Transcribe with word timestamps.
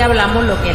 hablamos 0.00 0.44
lo 0.44 0.60
que 0.62 0.74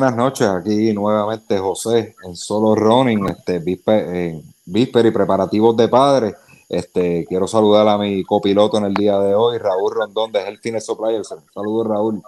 buenas 0.00 0.16
noches, 0.16 0.48
aquí 0.48 0.94
nuevamente 0.94 1.58
José 1.58 2.14
en 2.24 2.34
Solo 2.34 2.74
Running, 2.74 3.28
este, 3.28 3.58
vísper 3.58 5.04
y 5.04 5.10
preparativos 5.10 5.76
de 5.76 5.88
padre. 5.88 6.34
Este, 6.70 7.26
quiero 7.26 7.46
saludar 7.46 7.86
a 7.86 7.98
mi 7.98 8.24
copiloto 8.24 8.78
en 8.78 8.84
el 8.84 8.94
día 8.94 9.18
de 9.18 9.34
hoy, 9.34 9.58
Raúl 9.58 9.94
Rondón 9.94 10.32
de 10.32 10.40
Healthy 10.40 10.80
Suppliers. 10.80 11.34
Saludos, 11.52 11.86
Raúl. 11.86 12.22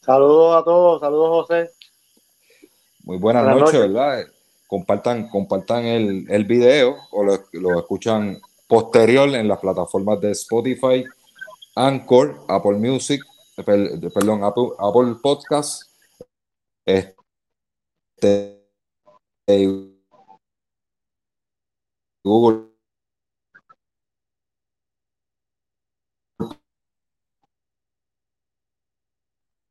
Saludos 0.00 0.56
a 0.56 0.64
todos, 0.64 1.00
saludos, 1.00 1.46
José. 1.46 1.70
Muy 3.04 3.18
buenas, 3.18 3.44
noches, 3.56 3.78
¿verdad? 3.78 4.24
Compartan, 4.66 5.28
compartan 5.28 5.84
el, 5.84 6.26
el 6.28 6.44
video 6.44 6.96
o 7.12 7.22
lo, 7.22 7.38
lo, 7.52 7.78
escuchan 7.78 8.40
posterior 8.66 9.28
en 9.28 9.46
las 9.46 9.60
plataformas 9.60 10.20
de 10.20 10.32
Spotify, 10.32 11.04
Anchor, 11.76 12.44
Apple 12.48 12.78
Music, 12.78 13.22
perdón, 13.64 14.42
Apple, 14.42 14.70
Apple 14.80 15.14
Podcast 15.22 15.93
este, 16.86 18.64
Google 22.24 22.74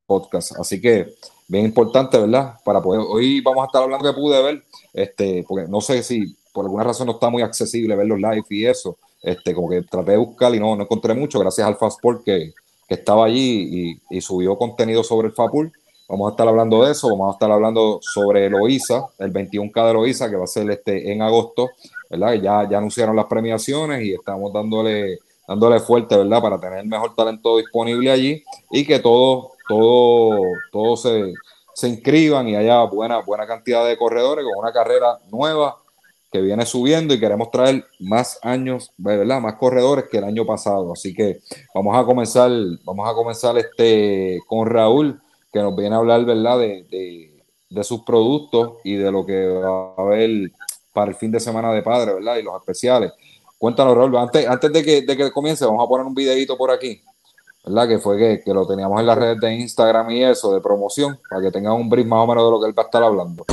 podcast. 0.05 0.53
Así 0.59 0.79
que 0.81 1.13
bien 1.47 1.65
importante, 1.65 2.17
¿verdad? 2.19 2.55
Para 2.63 2.81
poder, 2.81 3.01
hoy 3.07 3.41
vamos 3.41 3.63
a 3.63 3.65
estar 3.67 3.83
hablando 3.83 4.05
que 4.05 4.13
pude 4.13 4.41
ver, 4.41 4.63
este, 4.93 5.43
porque 5.47 5.67
no 5.67 5.81
sé 5.81 6.03
si 6.03 6.35
por 6.53 6.65
alguna 6.65 6.83
razón 6.83 7.07
no 7.07 7.13
está 7.13 7.29
muy 7.29 7.41
accesible 7.41 7.95
ver 7.95 8.07
los 8.07 8.19
live 8.19 8.45
y 8.49 8.65
eso. 8.65 8.97
Este, 9.21 9.53
como 9.55 9.69
que 9.69 9.81
traté 9.83 10.11
de 10.11 10.17
buscar 10.17 10.53
y 10.53 10.59
no, 10.59 10.75
no 10.75 10.83
encontré 10.83 11.13
mucho, 11.13 11.39
gracias 11.39 11.65
al 11.65 11.77
Fastport 11.77 12.23
que, 12.25 12.53
que 12.87 12.95
estaba 12.95 13.25
allí 13.25 13.95
y, 14.09 14.17
y, 14.17 14.21
subió 14.21 14.57
contenido 14.57 15.03
sobre 15.03 15.29
el 15.29 15.33
Fapul. 15.33 15.71
Vamos 16.07 16.27
a 16.27 16.31
estar 16.31 16.47
hablando 16.47 16.83
de 16.83 16.91
eso, 16.91 17.09
vamos 17.09 17.29
a 17.29 17.33
estar 17.33 17.51
hablando 17.51 17.99
sobre 18.01 18.49
Loiza, 18.49 19.07
el 19.19 19.31
21K 19.31 19.87
de 19.87 19.93
Loiza, 19.93 20.29
que 20.29 20.35
va 20.35 20.43
a 20.43 20.47
ser 20.47 20.69
este 20.69 21.11
en 21.11 21.21
agosto, 21.21 21.69
¿verdad? 22.09 22.33
Ya, 22.33 22.59
anunciaron 22.77 23.15
las 23.15 23.25
premiaciones 23.25 24.03
y 24.03 24.13
estamos 24.13 24.51
dándole, 24.51 25.19
dándole 25.47 25.79
fuerte, 25.79 26.17
¿verdad? 26.17 26.41
Para 26.41 26.59
tener 26.59 26.79
el 26.79 26.87
mejor 26.87 27.15
talento 27.15 27.57
disponible 27.57 28.11
allí 28.11 28.43
y 28.71 28.85
que 28.85 28.99
todos 28.99 29.53
todo, 29.67 30.41
todo 30.71 30.97
se, 30.97 31.33
se 31.73 31.87
inscriban 31.87 32.47
y 32.47 32.55
haya 32.55 32.83
buena, 32.83 33.19
buena 33.19 33.47
cantidad 33.47 33.85
de 33.87 33.97
corredores 33.97 34.45
con 34.45 34.57
una 34.57 34.73
carrera 34.73 35.19
nueva 35.31 35.77
que 36.31 36.41
viene 36.41 36.65
subiendo 36.65 37.13
y 37.13 37.19
queremos 37.19 37.51
traer 37.51 37.85
más 37.99 38.39
años, 38.41 38.91
¿verdad? 38.97 39.39
Más 39.39 39.53
corredores 39.55 40.05
que 40.09 40.17
el 40.17 40.23
año 40.23 40.45
pasado. 40.45 40.91
Así 40.91 41.13
que 41.13 41.39
vamos 41.75 41.95
a 41.95 42.03
comenzar, 42.03 42.51
vamos 42.83 43.07
a 43.07 43.13
comenzar 43.13 43.57
este 43.57 44.39
con 44.47 44.67
Raúl 44.67 45.21
que 45.53 45.61
nos 45.61 45.75
viene 45.75 45.95
a 45.95 45.99
hablar, 45.99 46.25
¿verdad?, 46.25 46.57
de, 46.57 46.83
de, 47.69 47.83
sus 47.83 48.01
productos 48.01 48.73
y 48.83 48.95
de 48.95 49.11
lo 49.11 49.25
que 49.25 49.47
va 49.47 49.93
a 49.97 50.01
haber 50.01 50.51
para 50.91 51.11
el 51.11 51.15
fin 51.15 51.31
de 51.31 51.39
semana 51.39 51.71
de 51.71 51.81
padre, 51.81 52.13
¿verdad? 52.13 52.37
Y 52.37 52.43
los 52.43 52.55
especiales. 52.55 53.11
Cuéntanos, 53.57 53.95
Raúl, 53.95 54.15
antes, 54.17 54.47
antes 54.47 54.71
de, 54.73 54.83
que, 54.83 55.01
de 55.03 55.17
que 55.17 55.31
comience, 55.31 55.65
vamos 55.65 55.83
a 55.83 55.87
poner 55.87 56.05
un 56.05 56.13
videito 56.13 56.57
por 56.57 56.71
aquí, 56.71 57.01
¿verdad? 57.65 57.87
Que 57.87 57.99
fue 57.99 58.17
que, 58.17 58.41
que, 58.43 58.53
lo 58.53 58.67
teníamos 58.67 58.99
en 58.99 59.05
las 59.05 59.17
redes 59.17 59.39
de 59.39 59.53
Instagram 59.55 60.09
y 60.11 60.23
eso, 60.23 60.53
de 60.53 60.61
promoción, 60.61 61.19
para 61.29 61.41
que 61.41 61.51
tengan 61.51 61.73
un 61.73 61.89
brief 61.89 62.05
más 62.05 62.19
o 62.23 62.27
menos 62.27 62.45
de 62.45 62.51
lo 62.51 62.59
que 62.59 62.67
él 62.67 62.77
va 62.77 62.83
a 62.83 62.85
estar 62.85 63.03
hablando. 63.03 63.45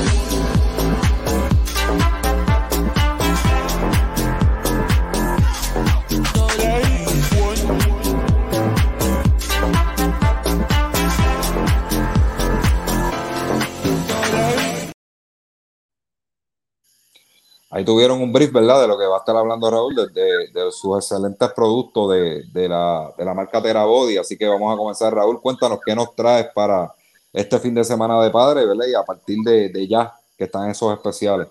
Ahí 17.73 17.85
tuvieron 17.85 18.21
un 18.21 18.33
brief, 18.33 18.53
¿verdad? 18.53 18.81
De 18.81 18.89
lo 18.89 18.99
que 18.99 19.07
va 19.07 19.17
a 19.17 19.19
estar 19.21 19.37
hablando 19.37 19.71
Raúl, 19.71 19.95
de, 19.95 20.71
sus 20.73 20.97
excelentes 20.99 21.53
productos 21.53 22.11
de, 22.11 22.43
de, 22.53 22.69
la, 22.69 23.15
de 23.17 23.25
la 23.25 23.33
marca 23.33 23.63
Terabody. 23.63 24.17
Así 24.17 24.37
que 24.37 24.49
vamos 24.49 24.75
a 24.75 24.77
comenzar. 24.77 25.15
Raúl, 25.15 25.41
cuéntanos 25.41 25.79
qué 25.87 25.95
nos 25.95 26.17
traes 26.17 26.49
para 26.53 26.93
este 27.33 27.61
fin 27.61 27.73
de 27.73 27.85
semana 27.85 28.21
de 28.23 28.31
padre, 28.31 28.67
¿verdad? 28.67 28.87
Y 28.89 28.95
a 28.95 29.05
partir 29.05 29.39
de, 29.45 29.87
ya 29.87 30.13
que 30.37 30.45
están 30.45 30.69
esos 30.69 30.93
especiales. 30.93 31.47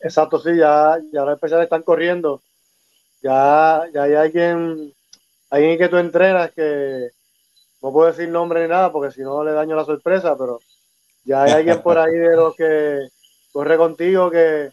Exacto, 0.00 0.38
sí, 0.38 0.56
ya, 0.56 0.96
ya 1.12 1.22
los 1.24 1.34
especiales 1.34 1.64
están 1.64 1.82
corriendo. 1.82 2.40
Ya, 3.20 3.82
ya 3.92 4.04
hay 4.04 4.14
alguien, 4.14 4.94
alguien 5.50 5.76
que 5.76 5.88
tú 5.88 5.98
entrenas 5.98 6.50
que 6.52 7.10
no 7.82 7.92
puedo 7.92 8.10
decir 8.10 8.30
nombre 8.30 8.62
ni 8.62 8.68
nada 8.68 8.90
porque 8.90 9.12
si 9.12 9.20
no 9.20 9.44
le 9.44 9.52
daño 9.52 9.76
la 9.76 9.84
sorpresa, 9.84 10.34
pero 10.38 10.60
ya 11.24 11.42
hay 11.42 11.52
alguien 11.52 11.82
por 11.82 11.98
ahí 11.98 12.14
de 12.14 12.36
los 12.36 12.54
que 12.56 13.08
corre 13.52 13.76
contigo 13.76 14.30
que 14.30 14.70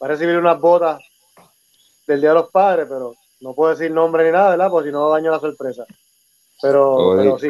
va 0.00 0.06
a 0.06 0.08
recibir 0.08 0.36
unas 0.36 0.58
botas 0.60 1.00
del 2.06 2.20
Día 2.20 2.30
de 2.30 2.36
los 2.36 2.50
Padres, 2.50 2.86
pero 2.88 3.14
no 3.40 3.54
puedo 3.54 3.70
decir 3.70 3.90
nombre 3.90 4.24
ni 4.24 4.32
nada, 4.32 4.50
¿verdad? 4.50 4.70
Porque 4.70 4.88
si 4.88 4.92
no 4.92 5.08
daño 5.10 5.30
la 5.30 5.40
sorpresa. 5.40 5.84
Pero, 6.62 7.14
pero 7.16 7.38
sí. 7.38 7.48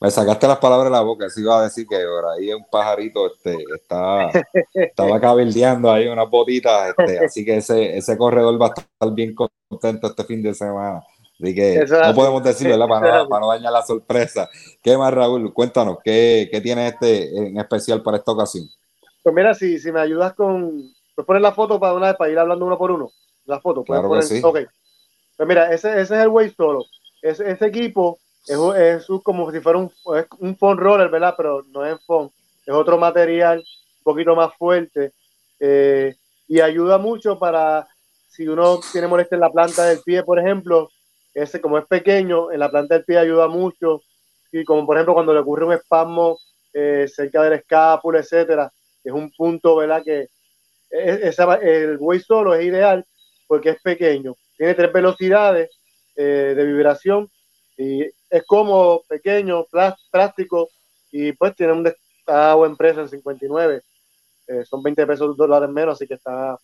Me 0.00 0.10
sacaste 0.10 0.48
las 0.48 0.58
palabras 0.58 0.86
de 0.86 0.90
la 0.90 1.02
boca, 1.02 1.26
así 1.26 1.42
iba 1.42 1.60
a 1.60 1.62
decir 1.62 1.86
que 1.86 1.96
por 1.96 2.26
ahí 2.30 2.52
un 2.52 2.64
pajarito 2.68 3.28
este, 3.28 3.56
está, 3.72 4.30
estaba 4.74 5.20
cabildeando 5.20 5.92
ahí 5.92 6.08
unas 6.08 6.28
botitas, 6.28 6.92
este, 6.96 7.24
así 7.24 7.44
que 7.44 7.58
ese, 7.58 7.96
ese 7.96 8.16
corredor 8.18 8.60
va 8.60 8.66
a 8.66 8.68
estar 8.70 9.14
bien 9.14 9.32
contento 9.32 10.08
este 10.08 10.24
fin 10.24 10.42
de 10.42 10.54
semana. 10.54 11.04
Así 11.40 11.54
que 11.54 11.84
no 11.88 12.14
podemos 12.14 12.42
decir, 12.42 12.68
¿verdad? 12.68 12.88
Para 12.88 13.18
no, 13.18 13.28
para 13.28 13.40
no, 13.40 13.52
dañar 13.52 13.72
la 13.72 13.82
sorpresa. 13.82 14.48
¿Qué 14.82 14.96
más, 14.96 15.12
Raúl? 15.14 15.52
Cuéntanos, 15.52 15.98
¿qué, 16.02 16.48
¿qué 16.50 16.60
tiene 16.60 16.88
este 16.88 17.36
en 17.36 17.58
especial 17.58 18.02
para 18.02 18.16
esta 18.16 18.32
ocasión? 18.32 18.68
Pues 19.22 19.34
mira, 19.34 19.54
si, 19.54 19.78
si 19.78 19.92
me 19.92 20.00
ayudas 20.00 20.34
con, 20.34 20.92
¿Puedes 21.14 21.26
poner 21.26 21.42
la 21.42 21.52
foto 21.52 21.78
para 21.78 21.94
una 21.94 22.08
vez, 22.08 22.16
para 22.16 22.30
ir 22.30 22.38
hablando 22.38 22.66
uno 22.66 22.78
por 22.78 22.90
uno? 22.90 23.10
La 23.44 23.60
foto. 23.60 23.84
Claro 23.84 24.08
poner? 24.08 24.24
sí. 24.24 24.40
Ok. 24.42 24.58
Pues 25.36 25.48
mira, 25.48 25.72
ese, 25.72 25.90
ese 26.00 26.14
es 26.14 26.22
el 26.22 26.28
way 26.28 26.50
solo. 26.50 26.84
Ese, 27.20 27.50
ese 27.50 27.66
equipo 27.66 28.18
es, 28.46 28.58
es, 28.76 29.06
como 29.22 29.50
si 29.50 29.60
fuera 29.60 29.78
un, 29.78 29.90
es 30.16 30.26
un 30.38 30.56
phone 30.56 30.78
roller, 30.78 31.08
¿verdad? 31.08 31.34
Pero 31.36 31.62
no 31.68 31.84
es 31.84 32.00
phone. 32.04 32.30
Es 32.66 32.74
otro 32.74 32.98
material 32.98 33.58
un 33.58 34.02
poquito 34.04 34.34
más 34.34 34.54
fuerte. 34.56 35.12
Eh, 35.58 36.14
y 36.48 36.60
ayuda 36.60 36.98
mucho 36.98 37.38
para 37.38 37.86
si 38.28 38.48
uno 38.48 38.80
tiene 38.90 39.06
molestia 39.06 39.36
en 39.36 39.40
la 39.40 39.52
planta 39.52 39.84
del 39.84 40.00
pie, 40.02 40.22
por 40.22 40.38
ejemplo, 40.38 40.90
ese 41.34 41.60
como 41.60 41.78
es 41.78 41.86
pequeño, 41.86 42.50
en 42.50 42.60
la 42.60 42.70
planta 42.70 42.94
del 42.94 43.04
pie 43.04 43.18
ayuda 43.18 43.48
mucho. 43.48 44.02
Y 44.50 44.64
como 44.64 44.86
por 44.86 44.96
ejemplo 44.96 45.14
cuando 45.14 45.32
le 45.32 45.40
ocurre 45.40 45.64
un 45.64 45.72
espasmo 45.72 46.38
eh, 46.72 47.06
cerca 47.08 47.42
del 47.42 47.54
escápula, 47.54 48.20
etcétera, 48.20 48.72
es 49.04 49.12
un 49.12 49.30
punto, 49.32 49.76
¿verdad? 49.76 50.02
Que, 50.04 50.28
esa, 50.92 51.54
el 51.56 51.96
Way 51.98 52.20
solo 52.20 52.54
es 52.54 52.64
ideal 52.66 53.04
porque 53.46 53.70
es 53.70 53.82
pequeño. 53.82 54.36
Tiene 54.56 54.74
tres 54.74 54.92
velocidades 54.92 55.70
eh, 56.16 56.54
de 56.56 56.64
vibración 56.64 57.30
y 57.76 58.02
es 58.02 58.44
cómodo, 58.46 59.02
pequeño, 59.08 59.66
práctico 60.10 60.68
y 61.10 61.32
pues 61.32 61.54
tiene 61.54 61.72
un 61.72 61.84
está 62.22 62.52
a 62.52 62.54
buen 62.54 62.76
precio 62.76 63.02
en 63.02 63.08
59. 63.08 63.82
Eh, 64.48 64.64
son 64.64 64.82
20 64.82 65.06
pesos 65.06 65.36
dólares 65.36 65.68
menos, 65.68 65.94
así 65.94 66.06
que 66.06 66.14
está, 66.14 66.56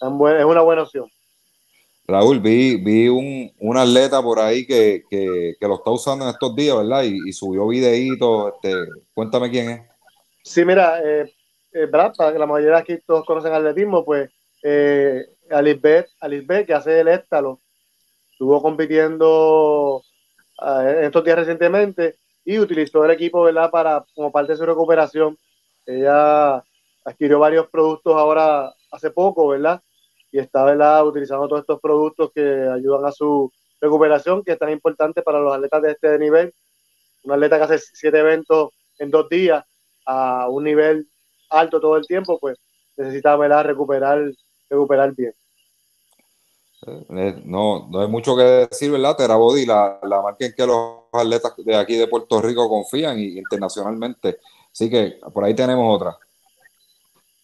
es 0.00 0.44
una 0.44 0.60
buena 0.60 0.82
opción. 0.82 1.10
Raúl, 2.06 2.40
vi, 2.40 2.76
vi 2.76 3.08
un, 3.08 3.52
un 3.58 3.76
atleta 3.76 4.22
por 4.22 4.38
ahí 4.38 4.66
que, 4.66 5.04
que, 5.10 5.54
que, 5.60 5.68
lo 5.68 5.74
está 5.74 5.90
usando 5.90 6.24
en 6.24 6.30
estos 6.30 6.56
días, 6.56 6.76
¿verdad? 6.76 7.02
Y, 7.02 7.18
y 7.28 7.32
subió 7.32 7.68
videíto. 7.68 8.54
Este, 8.54 8.74
cuéntame 9.12 9.50
quién 9.50 9.70
es. 9.70 9.82
Sí, 10.42 10.64
mira, 10.64 11.02
eh, 11.04 11.30
eh, 11.78 11.86
Para 11.86 12.32
que 12.32 12.38
la 12.38 12.46
mayoría 12.46 12.76
de 12.76 12.80
aquí 12.80 12.98
todos 13.06 13.24
conocen 13.24 13.52
atletismo, 13.52 14.04
pues 14.04 14.30
eh, 14.62 15.26
Alisbeth, 15.50 16.08
Alisbeth, 16.20 16.66
que 16.66 16.74
hace 16.74 17.00
el 17.00 17.08
éstalo, 17.08 17.60
estuvo 18.32 18.60
compitiendo 18.60 20.02
uh, 20.60 20.80
estos 21.02 21.24
días 21.24 21.38
recientemente 21.38 22.16
y 22.44 22.58
utilizó 22.58 23.04
el 23.04 23.12
equipo, 23.12 23.42
¿verdad? 23.42 23.70
Para, 23.70 24.04
como 24.14 24.32
parte 24.32 24.52
de 24.52 24.58
su 24.58 24.66
recuperación. 24.66 25.36
Ella 25.86 26.62
adquirió 27.04 27.38
varios 27.38 27.68
productos 27.68 28.14
ahora 28.16 28.72
hace 28.90 29.10
poco, 29.10 29.48
¿verdad? 29.48 29.80
Y 30.32 30.38
está, 30.38 30.64
¿verdad? 30.64 31.06
Utilizando 31.06 31.48
todos 31.48 31.60
estos 31.60 31.80
productos 31.80 32.32
que 32.34 32.40
ayudan 32.40 33.04
a 33.06 33.12
su 33.12 33.52
recuperación, 33.80 34.42
que 34.42 34.52
es 34.52 34.58
tan 34.58 34.70
importante 34.70 35.22
para 35.22 35.40
los 35.40 35.54
atletas 35.54 35.82
de 35.82 35.90
este 35.92 36.18
nivel. 36.18 36.52
Un 37.24 37.32
atleta 37.32 37.58
que 37.58 37.64
hace 37.64 37.78
siete 37.78 38.18
eventos 38.18 38.70
en 38.98 39.10
dos 39.10 39.28
días 39.28 39.64
a 40.06 40.48
un 40.48 40.64
nivel 40.64 41.06
alto 41.50 41.80
todo 41.80 41.96
el 41.96 42.06
tiempo, 42.06 42.38
pues 42.38 42.58
necesita 42.96 43.36
recuperar, 43.62 44.30
recuperar 44.68 45.14
bien. 45.14 45.34
Eh, 46.86 47.42
no, 47.44 47.88
no 47.90 48.00
hay 48.00 48.08
mucho 48.08 48.36
que 48.36 48.42
decir, 48.42 48.90
¿verdad? 48.90 49.16
Terabody, 49.16 49.66
la, 49.66 49.98
la 50.02 50.22
marca 50.22 50.46
en 50.46 50.54
que 50.54 50.66
los 50.66 51.04
atletas 51.12 51.54
de 51.58 51.76
aquí 51.76 51.96
de 51.96 52.06
Puerto 52.06 52.40
Rico 52.40 52.68
confían 52.68 53.18
y 53.18 53.38
internacionalmente. 53.38 54.38
Así 54.72 54.88
que 54.88 55.18
por 55.32 55.44
ahí 55.44 55.54
tenemos 55.54 55.96
otra. 55.96 56.16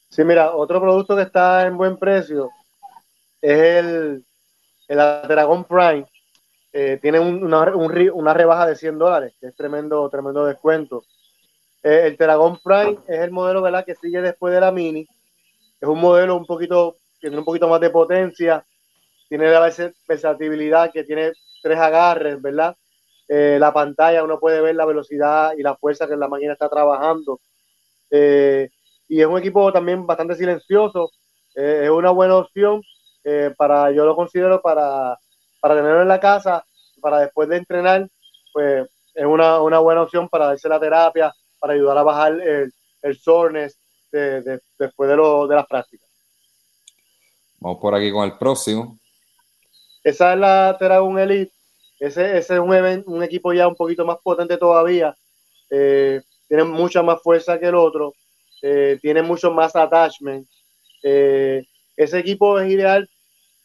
Sí, 0.08 0.22
mira, 0.22 0.54
otro 0.54 0.80
producto 0.80 1.16
que 1.16 1.22
está 1.22 1.66
en 1.66 1.76
buen 1.76 1.96
precio 1.96 2.48
es 3.42 3.58
el, 3.58 4.24
el 4.86 4.96
Dragon 4.96 5.64
Prime. 5.64 6.06
Eh, 6.72 6.98
tiene 7.00 7.18
una, 7.18 7.72
una, 7.74 8.34
rebaja 8.34 8.66
de 8.66 8.76
100 8.76 8.98
dólares, 8.98 9.34
que 9.40 9.48
es 9.48 9.56
tremendo, 9.56 10.08
tremendo 10.08 10.44
descuento. 10.44 11.04
Eh, 11.84 12.06
el 12.06 12.16
Dragon 12.16 12.58
Prime 12.64 12.96
es 13.06 13.20
el 13.20 13.30
modelo 13.30 13.60
¿verdad? 13.60 13.84
que 13.84 13.94
sigue 13.94 14.22
después 14.22 14.54
de 14.54 14.60
la 14.60 14.72
Mini. 14.72 15.06
Es 15.78 15.86
un 15.86 16.00
modelo 16.00 16.34
un 16.34 16.46
poquito, 16.46 16.96
que 17.20 17.28
tiene 17.28 17.38
un 17.38 17.44
poquito 17.44 17.68
más 17.68 17.78
de 17.78 17.90
potencia, 17.90 18.64
tiene 19.28 19.50
la 19.50 19.70
versatilidad, 20.08 20.90
que 20.90 21.04
tiene 21.04 21.32
tres 21.62 21.78
agarres, 21.78 22.40
¿verdad? 22.40 22.74
Eh, 23.28 23.58
la 23.60 23.72
pantalla 23.72 24.24
uno 24.24 24.40
puede 24.40 24.62
ver 24.62 24.74
la 24.76 24.86
velocidad 24.86 25.52
y 25.58 25.62
la 25.62 25.76
fuerza 25.76 26.08
que 26.08 26.16
la 26.16 26.26
máquina 26.26 26.54
está 26.54 26.70
trabajando. 26.70 27.40
Eh, 28.10 28.70
y 29.06 29.20
es 29.20 29.26
un 29.26 29.38
equipo 29.38 29.70
también 29.70 30.06
bastante 30.06 30.36
silencioso. 30.36 31.10
Es 31.54 31.90
una 31.90 32.10
buena 32.10 32.36
opción 32.36 32.82
para, 33.56 33.90
yo 33.92 34.04
lo 34.04 34.16
considero 34.16 34.60
para, 34.60 35.16
para 35.60 35.76
tenerlo 35.76 36.02
en 36.02 36.08
la 36.08 36.18
casa, 36.18 36.64
para 37.00 37.20
después 37.20 37.48
de 37.48 37.58
entrenar, 37.58 38.08
pues 38.52 38.88
es 39.14 39.24
una, 39.24 39.60
una 39.60 39.78
buena 39.78 40.02
opción 40.02 40.28
para 40.28 40.46
darse 40.46 40.68
la 40.68 40.80
terapia, 40.80 41.32
para 41.58 41.74
ayudar 41.74 41.98
a 41.98 42.02
bajar 42.02 42.40
el, 42.40 42.72
el 43.02 43.18
soreness 43.18 43.78
después 44.10 45.10
de, 45.10 45.16
lo, 45.16 45.46
de 45.46 45.56
las 45.56 45.66
prácticas. 45.66 46.08
Vamos 47.58 47.80
por 47.80 47.94
aquí 47.94 48.12
con 48.12 48.24
el 48.24 48.36
próximo. 48.38 48.98
Esa 50.02 50.34
es 50.34 50.38
la 50.38 50.76
Teragon 50.78 51.18
Elite. 51.18 51.52
Ese, 51.98 52.36
ese 52.36 52.54
es 52.54 52.60
un, 52.60 53.04
un 53.06 53.22
equipo 53.22 53.52
ya 53.52 53.66
un 53.66 53.74
poquito 53.74 54.04
más 54.04 54.18
potente 54.22 54.58
todavía. 54.58 55.16
Eh, 55.70 56.20
tiene 56.46 56.64
mucha 56.64 57.02
más 57.02 57.22
fuerza 57.22 57.58
que 57.58 57.66
el 57.66 57.74
otro. 57.74 58.12
Eh, 58.60 58.98
tiene 59.00 59.22
mucho 59.22 59.50
más 59.50 59.74
attachment. 59.74 60.46
Eh, 61.02 61.64
ese 61.96 62.18
equipo 62.18 62.60
es 62.60 62.70
ideal 62.70 63.08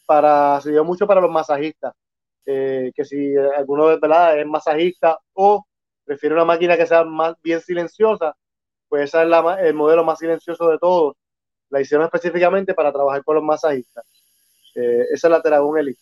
para, 0.06 0.60
se 0.62 0.70
dio 0.70 0.84
mucho 0.84 1.06
para 1.06 1.20
los 1.20 1.30
masajistas. 1.30 1.94
que 2.44 3.04
si 3.04 3.36
alguno 3.36 3.86
de 3.88 3.98
verdad 3.98 4.38
es 4.40 4.46
masajista 4.46 5.18
o 5.34 5.64
prefiere 6.10 6.34
una 6.34 6.44
máquina 6.44 6.76
que 6.76 6.88
sea 6.88 7.04
más 7.04 7.40
bien 7.40 7.60
silenciosa, 7.60 8.34
pues 8.88 9.04
esa 9.04 9.22
es 9.22 9.28
la, 9.28 9.60
el 9.60 9.74
modelo 9.74 10.02
más 10.02 10.18
silencioso 10.18 10.68
de 10.68 10.76
todos. 10.76 11.14
La 11.68 11.80
hicieron 11.80 12.04
específicamente 12.04 12.74
para 12.74 12.90
trabajar 12.90 13.22
con 13.22 13.36
los 13.36 13.44
masajistas. 13.44 14.04
esa 14.74 15.28
es 15.28 15.30
la 15.30 15.40
Teragon 15.40 15.78
Elite. 15.78 16.00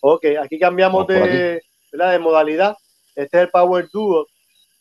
Ok, 0.00 0.24
aquí 0.42 0.58
cambiamos 0.58 1.06
de, 1.06 1.60
de 1.92 2.18
modalidad. 2.18 2.74
Este 3.14 3.36
es 3.36 3.42
el 3.42 3.50
Power 3.50 3.86
Duo, 3.92 4.26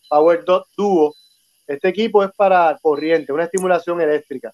Power 0.10 0.46
Dot 0.46 0.68
Duo. 0.78 1.14
Este 1.68 1.90
equipo 1.90 2.24
es 2.24 2.32
para 2.32 2.80
corriente, 2.82 3.34
una 3.34 3.44
estimulación 3.44 4.00
eléctrica. 4.00 4.54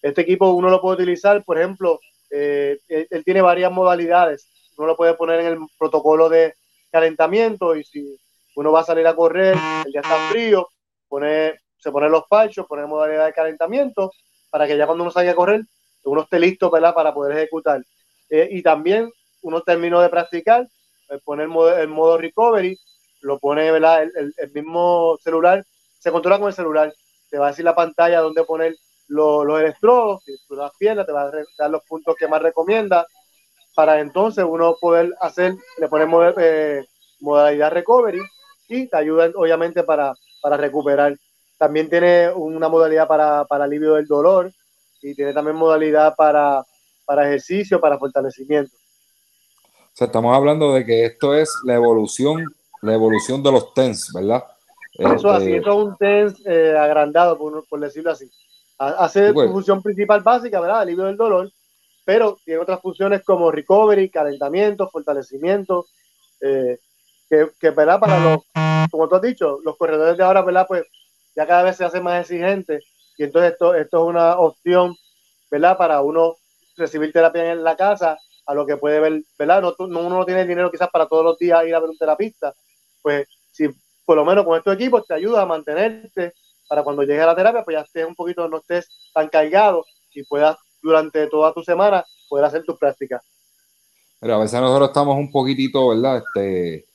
Este 0.00 0.20
equipo 0.20 0.52
uno 0.52 0.70
lo 0.70 0.80
puede 0.80 1.02
utilizar, 1.02 1.42
por 1.42 1.58
ejemplo, 1.58 1.98
eh, 2.30 2.78
él, 2.86 3.24
tiene 3.24 3.42
varias 3.42 3.72
modalidades. 3.72 4.48
Uno 4.76 4.88
lo 4.88 4.96
puede 4.96 5.14
poner 5.14 5.40
en 5.40 5.46
el 5.46 5.58
protocolo 5.78 6.28
de 6.28 6.54
calentamiento 6.90 7.76
y 7.76 7.84
si 7.84 8.18
uno 8.56 8.72
va 8.72 8.80
a 8.80 8.84
salir 8.84 9.06
a 9.06 9.14
correr, 9.14 9.56
el 9.84 9.92
día 9.92 10.00
está 10.00 10.28
frío, 10.30 10.68
pone, 11.08 11.60
se 11.78 11.90
pone 11.90 12.08
los 12.08 12.24
parchos, 12.28 12.66
pone 12.66 12.86
modalidad 12.86 13.26
de 13.26 13.32
calentamiento 13.32 14.12
para 14.50 14.66
que 14.66 14.76
ya 14.76 14.86
cuando 14.86 15.04
uno 15.04 15.10
salga 15.10 15.32
a 15.32 15.36
correr, 15.36 15.62
uno 16.04 16.22
esté 16.22 16.38
listo 16.38 16.70
para 16.70 17.12
poder 17.12 17.36
ejecutar. 17.36 17.82
Eh, 18.30 18.48
y 18.50 18.62
también 18.62 19.10
uno 19.42 19.60
terminó 19.60 20.00
de 20.00 20.08
practicar, 20.08 20.66
pues, 21.06 21.20
pone 21.22 21.42
el 21.44 21.48
modo, 21.48 22.18
recovery, 22.18 22.78
lo 23.20 23.38
pone 23.38 23.70
¿verdad? 23.70 24.02
El, 24.02 24.34
el, 24.36 24.52
mismo 24.52 25.18
celular, 25.22 25.64
se 25.98 26.10
controla 26.10 26.38
con 26.38 26.48
el 26.48 26.54
celular, 26.54 26.94
te 27.30 27.38
va 27.38 27.46
a 27.46 27.50
decir 27.50 27.64
la 27.64 27.74
pantalla 27.74 28.20
dónde 28.20 28.44
poner 28.44 28.74
los, 29.08 29.44
los 29.44 29.60
electrodos, 29.60 30.22
las 30.50 30.72
piernas, 30.78 31.06
te 31.06 31.12
va 31.12 31.22
a 31.22 31.32
dar 31.58 31.70
los 31.70 31.82
puntos 31.84 32.16
que 32.16 32.28
más 32.28 32.42
recomienda, 32.42 33.06
para 33.76 34.00
entonces 34.00 34.44
uno 34.44 34.76
poder 34.80 35.14
hacer, 35.20 35.54
le 35.78 35.88
ponemos 35.88 36.34
eh, 36.38 36.84
modalidad 37.20 37.70
recovery 37.70 38.20
y 38.68 38.88
te 38.88 38.96
ayuda 38.96 39.30
obviamente 39.36 39.84
para, 39.84 40.12
para 40.42 40.56
recuperar. 40.56 41.16
También 41.56 41.88
tiene 41.88 42.32
una 42.32 42.68
modalidad 42.68 43.06
para, 43.06 43.44
para 43.44 43.64
alivio 43.64 43.94
del 43.94 44.08
dolor 44.08 44.50
y 45.00 45.14
tiene 45.14 45.32
también 45.32 45.56
modalidad 45.56 46.16
para, 46.16 46.64
para 47.04 47.28
ejercicio, 47.28 47.80
para 47.80 47.98
fortalecimiento 47.98 48.76
estamos 50.04 50.36
hablando 50.36 50.74
de 50.74 50.84
que 50.84 51.06
esto 51.06 51.34
es 51.34 51.50
la 51.64 51.74
evolución, 51.74 52.44
la 52.82 52.94
evolución 52.94 53.42
de 53.42 53.52
los 53.52 53.72
TENS, 53.72 54.12
¿verdad? 54.12 54.44
Eso 54.92 55.30
así, 55.30 55.46
este, 55.46 55.56
esto 55.58 55.70
es 55.70 55.86
un 55.86 55.96
TENS 55.96 56.46
eh, 56.46 56.76
agrandado, 56.78 57.38
por, 57.38 57.80
decirlo 57.80 58.10
así. 58.10 58.30
Hace 58.78 59.32
su 59.32 59.48
función 59.50 59.82
principal 59.82 60.20
básica, 60.20 60.60
¿verdad? 60.60 60.80
Alivio 60.80 61.04
del 61.04 61.16
dolor, 61.16 61.50
pero 62.06 62.38
tiene 62.44 62.60
otras 62.60 62.80
funciones 62.80 63.24
como 63.24 63.50
recovery, 63.50 64.08
calentamiento, 64.08 64.88
fortalecimiento, 64.88 65.86
eh, 66.40 66.78
que, 67.28 67.50
que, 67.58 67.70
¿verdad? 67.70 67.98
Para 67.98 68.20
los, 68.20 68.38
como 68.92 69.08
tú 69.08 69.16
has 69.16 69.22
dicho, 69.22 69.58
los 69.64 69.76
corredores 69.76 70.16
de 70.16 70.22
ahora, 70.22 70.42
¿verdad? 70.42 70.66
Pues 70.68 70.84
ya 71.34 71.48
cada 71.48 71.64
vez 71.64 71.76
se 71.76 71.84
hace 71.84 72.00
más 72.00 72.20
exigente 72.20 72.78
y 73.18 73.24
entonces 73.24 73.52
esto, 73.52 73.74
esto 73.74 74.04
es 74.04 74.08
una 74.08 74.38
opción, 74.38 74.94
¿verdad? 75.50 75.76
Para 75.76 76.00
uno 76.00 76.36
recibir 76.76 77.12
terapia 77.12 77.50
en 77.50 77.64
la 77.64 77.76
casa 77.76 78.16
a 78.46 78.54
lo 78.54 78.64
que 78.64 78.76
puede 78.76 79.00
ver, 79.00 79.22
¿verdad? 79.36 79.60
No, 79.60 79.74
uno 79.80 80.08
no 80.08 80.24
tiene 80.24 80.46
dinero 80.46 80.70
quizás 80.70 80.88
para 80.90 81.08
todos 81.08 81.24
los 81.24 81.38
días 81.38 81.66
ir 81.66 81.74
a 81.74 81.80
ver 81.80 81.90
un 81.90 81.98
terapista, 81.98 82.54
pues 83.02 83.26
si 83.50 83.68
por 84.04 84.16
lo 84.16 84.24
menos 84.24 84.44
con 84.44 84.56
estos 84.56 84.74
equipos 84.74 85.04
te 85.04 85.14
ayuda 85.14 85.42
a 85.42 85.46
mantenerte 85.46 86.34
para 86.68 86.84
cuando 86.84 87.02
llegue 87.02 87.22
a 87.22 87.26
la 87.26 87.34
terapia, 87.34 87.64
pues 87.64 87.76
ya 87.76 87.80
estés 87.80 88.06
un 88.06 88.14
poquito, 88.14 88.48
no 88.48 88.58
estés 88.58 88.88
tan 89.12 89.28
cargado 89.28 89.84
y 90.12 90.22
puedas 90.22 90.56
durante 90.86 91.26
toda 91.26 91.52
tu 91.52 91.62
semana 91.62 92.04
poder 92.28 92.44
hacer 92.44 92.64
tus 92.64 92.78
prácticas. 92.78 93.22
Pero 94.20 94.36
a 94.36 94.38
veces 94.38 94.60
nosotros 94.60 94.88
estamos 94.88 95.16
un 95.16 95.30
poquitito, 95.30 95.88
¿verdad? 95.88 96.18
Este, 96.18 96.86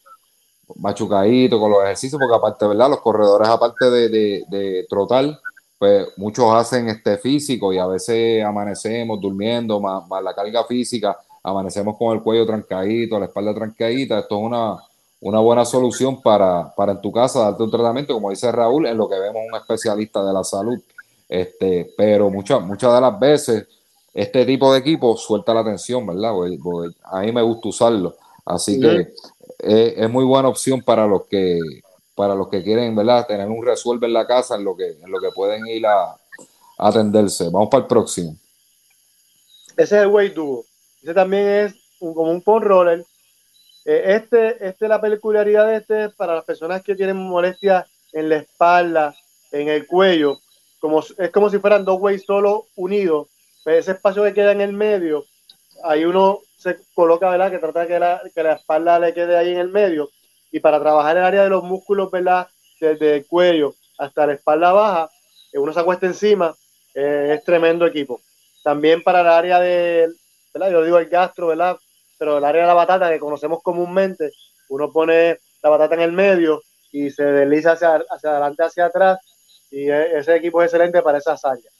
machucaditos 0.75 1.59
con 1.59 1.71
los 1.71 1.83
ejercicios, 1.83 2.19
porque 2.19 2.35
aparte, 2.35 2.65
¿verdad? 2.67 2.89
Los 2.89 3.01
corredores, 3.01 3.47
aparte 3.47 3.89
de, 3.89 4.09
de, 4.09 4.43
de 4.47 4.85
trotar, 4.89 5.39
pues 5.77 6.07
muchos 6.17 6.53
hacen 6.53 6.89
este 6.89 7.17
físico 7.17 7.73
y 7.73 7.77
a 7.77 7.87
veces 7.87 8.43
amanecemos 8.43 9.19
durmiendo, 9.19 9.79
más 9.79 10.23
la 10.23 10.33
carga 10.33 10.63
física, 10.65 11.17
amanecemos 11.43 11.97
con 11.97 12.15
el 12.15 12.21
cuello 12.21 12.45
trancadito, 12.45 13.19
la 13.19 13.25
espalda 13.25 13.53
trancadita. 13.53 14.19
Esto 14.19 14.37
es 14.37 14.43
una, 14.43 14.77
una 15.21 15.39
buena 15.39 15.65
solución 15.65 16.21
para, 16.21 16.73
para, 16.75 16.93
en 16.93 17.01
tu 17.01 17.11
casa 17.11 17.39
darte 17.39 17.63
un 17.63 17.71
tratamiento, 17.71 18.13
como 18.13 18.29
dice 18.29 18.51
Raúl, 18.51 18.85
en 18.85 18.97
lo 18.97 19.09
que 19.09 19.19
vemos 19.19 19.41
un 19.51 19.59
especialista 19.59 20.23
de 20.23 20.33
la 20.33 20.43
salud. 20.43 20.79
Este, 21.27 21.93
pero 21.97 22.29
muchas, 22.29 22.61
muchas 22.61 22.93
de 22.93 23.01
las 23.01 23.19
veces 23.19 23.67
este 24.13 24.45
tipo 24.45 24.73
de 24.73 24.79
equipo 24.79 25.15
suelta 25.15 25.53
la 25.53 25.61
atención, 25.61 26.05
¿verdad? 26.05 26.33
a 27.03 27.21
mí 27.21 27.31
me 27.31 27.41
gusta 27.41 27.69
usarlo. 27.69 28.15
Así 28.45 28.79
que 28.79 29.13
es, 29.59 30.09
muy 30.09 30.25
buena 30.25 30.49
opción 30.49 30.81
para 30.81 31.05
los 31.07 31.25
que 31.27 31.59
para 32.15 32.35
los 32.35 32.49
que 32.49 32.61
quieren, 32.61 32.95
¿verdad? 32.95 33.25
Tener 33.25 33.47
un 33.47 33.65
resuelve 33.65 34.05
en 34.05 34.13
la 34.13 34.27
casa 34.27 34.55
en 34.55 34.63
lo 34.63 34.75
que, 34.75 34.89
en 35.01 35.09
lo 35.09 35.19
que 35.19 35.29
pueden 35.31 35.65
ir 35.67 35.85
a, 35.87 36.15
atenderse. 36.77 37.45
Vamos 37.45 37.69
para 37.69 37.83
el 37.83 37.87
próximo. 37.87 38.35
Ese 39.77 39.83
es 39.83 40.03
el 40.03 40.07
Way 40.07 40.29
Duo. 40.29 40.65
Ese 41.01 41.13
también 41.13 41.47
es 41.47 41.75
como 41.99 42.31
un 42.31 42.41
phone 42.41 42.63
roller. 42.63 43.05
Eh, 43.85 44.03
este, 44.15 44.67
este, 44.67 44.87
la 44.87 44.99
peculiaridad 44.99 45.67
de 45.67 45.77
este 45.77 46.05
es 46.05 46.13
para 46.13 46.35
las 46.35 46.43
personas 46.43 46.83
que 46.83 46.95
tienen 46.95 47.17
molestias 47.17 47.87
en 48.11 48.29
la 48.29 48.37
espalda, 48.37 49.15
en 49.51 49.69
el 49.69 49.87
cuello, 49.87 50.39
como, 50.79 51.01
es 51.17 51.31
como 51.31 51.49
si 51.49 51.59
fueran 51.59 51.85
dos 51.85 51.99
ways 52.01 52.23
solo 52.25 52.67
unidos. 52.75 53.27
Pues 53.63 53.77
ese 53.77 53.91
espacio 53.91 54.23
que 54.23 54.33
queda 54.33 54.51
en 54.51 54.61
el 54.61 54.73
medio, 54.73 55.25
ahí 55.83 56.05
uno 56.05 56.39
se 56.57 56.77
coloca, 56.93 57.29
¿verdad? 57.29 57.51
Que 57.51 57.59
trata 57.59 57.81
de 57.81 57.87
que 57.87 57.99
la, 57.99 58.21
que 58.33 58.43
la 58.43 58.53
espalda 58.53 58.99
le 58.99 59.13
quede 59.13 59.37
ahí 59.37 59.51
en 59.51 59.59
el 59.59 59.69
medio. 59.69 60.09
Y 60.51 60.59
para 60.59 60.79
trabajar 60.79 61.17
el 61.17 61.23
área 61.23 61.43
de 61.43 61.49
los 61.49 61.63
músculos, 61.63 62.11
¿verdad? 62.11 62.47
Desde 62.79 63.17
el 63.17 63.27
cuello 63.27 63.75
hasta 63.97 64.25
la 64.25 64.33
espalda 64.33 64.71
baja, 64.71 65.09
eh, 65.53 65.59
uno 65.59 65.73
se 65.73 65.79
acuesta 65.79 66.07
encima, 66.07 66.55
eh, 66.95 67.35
es 67.35 67.43
tremendo 67.43 67.85
equipo. 67.85 68.21
También 68.63 69.03
para 69.03 69.21
el 69.21 69.27
área 69.27 69.59
de, 69.59 70.09
yo 70.53 70.83
digo 70.83 70.97
el 70.97 71.09
gastro, 71.09 71.47
¿verdad? 71.47 71.77
Pero 72.17 72.37
el 72.37 72.45
área 72.45 72.61
de 72.61 72.67
la 72.67 72.73
batata 72.73 73.09
que 73.09 73.19
conocemos 73.19 73.61
comúnmente, 73.61 74.31
uno 74.69 74.91
pone 74.91 75.37
la 75.61 75.69
batata 75.69 75.95
en 75.95 76.01
el 76.01 76.11
medio 76.11 76.61
y 76.91 77.09
se 77.09 77.23
desliza 77.23 77.73
hacia, 77.73 78.03
hacia 78.09 78.31
adelante, 78.31 78.63
hacia 78.63 78.85
atrás, 78.85 79.19
y 79.69 79.89
e, 79.89 80.17
ese 80.17 80.35
equipo 80.35 80.61
es 80.61 80.67
excelente 80.67 81.01
para 81.01 81.19
esas 81.19 81.43
áreas. 81.45 81.73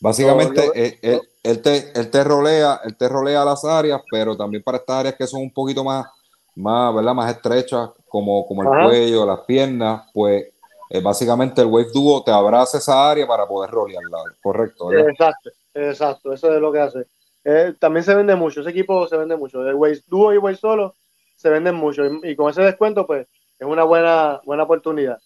Básicamente, 0.00 0.70
eh, 0.74 1.20
él, 1.42 1.62
te, 1.62 2.24
rolea, 2.24 2.80
él 2.84 2.96
te 2.96 3.08
rolea 3.08 3.44
las 3.44 3.64
áreas, 3.64 4.00
pero 4.10 4.36
también 4.36 4.62
para 4.62 4.78
estas 4.78 4.96
áreas 4.96 5.14
que 5.16 5.26
son 5.26 5.42
un 5.42 5.52
poquito 5.52 5.82
más, 5.82 6.06
más, 6.54 6.94
¿verdad? 6.94 7.14
más 7.14 7.34
estrechas, 7.34 7.90
como, 8.08 8.46
como 8.46 8.62
el 8.62 8.86
cuello, 8.86 9.26
las 9.26 9.40
piernas, 9.40 10.02
pues 10.12 10.46
eh, 10.90 11.00
básicamente 11.00 11.60
el 11.60 11.66
Wave 11.66 11.90
Duo 11.92 12.22
te 12.22 12.30
abraza 12.30 12.78
esa 12.78 13.10
área 13.10 13.26
para 13.26 13.46
poder 13.46 13.70
rolearla, 13.70 14.18
¿correcto? 14.42 14.92
Exacto, 14.92 15.50
exacto, 15.74 16.32
eso 16.32 16.54
es 16.54 16.60
lo 16.60 16.72
que 16.72 16.80
hace. 16.80 17.06
Eh, 17.44 17.74
también 17.78 18.04
se 18.04 18.14
vende 18.14 18.34
mucho, 18.36 18.60
ese 18.60 18.70
equipo 18.70 19.06
se 19.06 19.16
vende 19.16 19.36
mucho. 19.36 19.66
El 19.66 19.74
Wave 19.74 20.02
Duo 20.06 20.32
y 20.32 20.38
Wave 20.38 20.56
Solo 20.56 20.94
se 21.36 21.50
venden 21.50 21.74
mucho 21.74 22.02
y, 22.22 22.34
con 22.36 22.50
ese 22.50 22.62
descuento, 22.62 23.06
pues 23.06 23.26
es 23.58 23.66
una 23.66 23.84
buena, 23.84 24.40
buena 24.44 24.62
oportunidad. 24.62 25.18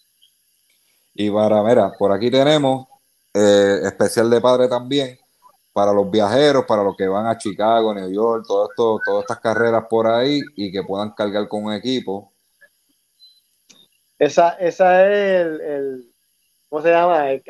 Y 1.14 1.31
para, 1.31 1.62
mira, 1.62 1.93
por 1.99 2.12
aquí 2.12 2.31
tenemos 2.31 2.87
eh, 3.34 3.80
especial 3.84 4.28
de 4.30 4.40
padre 4.40 4.68
también 4.68 5.18
para 5.72 5.92
los 5.92 6.10
viajeros, 6.10 6.64
para 6.66 6.82
los 6.82 6.96
que 6.96 7.08
van 7.08 7.26
a 7.26 7.38
Chicago, 7.38 7.94
New 7.94 8.12
York, 8.12 8.44
todas 8.46 9.00
estas 9.20 9.40
carreras 9.40 9.84
por 9.88 10.06
ahí 10.06 10.40
y 10.54 10.70
que 10.70 10.82
puedan 10.82 11.10
cargar 11.12 11.48
con 11.48 11.64
un 11.64 11.72
equipo. 11.72 12.32
Esa, 14.18 14.50
esa 14.50 15.10
es 15.10 15.60
el, 15.60 16.12
¿cómo 16.68 16.82
se 16.82 16.90
llama? 16.90 17.30
El, 17.30 17.42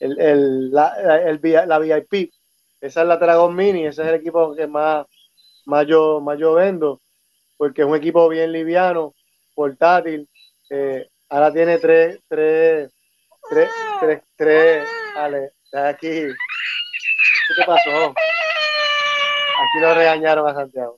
el, 0.00 0.70
la, 0.70 1.78
VIP. 1.78 2.32
Esa 2.80 3.02
es 3.02 3.08
la 3.08 3.16
Dragon 3.16 3.54
Mini, 3.54 3.86
ese 3.86 4.02
es 4.02 4.08
el 4.08 4.16
equipo 4.16 4.54
que 4.54 4.66
más, 4.66 5.06
más, 5.64 5.86
yo, 5.86 6.20
más 6.20 6.38
yo 6.38 6.54
vendo, 6.54 7.00
porque 7.56 7.82
es 7.82 7.88
un 7.88 7.94
equipo 7.94 8.28
bien 8.28 8.50
liviano, 8.50 9.14
portátil. 9.54 10.28
Eh, 10.68 11.08
ahora 11.28 11.52
tiene 11.52 11.78
tres, 11.78 12.18
tres, 12.28 12.92
tres, 13.52 13.70
tres, 14.00 14.22
tres, 14.34 14.88
vale, 15.14 15.52
aquí 15.74 16.08
¿Qué 16.08 16.34
te 17.56 17.64
pasó? 17.66 18.10
Aquí 18.10 19.78
lo 19.80 19.94
regañaron 19.94 20.48
a 20.48 20.54
Santiago. 20.54 20.96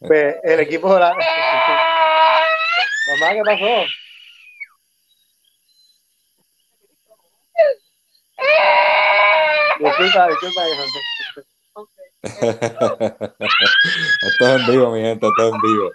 Pues 0.00 0.36
el 0.44 0.60
equipo 0.60 0.94
de 0.94 1.00
la... 1.00 1.10
Mamá, 1.10 1.20
¿qué 3.32 3.42
pasó? 3.44 3.86
Disculpa, 9.80 10.28
disculpa, 10.28 10.62
Esto 14.22 14.40
es 14.40 14.42
en 14.42 14.66
vivo, 14.66 14.90
mi 14.92 15.00
gente, 15.00 15.26
esto 15.26 15.42
es 15.42 15.48
en 15.54 15.60
vivo. 15.60 15.90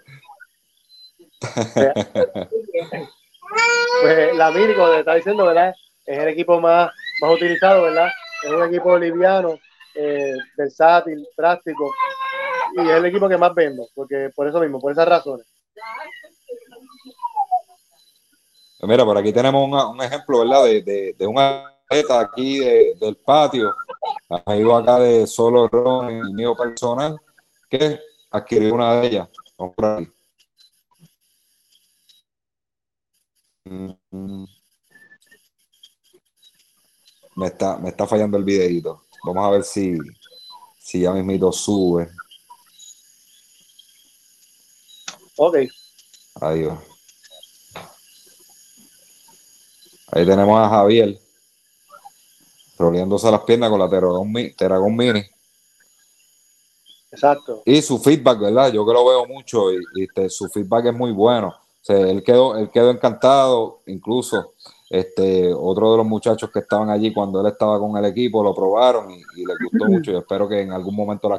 Pues 4.02 4.36
la 4.36 4.52
Mini, 4.52 4.74
como 4.74 4.90
te 4.90 5.00
estaba 5.00 5.18
diciendo, 5.18 5.46
¿verdad? 5.46 5.74
Es 6.06 6.18
el 6.20 6.28
equipo 6.30 6.60
más, 6.60 6.92
más 7.22 7.32
utilizado, 7.32 7.84
¿verdad? 7.84 8.10
es 8.44 8.52
un 8.52 8.64
equipo 8.64 8.98
liviano, 8.98 9.58
eh, 9.96 10.36
versátil, 10.58 11.26
práctico, 11.36 11.94
y 12.76 12.82
es 12.82 12.96
el 12.96 13.06
equipo 13.06 13.30
que 13.30 13.38
más 13.38 13.54
vendo, 13.54 13.88
porque 13.96 14.30
por 14.36 14.48
eso 14.48 14.60
mismo, 14.60 14.80
por 14.80 14.92
esas 14.92 15.08
razones. 15.08 15.46
Mira, 18.82 19.06
por 19.06 19.18
aquí 19.18 19.32
tenemos 19.32 19.70
un 19.90 20.02
ejemplo, 20.02 20.40
¿verdad? 20.40 20.66
De, 20.66 20.82
de, 20.82 21.16
de 21.18 21.28
un 21.28 21.40
atleta 21.40 22.20
aquí 22.20 22.60
del 22.60 23.16
patio, 23.16 23.74
ido 24.48 24.76
acá 24.76 25.00
de 25.00 25.26
solo 25.26 25.70
Ron, 25.70 26.10
el 26.10 26.34
mío 26.34 26.54
personal, 26.54 27.18
que 27.70 27.98
adquirió 28.30 28.74
una 28.74 28.96
de 28.96 29.08
ellas. 29.08 29.30
Vamos 29.58 29.76
por 29.76 29.86
ahí. 29.86 30.08
Me 33.65 33.98
está, 37.48 37.77
me 37.77 37.89
está 37.89 38.05
fallando 38.05 38.38
el 38.38 38.43
videito. 38.43 39.03
Vamos 39.25 39.46
a 39.46 39.50
ver 39.51 39.63
si, 39.63 39.98
si 40.79 41.01
ya 41.01 41.13
mismito 41.13 41.51
sube. 41.51 42.10
Ok. 45.38 45.58
Ahí 46.41 46.67
Ahí 50.12 50.25
tenemos 50.25 50.60
a 50.60 50.70
Javier 50.70 51.20
roleándose 52.77 53.32
las 53.32 53.41
piernas 53.41 53.70
con 53.70 53.79
la 53.79 53.89
Teragon, 53.89 54.96
Mini. 54.96 55.24
Exacto. 57.12 57.62
Y 57.65 57.82
su 57.82 58.00
feedback, 58.00 58.39
¿verdad? 58.39 58.74
Yo 58.74 58.86
que 58.86 58.93
lo 58.93 59.05
veo 59.05 59.25
mucho 59.25 59.72
y, 59.72 59.79
este, 59.96 60.29
su 60.29 60.50
feedback 60.50 60.88
es 60.88 60.93
muy 60.93 61.12
bueno. 61.12 61.55
Sea, 61.84 61.98
él 61.98 62.24
quedó, 62.24 62.58
él 62.58 62.72
quedó 62.72 62.90
encantado, 62.92 63.82
incluso 63.88 64.54
este, 64.90 65.54
otro 65.54 65.92
de 65.92 65.98
los 65.98 66.06
muchachos 66.06 66.50
que 66.50 66.60
estaban 66.60 66.90
allí 66.90 67.12
cuando 67.12 67.42
él 67.42 67.48
estaba 67.48 67.78
con 67.78 67.98
el 67.98 68.06
equipo 68.06 68.42
lo 68.42 68.56
probaron 68.56 69.12
y, 69.12 69.18
les 69.18 69.58
gustó 69.63 69.90
mucho. 69.90 70.12
y 70.12 70.16
espero 70.16 70.48
que 70.48 70.62
en 70.62 70.72
algún 70.72 70.96
momento 70.96 71.30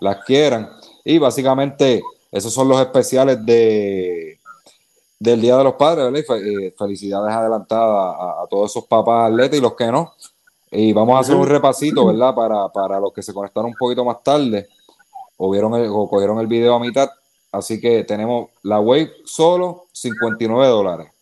las, 0.00 0.24
quieran. 0.24 0.70
Y 1.04 1.18
básicamente, 1.18 2.02
esos 2.30 2.52
son 2.52 2.68
los 2.68 2.80
especiales 2.80 3.44
de 3.44 4.38
del 5.18 5.40
Día 5.40 5.56
de 5.58 5.64
los 5.64 5.74
Padres, 5.74 6.24
eh, 6.30 6.74
felicidades 6.78 7.34
adelantadas 7.34 8.16
a, 8.18 8.46
todos 8.48 8.70
esos 8.70 8.86
papás 8.86 9.30
atletas 9.30 9.58
y 9.58 9.60
los 9.60 9.74
que 9.74 9.86
no. 9.86 10.14
Y 10.70 10.92
vamos 10.94 11.16
a 11.16 11.20
hacer 11.20 11.36
un 11.36 11.46
repasito, 11.46 12.06
¿verdad? 12.06 12.34
Para, 12.34 12.68
para 12.68 13.00
los 13.00 13.12
que 13.12 13.22
se 13.22 13.34
conectaron 13.34 13.70
un 13.70 13.76
poquito 13.76 14.02
más 14.04 14.22
tarde 14.22 14.68
o, 15.36 15.50
vieron 15.50 15.74
el, 15.74 15.88
o 15.90 16.08
cogieron 16.08 16.38
el 16.38 16.46
video 16.46 16.74
a 16.74 16.80
mitad. 16.80 17.10
Así 17.52 17.80
que 17.80 18.04
tenemos 18.04 18.50
la 18.62 18.80
Wave 18.80 19.12
solo 19.24 19.86
59 19.92 20.66
dólares. 20.68 21.12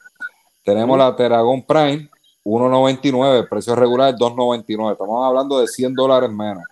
Tenemos 0.64 0.98
la 0.98 1.16
Teragon 1.16 1.62
Prime, 1.62 2.10
1.99, 2.44 3.48
precio 3.48 3.74
regular 3.74 4.14
2.99. 4.14 4.92
Estamos 4.92 5.26
hablando 5.26 5.60
de 5.60 5.66
100 5.66 5.94
dólares 5.94 6.30
menos. 6.30 6.64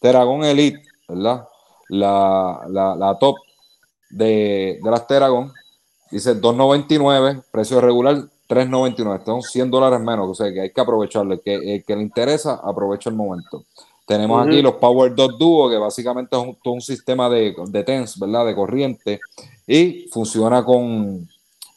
Teragon 0.00 0.44
Elite, 0.44 0.82
¿verdad? 1.08 1.46
La, 1.88 3.16
top 3.20 3.36
de, 4.10 4.80
las 4.82 5.06
Teragon, 5.06 5.52
dice 6.10 6.40
2.99, 6.40 7.44
precio 7.52 7.80
regular 7.80 8.16
3.99. 8.48 9.24
Son 9.24 9.42
100 9.42 9.70
dólares 9.70 10.00
menos, 10.00 10.28
o 10.28 10.34
sea 10.34 10.52
que 10.52 10.62
hay 10.62 10.72
que 10.72 10.80
aprovecharlo. 10.80 11.34
El 11.34 11.40
que, 11.40 11.84
que 11.86 11.96
le 11.96 12.02
interesa, 12.02 12.60
aprovecha 12.62 13.08
el 13.08 13.16
momento. 13.16 13.64
Tenemos 14.06 14.46
aquí 14.46 14.60
los 14.60 14.74
Power 14.74 15.14
2 15.14 15.38
Duo, 15.38 15.70
que 15.70 15.78
básicamente 15.78 16.36
es 16.36 16.56
un, 16.64 16.80
sistema 16.80 17.30
de, 17.30 17.54
de 17.68 17.84
TENS, 17.84 18.18
¿verdad? 18.18 18.44
De 18.44 18.54
corriente. 18.54 19.20
Y 19.66 20.08
funciona 20.10 20.62
con, 20.62 21.26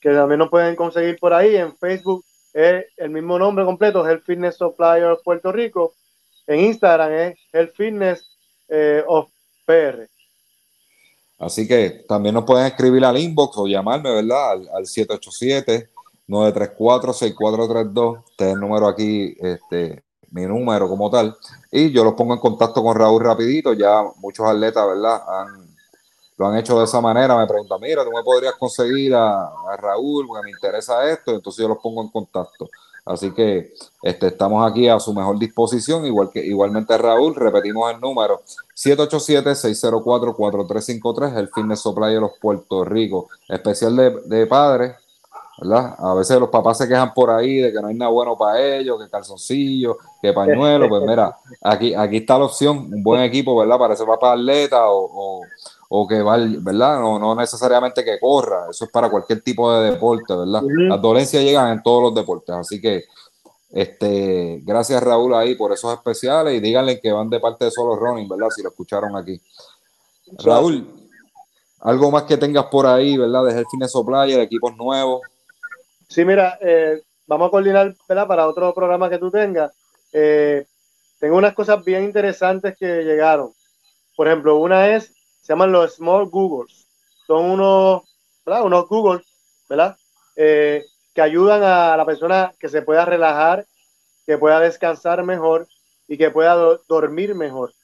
que 0.00 0.10
también 0.10 0.38
nos 0.38 0.50
pueden 0.50 0.76
conseguir 0.76 1.18
por 1.18 1.32
ahí. 1.32 1.56
En 1.56 1.74
Facebook 1.76 2.24
es 2.52 2.84
el 2.96 3.10
mismo 3.10 3.38
nombre 3.38 3.64
completo, 3.64 4.06
el 4.08 4.20
Fitness 4.20 4.56
Supplier 4.56 5.18
Puerto 5.24 5.52
Rico. 5.52 5.94
En 6.46 6.60
Instagram 6.60 7.12
es 7.12 7.38
el 7.52 7.70
Fitness 7.70 8.26
eh, 8.68 9.02
of 9.06 9.30
PR. 9.64 10.11
Así 11.42 11.68
que 11.68 12.04
también 12.08 12.34
nos 12.34 12.44
pueden 12.44 12.66
escribir 12.66 13.04
al 13.04 13.18
inbox 13.18 13.58
o 13.58 13.66
llamarme, 13.66 14.10
¿verdad? 14.10 14.52
Al, 14.52 14.68
al 14.74 14.86
787 14.86 15.92
934-6432. 16.28 18.22
Este 18.30 18.48
es 18.48 18.54
el 18.54 18.60
número 18.60 18.86
aquí, 18.88 19.36
este, 19.40 20.02
mi 20.30 20.46
número 20.46 20.88
como 20.88 21.10
tal. 21.10 21.36
Y 21.70 21.90
yo 21.92 22.04
los 22.04 22.14
pongo 22.14 22.34
en 22.34 22.40
contacto 22.40 22.82
con 22.82 22.96
Raúl 22.96 23.22
rapidito. 23.22 23.72
Ya 23.74 24.02
muchos 24.16 24.46
atletas, 24.46 24.86
¿verdad? 24.86 25.20
lo 26.38 26.46
han 26.48 26.56
hecho 26.56 26.78
de 26.78 26.84
esa 26.84 27.00
manera. 27.00 27.36
Me 27.36 27.46
preguntan, 27.46 27.80
mira, 27.80 28.04
tú 28.04 28.10
me 28.10 28.22
podrías 28.22 28.54
conseguir 28.54 29.14
a, 29.14 29.50
Raúl 29.78 30.26
porque 30.26 30.44
me 30.44 30.50
interesa 30.50 31.08
esto. 31.10 31.32
Entonces 31.32 31.62
yo 31.62 31.68
los 31.68 31.78
pongo 31.78 32.02
en 32.02 32.08
contacto. 32.08 32.68
Así 33.04 33.32
que 33.32 33.74
este, 34.02 34.28
estamos 34.28 34.70
aquí 34.70 34.88
a 34.88 35.00
su 35.00 35.12
mejor 35.12 35.36
disposición, 35.38 36.06
igual 36.06 36.30
que 36.30 36.42
igualmente 36.44 36.96
Raúl, 36.96 37.34
repetimos 37.34 37.92
el 37.92 38.00
número 38.00 38.42
787-604-4353, 38.76 41.36
el 41.36 41.48
Fitness 41.48 41.80
Supply 41.80 42.14
de 42.14 42.20
los 42.20 42.38
Puerto 42.40 42.84
Rico, 42.84 43.28
especial 43.48 43.96
de, 43.96 44.10
de 44.26 44.46
padres, 44.46 44.94
¿verdad? 45.58 45.94
A 45.98 46.14
veces 46.14 46.38
los 46.38 46.48
papás 46.48 46.78
se 46.78 46.88
quejan 46.88 47.12
por 47.12 47.30
ahí 47.30 47.58
de 47.58 47.72
que 47.72 47.80
no 47.80 47.88
hay 47.88 47.94
nada 47.94 48.10
bueno 48.10 48.36
para 48.36 48.60
ellos, 48.60 49.02
que 49.02 49.10
calzoncillo, 49.10 49.98
que 50.20 50.32
pañuelo, 50.32 50.88
pues 50.88 51.02
mira, 51.02 51.36
aquí, 51.60 51.94
aquí 51.94 52.18
está 52.18 52.38
la 52.38 52.46
opción, 52.46 52.92
un 52.92 53.02
buen 53.02 53.22
equipo, 53.22 53.56
¿verdad? 53.56 53.78
Para 53.78 53.94
ese 53.94 54.04
papá 54.04 54.32
atleta 54.32 54.90
o, 54.90 55.42
que 56.08 56.22
va, 56.22 56.38
¿verdad? 56.38 57.00
No, 57.00 57.18
no 57.18 57.34
necesariamente 57.34 58.04
que 58.04 58.18
corra, 58.18 58.66
eso 58.70 58.86
es 58.86 58.90
para 58.90 59.10
cualquier 59.10 59.42
tipo 59.42 59.72
de 59.72 59.90
deporte, 59.90 60.34
¿verdad? 60.34 60.62
Las 60.62 61.00
dolencias 61.02 61.42
llegan 61.42 61.72
en 61.72 61.82
todos 61.82 62.02
los 62.02 62.14
deportes, 62.14 62.54
así 62.54 62.80
que 62.80 63.04
este, 63.70 64.60
gracias 64.62 65.02
Raúl 65.02 65.34
ahí 65.34 65.54
por 65.54 65.72
esos 65.72 65.92
especiales 65.94 66.54
y 66.54 66.60
díganle 66.60 67.00
que 67.00 67.10
van 67.10 67.30
de 67.30 67.40
parte 67.40 67.66
de 67.66 67.70
Solo 67.70 67.96
Running, 67.96 68.28
¿verdad? 68.28 68.48
Si 68.50 68.62
lo 68.62 68.70
escucharon 68.70 69.16
aquí. 69.16 69.40
Raúl, 70.44 70.86
algo 71.80 72.10
más 72.10 72.24
que 72.24 72.36
tengas 72.36 72.66
por 72.66 72.86
ahí, 72.86 73.16
¿verdad? 73.16 73.44
De 73.44 73.64
Fitness 73.70 73.92
Player, 74.06 74.40
equipos 74.40 74.76
nuevos. 74.76 75.20
Sí, 76.08 76.24
mira, 76.24 76.58
eh, 76.60 77.02
vamos 77.26 77.48
a 77.48 77.50
coordinar 77.50 77.94
¿verdad? 78.08 78.26
para 78.26 78.48
otro 78.48 78.72
programa 78.74 79.10
que 79.10 79.18
tú 79.18 79.30
tengas. 79.30 79.72
Eh, 80.12 80.66
tengo 81.18 81.36
unas 81.36 81.54
cosas 81.54 81.84
bien 81.84 82.04
interesantes 82.04 82.76
que 82.78 83.02
llegaron. 83.04 83.52
Por 84.16 84.28
ejemplo, 84.28 84.56
una 84.56 84.94
es, 84.94 85.14
se 85.42 85.52
llaman 85.52 85.72
los 85.72 85.96
Small 85.96 86.30
Googles. 86.30 86.86
Son 87.26 87.44
unos, 87.44 88.02
¿verdad? 88.46 88.64
Unos 88.64 88.88
Googles, 88.88 89.26
¿verdad? 89.68 89.96
Eh, 90.36 90.84
que 91.14 91.20
ayudan 91.20 91.62
a 91.62 91.96
la 91.96 92.06
persona 92.06 92.54
que 92.58 92.68
se 92.68 92.82
pueda 92.82 93.04
relajar, 93.04 93.66
que 94.24 94.38
pueda 94.38 94.60
descansar 94.60 95.22
mejor 95.24 95.68
y 96.08 96.16
que 96.16 96.30
pueda 96.30 96.54
dormir 96.88 97.34
mejor. 97.34 97.74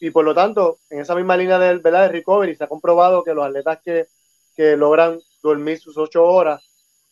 Y 0.00 0.10
por 0.10 0.24
lo 0.24 0.34
tanto, 0.34 0.78
en 0.90 1.00
esa 1.00 1.14
misma 1.14 1.36
línea 1.36 1.58
de, 1.58 1.78
¿verdad? 1.78 2.02
de 2.02 2.08
recovery, 2.08 2.54
se 2.54 2.64
ha 2.64 2.68
comprobado 2.68 3.24
que 3.24 3.34
los 3.34 3.44
atletas 3.44 3.80
que, 3.84 4.06
que 4.54 4.76
logran 4.76 5.18
dormir 5.42 5.80
sus 5.80 5.96
ocho 5.96 6.24
horas 6.24 6.62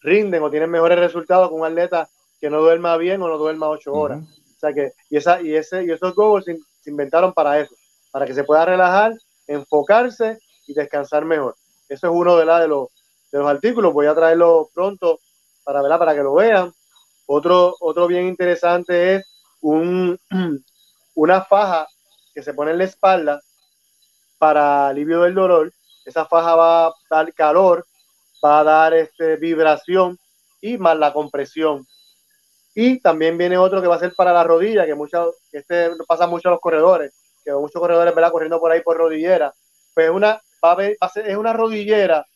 rinden 0.01 0.43
o 0.43 0.51
tienen 0.51 0.71
mejores 0.71 0.99
resultados 0.99 1.49
con 1.49 1.61
un 1.61 1.67
atleta 1.67 2.09
que 2.41 2.51
no 2.51 2.61
duerma 2.61 2.97
bien 2.97 3.23
o 3.23 3.29
no 3.29 3.39
duerma 3.39 3.69
ocho 3.69 3.93
horas. 3.93 4.21
O 4.21 4.59
sea 4.61 4.73
que, 4.73 4.93
y, 5.11 5.17
esa, 5.17 5.41
y, 5.41 5.55
ese, 5.55 5.85
y 5.85 5.91
esos 5.91 6.15
goals 6.15 6.45
se, 6.45 6.59
inventaron 6.87 7.33
para 7.33 7.61
eso, 7.61 7.75
para 8.13 8.27
que 8.27 8.35
se 8.35 8.45
pueda 8.45 8.65
relajar, 8.65 9.13
enfocarse 9.47 10.39
y 10.67 10.75
descansar 10.75 11.25
mejor. 11.25 11.57
Eso 11.89 12.07
es 12.07 12.13
uno 12.13 12.37
de, 12.37 12.45
los, 12.45 12.89
de 13.31 13.39
los 13.39 13.49
artículos, 13.49 13.93
voy 13.93 14.07
a 14.07 14.15
traerlo 14.15 14.69
pronto 14.75 15.21
para, 15.65 15.83
¿verdad? 15.83 15.99
para 15.99 16.15
que 16.15 16.23
lo 16.23 16.35
vean. 16.35 16.73
Otro, 17.27 17.75
otro 17.81 18.07
bien 18.07 18.27
interesante 18.27 19.17
es 19.17 19.25
un, 19.61 20.19
una 21.15 21.43
faja 21.43 21.87
que 22.35 22.43
se 22.43 22.55
pone 22.55 22.73
en 22.73 22.79
la 22.79 22.85
espalda 22.85 23.41
para 24.39 24.89
alivio 24.89 25.23
del 25.23 25.35
dolor. 25.35 25.73
Esa 26.05 26.27
faja 26.27 26.55
va 26.55 26.87
a 26.87 26.95
dar 27.11 27.33
calor 27.35 27.85
va 28.45 28.61
a 28.61 28.65
dar 28.65 28.95
este, 28.95 29.37
vibración 29.37 30.19
y 30.61 30.79
más 30.79 30.97
la 30.97 31.13
compresión. 31.13 31.87
Y 32.75 33.01
también 33.01 33.39
viene 33.39 33.57
otro 33.57 33.81
que 33.81 33.89
va 33.89 33.97
a 33.97 34.01
ser 34.01 34.15
para 34.15 34.33
la 34.33 34.45
rodilla, 34.45 34.87
que 34.87 34.95
muchas, 34.95 35.29
este 35.53 35.91
pasa 36.07 36.27
mucho 36.27 36.49
a 36.49 36.53
los 36.53 36.61
corredores, 36.61 37.13
que 37.47 37.53
muchos 37.53 37.81
corredores 37.81 38.15
¿verdad? 38.15 38.33
corriendo 38.33 38.61
por 38.61 38.73
ahí 38.73 38.83
por 38.83 38.97
rodillera. 38.97 39.55
Pues 39.95 40.11
una, 40.11 40.41
va 40.63 40.77
a 40.77 40.85
es 40.85 41.37
una 41.37 41.53
rodillera 41.53 42.27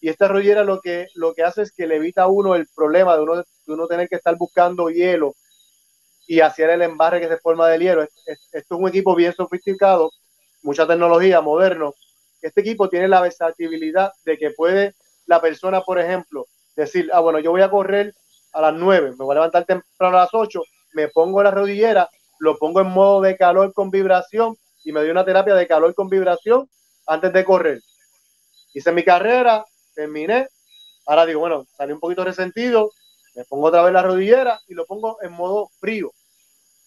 y 0.00 0.08
esta 0.08 0.28
rodillera 0.28 0.64
lo 0.64 0.80
que, 0.80 1.08
lo 1.14 1.34
que 1.34 1.42
hace 1.42 1.62
es 1.62 1.72
que 1.72 1.86
le 1.86 1.96
evita 1.96 2.22
a 2.22 2.28
uno 2.28 2.54
el 2.54 2.66
problema 2.74 3.16
de 3.16 3.22
uno, 3.22 3.36
de 3.36 3.44
uno 3.66 3.86
tener 3.86 4.08
que 4.08 4.16
estar 4.16 4.36
buscando 4.36 4.88
hielo 4.88 5.34
y 6.26 6.40
hacer 6.40 6.70
el 6.70 6.82
embarre 6.82 7.20
que 7.20 7.28
se 7.28 7.38
forma 7.38 7.68
del 7.68 7.82
hielo. 7.82 8.02
Esto 8.02 8.40
es 8.52 8.64
un 8.70 8.88
equipo 8.88 9.14
bien 9.14 9.34
sofisticado, 9.34 10.10
mucha 10.62 10.86
tecnología, 10.86 11.40
moderno. 11.40 11.94
Este 12.40 12.62
equipo 12.62 12.88
tiene 12.88 13.08
la 13.08 13.20
versatilidad 13.20 14.12
de 14.24 14.38
que 14.38 14.50
puede 14.52 14.94
la 15.26 15.40
persona, 15.40 15.82
por 15.82 15.98
ejemplo, 15.98 16.46
decir, 16.74 17.10
ah, 17.12 17.20
bueno, 17.20 17.40
yo 17.40 17.50
voy 17.50 17.62
a 17.62 17.70
correr 17.70 18.14
a 18.52 18.60
las 18.62 18.74
9, 18.74 19.10
me 19.10 19.24
voy 19.24 19.32
a 19.32 19.34
levantar 19.34 19.64
temprano 19.64 20.16
a 20.16 20.22
las 20.22 20.30
8, 20.32 20.62
me 20.94 21.08
pongo 21.08 21.42
la 21.42 21.50
rodillera, 21.50 22.08
lo 22.40 22.58
pongo 22.58 22.80
en 22.80 22.88
modo 22.88 23.20
de 23.20 23.36
calor 23.36 23.72
con 23.72 23.90
vibración 23.90 24.56
y 24.82 24.92
me 24.92 25.00
doy 25.00 25.10
una 25.10 25.24
terapia 25.24 25.54
de 25.54 25.66
calor 25.66 25.94
con 25.94 26.08
vibración 26.08 26.68
antes 27.06 27.32
de 27.32 27.44
correr. 27.44 27.80
Hice 28.72 28.92
mi 28.92 29.04
carrera, 29.04 29.64
terminé, 29.94 30.48
ahora 31.06 31.26
digo, 31.26 31.40
bueno, 31.40 31.66
salí 31.76 31.92
un 31.92 32.00
poquito 32.00 32.24
resentido, 32.24 32.92
me 33.34 33.44
pongo 33.44 33.66
otra 33.66 33.82
vez 33.82 33.92
la 33.92 34.02
rodillera 34.02 34.58
y 34.68 34.74
lo 34.74 34.86
pongo 34.86 35.18
en 35.22 35.32
modo 35.32 35.68
frío. 35.78 36.10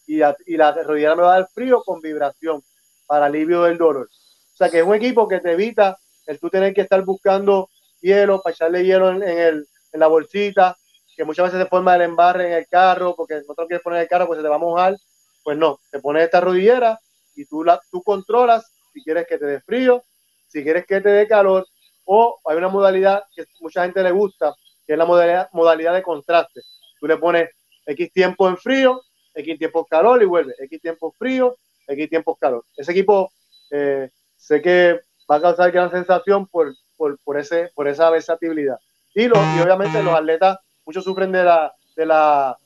Y, 0.08 0.18
la 0.18 0.36
rodillera 0.84 1.16
me 1.16 1.22
va 1.22 1.36
a 1.36 1.40
dar 1.40 1.50
frío 1.54 1.82
con 1.84 2.02
vibración 2.02 2.62
para 3.06 3.28
alivio 3.28 3.64
del 3.64 3.78
dolor. 3.78 4.10
O 4.54 4.58
sea 4.58 4.70
que 4.70 4.80
es 4.80 4.86
un 4.86 4.96
equipo 4.96 5.28
que 5.28 5.40
te 5.40 5.54
evita 5.54 5.98
el 6.26 6.40
tú 6.40 6.50
tener 6.50 6.74
que 6.74 6.82
estar 6.82 7.02
buscando 7.04 7.70
hielo, 8.02 8.42
para 8.42 8.54
echarle 8.54 8.84
hielo 8.84 9.12
en, 9.12 9.24
el, 9.24 9.68
en 9.92 10.00
la 10.00 10.08
bolsita, 10.08 10.78
que 11.16 11.24
muchas 11.24 11.46
veces 11.46 11.62
se 11.62 11.70
forma 11.70 11.96
el 11.96 12.02
embarre 12.02 12.48
en 12.48 12.54
el 12.54 12.68
carro, 12.68 13.16
porque 13.16 13.42
no 13.48 13.54
te 13.54 13.62
lo 13.62 13.68
quieres 13.68 13.84
poner 13.84 13.98
en 13.98 14.04
el 14.04 14.10
carro, 14.10 14.28
pues 14.28 14.38
se 14.38 14.44
te 14.44 14.50
va 14.50 14.56
a 14.56 14.60
mojar. 14.60 14.96
Pues 15.44 15.58
no, 15.58 15.80
te 15.92 16.00
pones 16.00 16.24
esta 16.24 16.40
rodillera 16.42 17.00
y 17.36 17.46
tú, 17.46 17.64
la, 17.64 17.80
tú 17.92 18.02
controlas 18.02 18.72
si 18.94 19.04
quieres 19.04 19.28
que 19.28 19.38
te 19.38 19.46
dé 19.46 19.60
frío, 19.62 20.04
si 20.48 20.64
quieres 20.64 20.86
que 20.86 21.02
te 21.02 21.10
dé 21.10 21.28
calor, 21.28 21.66
o 22.06 22.40
hay 22.46 22.58
una 22.58 22.70
modalidad 22.70 23.24
que 23.36 23.46
mucha 23.60 23.84
gente 23.84 24.04
le 24.04 24.12
gusta, 24.12 24.54
que 24.86 24.94
es 24.94 25.00
la 25.00 25.06
modalidad, 25.06 25.50
modalidad 25.52 25.94
de 25.94 26.04
contraste. 26.04 26.62
Tú 27.00 27.08
le 27.08 27.18
pones 27.18 27.50
X 27.86 28.12
tiempo 28.14 28.48
en 28.48 28.58
frío, 28.58 29.02
X 29.34 29.58
tiempo 29.58 29.80
en 29.80 29.86
calor 29.86 30.22
y 30.22 30.26
vuelve, 30.26 30.54
X 30.60 30.82
tiempo 30.82 31.14
frío, 31.18 31.58
X 31.88 32.10
tiempo 32.10 32.36
calor. 32.36 32.66
Ese 32.78 32.92
equipo 32.92 33.32
eh, 33.72 34.10
sé 34.38 34.62
que 34.62 35.02
va 35.30 35.38
a 35.38 35.42
causar 35.42 35.72
gran 35.72 35.90
sensación 35.90 36.48
por, 36.48 36.74
por, 36.96 37.18
por, 37.24 37.40
ese, 37.40 37.72
por 37.74 37.88
esa 37.88 38.10
versatilidad. 38.10 38.78
Y, 39.16 39.28
los, 39.28 39.40
y 39.58 39.62
obviamente 39.62 40.02
los 40.04 40.14
atletas, 40.14 40.60
muchos 40.86 41.04
sufren 41.04 41.32
de 41.32 41.44
la, 41.44 41.74
de 41.96 42.06
la, 42.06 42.58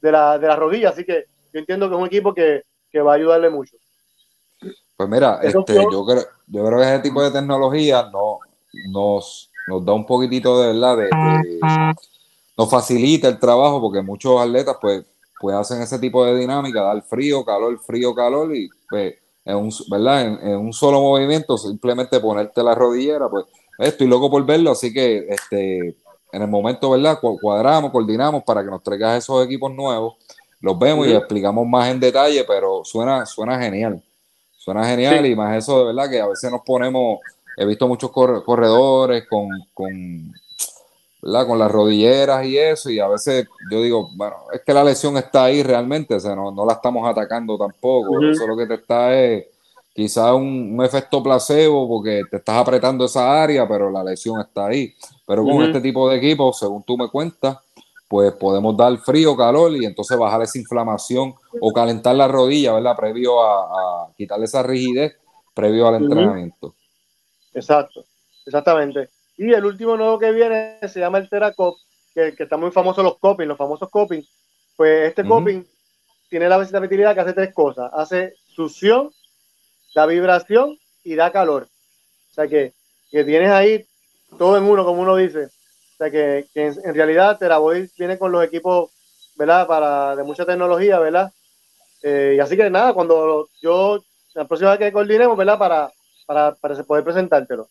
de 0.00 0.12
la, 0.12 0.38
de 0.38 0.46
la 0.46 0.56
rodilla, 0.56 0.90
así 0.90 1.04
que 1.04 1.26
yo 1.52 1.60
entiendo 1.60 1.88
que 1.88 1.94
es 1.94 2.00
un 2.00 2.06
equipo 2.06 2.34
que, 2.34 2.62
que 2.90 3.00
va 3.00 3.12
a 3.12 3.16
ayudarle 3.16 3.50
mucho. 3.50 3.76
Pues 4.96 5.08
mira, 5.08 5.40
este, 5.42 5.74
yo, 5.74 6.04
creo, 6.04 6.24
yo 6.46 6.64
creo 6.64 6.78
que 6.78 6.84
ese 6.84 6.98
tipo 7.00 7.22
de 7.22 7.30
tecnología 7.30 8.08
no, 8.12 8.38
nos, 8.90 9.50
nos 9.66 9.84
da 9.84 9.92
un 9.92 10.06
poquitito 10.06 10.60
de 10.60 10.72
verdad, 10.72 10.96
de, 10.96 11.94
nos 12.56 12.70
facilita 12.70 13.28
el 13.28 13.38
trabajo 13.38 13.80
porque 13.80 14.02
muchos 14.02 14.40
atletas 14.40 14.76
pues, 14.80 15.04
pues 15.40 15.56
hacen 15.56 15.82
ese 15.82 15.98
tipo 15.98 16.24
de 16.24 16.36
dinámica, 16.36 16.82
dar 16.82 17.02
frío, 17.02 17.44
calor, 17.44 17.78
frío, 17.80 18.14
calor 18.14 18.54
y 18.54 18.68
pues 18.88 19.14
en 19.44 19.56
un, 19.56 19.72
¿verdad? 19.90 20.22
En, 20.46 20.56
un 20.56 20.72
solo 20.72 21.00
movimiento, 21.00 21.58
simplemente 21.58 22.20
ponerte 22.20 22.62
la 22.62 22.74
rodillera, 22.74 23.28
pues 23.28 23.46
estoy 23.78 24.06
loco 24.06 24.30
por 24.30 24.44
verlo, 24.46 24.70
así 24.70 24.92
que 24.92 25.26
este, 25.28 25.96
en 26.32 26.42
el 26.42 26.48
momento, 26.48 26.90
¿verdad? 26.90 27.18
Cuadramos, 27.20 27.90
coordinamos 27.90 28.44
para 28.44 28.62
que 28.62 28.70
nos 28.70 28.82
traigas 28.82 29.18
esos 29.18 29.44
equipos 29.44 29.72
nuevos, 29.72 30.14
los 30.62 30.78
vemos 30.78 31.06
y 31.06 31.12
explicamos 31.12 31.66
más 31.66 31.90
en 31.90 32.00
detalle, 32.00 32.44
pero 32.44 32.84
suena, 32.84 33.26
suena 33.26 33.58
genial, 33.60 34.02
suena 34.56 34.84
genial 34.84 35.26
y 35.26 35.36
más 35.36 35.58
eso 35.58 35.80
de 35.80 35.84
verdad 35.86 36.10
que 36.10 36.20
a 36.20 36.26
veces 36.26 36.50
nos 36.50 36.62
ponemos, 36.62 37.18
he 37.56 37.66
visto 37.66 37.86
muchos 37.86 38.10
corredores 38.10 39.26
con, 39.28 39.48
con 39.74 40.32
¿verdad? 41.20 41.46
Con 41.46 41.58
las 41.58 41.70
rodilleras 41.70 42.46
y 42.46 42.56
eso, 42.56 42.90
y 42.90 42.98
a 42.98 43.08
veces 43.08 43.46
yo 43.70 43.82
digo, 43.82 44.08
bueno, 44.14 44.36
es 44.52 44.62
que 44.62 44.72
la 44.72 44.82
lesión 44.82 45.16
está 45.16 45.44
ahí 45.44 45.62
realmente, 45.62 46.14
o 46.14 46.20
sea, 46.20 46.34
no, 46.34 46.50
no 46.50 46.64
la 46.64 46.74
estamos 46.74 47.06
atacando 47.08 47.58
tampoco, 47.58 48.22
eso 48.22 48.46
lo 48.46 48.56
que 48.56 48.66
te 48.66 48.74
está 48.74 49.14
es 49.14 49.46
quizá 49.94 50.34
un, 50.34 50.80
efecto 50.82 51.22
placebo 51.22 51.88
porque 51.88 52.22
te 52.30 52.38
estás 52.38 52.56
apretando 52.56 53.04
esa 53.04 53.42
área, 53.42 53.68
pero 53.68 53.90
la 53.90 54.02
lesión 54.02 54.40
está 54.40 54.66
ahí. 54.66 54.92
Pero 55.26 55.44
con 55.44 55.62
este 55.62 55.80
tipo 55.80 56.08
de 56.08 56.16
equipos, 56.16 56.58
según 56.58 56.82
tú 56.82 56.96
me 56.96 57.08
cuentas, 57.08 57.58
pues 58.12 58.30
podemos 58.32 58.76
dar 58.76 58.94
frío, 58.98 59.34
calor 59.34 59.74
y 59.74 59.86
entonces 59.86 60.18
bajar 60.18 60.42
esa 60.42 60.58
inflamación 60.58 61.34
o 61.58 61.72
calentar 61.72 62.14
la 62.14 62.28
rodilla, 62.28 62.74
¿verdad? 62.74 62.94
Previo 62.94 63.42
a, 63.42 64.12
quitarle 64.14 64.44
esa 64.44 64.62
rigidez, 64.62 65.16
previo 65.54 65.88
al 65.88 65.94
entrenamiento. 65.94 66.74
Exacto, 67.54 68.04
exactamente. 68.44 69.08
Y 69.38 69.54
el 69.54 69.64
último 69.64 69.96
nuevo 69.96 70.18
que 70.18 70.30
viene 70.30 70.78
se 70.86 71.00
llama 71.00 71.16
el 71.16 71.30
Teracop, 71.30 71.78
que, 72.14 72.34
que 72.36 72.42
está 72.42 72.58
muy 72.58 72.70
famoso 72.70 73.02
los 73.02 73.16
coping, 73.16 73.46
los 73.46 73.56
famosos 73.56 73.88
coping. 73.88 74.20
Pues 74.76 75.08
este 75.08 75.26
coping 75.26 75.64
tiene 76.28 76.50
la 76.50 76.58
versatilidad 76.58 77.14
que 77.14 77.20
hace 77.20 77.32
tres 77.32 77.54
cosas. 77.54 77.90
Hace 77.94 78.34
succión, 78.46 79.10
da 79.94 80.04
vibración 80.04 80.78
y 81.02 81.14
da 81.14 81.32
calor. 81.32 81.66
O 82.30 82.34
sea 82.34 82.46
que, 82.46 82.74
que 83.10 83.24
tienes 83.24 83.48
ahí 83.48 83.86
todo 84.36 84.58
en 84.58 84.64
uno, 84.64 84.84
como 84.84 85.00
uno 85.00 85.16
dice. 85.16 85.48
Que, 86.10 86.46
que 86.52 86.66
en, 86.66 86.94
realidad 86.94 87.38
Teraboy 87.38 87.90
viene 87.98 88.18
con 88.18 88.32
los 88.32 88.44
equipos, 88.44 88.90
¿verdad? 89.36 89.66
Para, 89.66 90.16
de 90.16 90.22
mucha 90.22 90.44
tecnología, 90.44 90.98
¿verdad? 90.98 91.32
Eh, 92.02 92.34
y 92.36 92.40
así 92.40 92.56
que 92.56 92.68
nada, 92.68 92.92
cuando 92.92 93.48
yo, 93.60 94.02
la 94.34 94.44
próxima 94.46 94.70
vez 94.70 94.78
que 94.78 94.92
coordinemos, 94.92 95.36
¿verdad? 95.36 95.58
Para, 95.58 95.92
para, 96.26 96.54
para 96.54 96.82
poder 96.82 97.04
presentártelo. 97.04 97.68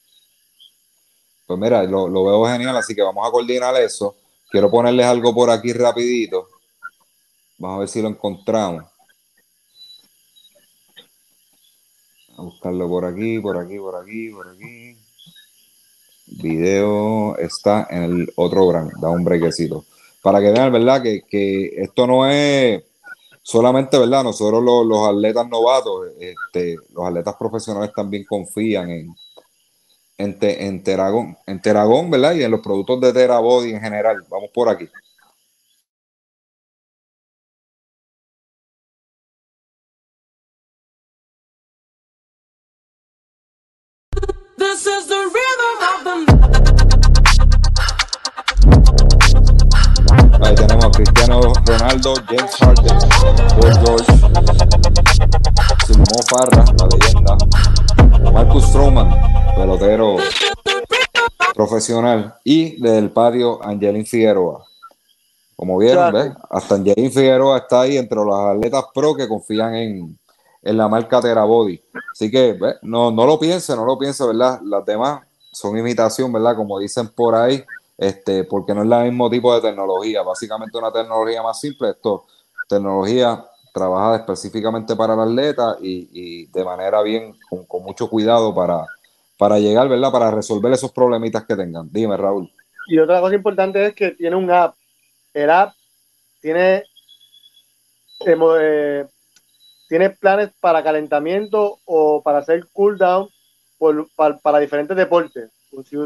Pues 1.51 1.59
mira, 1.59 1.83
lo, 1.83 2.23
veo 2.23 2.45
genial, 2.45 2.77
así 2.77 2.95
que 2.95 3.01
vamos 3.01 3.27
a 3.27 3.31
coordinar 3.31 3.75
eso. 3.75 4.15
Quiero 4.49 4.71
ponerles 4.71 5.05
algo 5.05 5.35
por 5.35 5.49
aquí 5.49 5.73
rapidito. 5.73 6.47
Vamos 7.57 7.75
a 7.75 7.79
ver 7.79 7.89
si 7.89 8.01
lo 8.01 8.07
encontramos. 8.07 8.85
A 12.37 12.41
buscarlo 12.41 12.87
por 12.87 13.03
aquí, 13.03 13.39
por 13.39 13.57
aquí, 13.57 13.77
por 13.77 13.95
aquí, 13.97 14.29
por 14.29 14.47
aquí. 14.47 14.97
Video 16.31 17.37
está 17.37 17.87
en 17.89 18.03
el 18.03 18.33
otro 18.35 18.67
gran. 18.67 18.89
Da 19.01 19.09
un 19.09 19.23
brequecito. 19.23 19.85
Para 20.21 20.39
que 20.39 20.51
vean, 20.51 20.71
¿verdad? 20.71 21.01
Que, 21.01 21.21
que 21.29 21.81
esto 21.81 22.07
no 22.07 22.27
es 22.27 22.83
solamente, 23.41 23.97
¿verdad? 23.97 24.23
Nosotros 24.23 24.63
los, 24.63 24.85
los 24.85 25.07
atletas 25.07 25.47
novatos, 25.49 26.07
este, 26.19 26.77
los 26.93 27.05
atletas 27.05 27.35
profesionales 27.37 27.91
también 27.95 28.23
confían 28.23 28.89
en, 28.91 29.15
en, 30.17 30.37
en, 30.41 30.83
Teragón, 30.83 31.37
en 31.45 31.61
Teragón, 31.61 32.09
¿verdad? 32.09 32.33
Y 32.35 32.43
en 32.43 32.51
los 32.51 32.61
productos 32.61 33.01
de 33.01 33.13
Terabody 33.13 33.71
en 33.71 33.81
general. 33.81 34.23
Vamos 34.29 34.49
por 34.53 34.69
aquí. 34.69 34.87
Ronaldo, 52.01 52.13
James 52.27 52.55
Harden, 52.55 52.97
Paul 53.59 53.73
George, 53.85 54.05
Simón 55.85 56.05
Farra, 56.29 56.65
la 56.79 56.87
leyenda, 56.87 58.31
Marcus 58.31 58.65
Stroman, 58.65 59.15
pelotero 59.55 60.17
profesional, 61.53 62.35
y 62.43 62.81
del 62.81 63.11
patio 63.11 63.63
Angelín 63.63 64.05
Figueroa. 64.05 64.65
Como 65.55 65.77
vieron, 65.77 66.11
¿ves? 66.11 66.31
hasta 66.49 66.75
Angelín 66.75 67.11
Figueroa 67.11 67.59
está 67.59 67.81
ahí 67.81 67.97
entre 67.97 68.17
los 68.17 68.33
atletas 68.33 68.85
pro 68.93 69.13
que 69.15 69.27
confían 69.27 69.75
en, 69.75 70.19
en 70.63 70.77
la 70.77 70.87
marca 70.87 71.21
Terabody. 71.21 71.81
Así 72.13 72.31
que 72.31 72.57
no, 72.81 73.11
no 73.11 73.25
lo 73.27 73.39
piense, 73.39 73.75
no 73.75 73.85
lo 73.85 73.99
piense, 73.99 74.25
¿verdad? 74.25 74.59
Las 74.63 74.83
demás 74.85 75.21
son 75.51 75.77
imitación, 75.77 76.33
¿verdad? 76.33 76.55
Como 76.55 76.79
dicen 76.79 77.09
por 77.09 77.35
ahí, 77.35 77.63
este, 78.01 78.45
porque 78.45 78.73
no 78.73 78.81
es 78.81 78.91
el 78.91 79.11
mismo 79.11 79.29
tipo 79.29 79.53
de 79.53 79.61
tecnología. 79.61 80.23
Básicamente 80.23 80.75
una 80.75 80.91
tecnología 80.91 81.43
más 81.43 81.59
simple, 81.59 81.91
esto, 81.91 82.25
tecnología 82.67 83.45
trabajada 83.71 84.17
específicamente 84.17 84.95
para 84.95 85.13
el 85.13 85.19
atleta 85.19 85.77
y, 85.79 86.47
de 86.47 86.65
manera 86.65 87.03
bien, 87.03 87.35
con, 87.67 87.83
mucho 87.83 88.09
cuidado 88.09 88.55
para, 88.55 88.87
para 89.37 89.59
llegar, 89.59 89.87
¿verdad? 89.87 90.11
Para 90.11 90.31
resolver 90.31 90.73
esos 90.73 90.91
problemitas 90.91 91.45
que 91.45 91.55
tengan. 91.55 91.89
Dime, 91.91 92.17
Raúl. 92.17 92.51
Y 92.87 92.97
otra 92.97 93.21
cosa 93.21 93.35
importante 93.35 93.85
es 93.85 93.93
que 93.93 94.11
tiene 94.11 94.35
un 94.35 94.49
app. 94.49 94.73
El 95.31 95.51
app 95.51 95.75
tiene 96.41 96.77
eh, 98.25 98.35
eh, 98.59 99.05
tienes 99.87 100.17
planes 100.17 100.49
para 100.59 100.83
calentamiento 100.83 101.77
o 101.85 102.23
para 102.23 102.39
hacer 102.39 102.65
cool 102.73 102.97
down 102.97 103.29
para, 104.15 104.59
diferentes 104.59 104.97
deportes. 104.97 105.51
Si, 105.69 105.97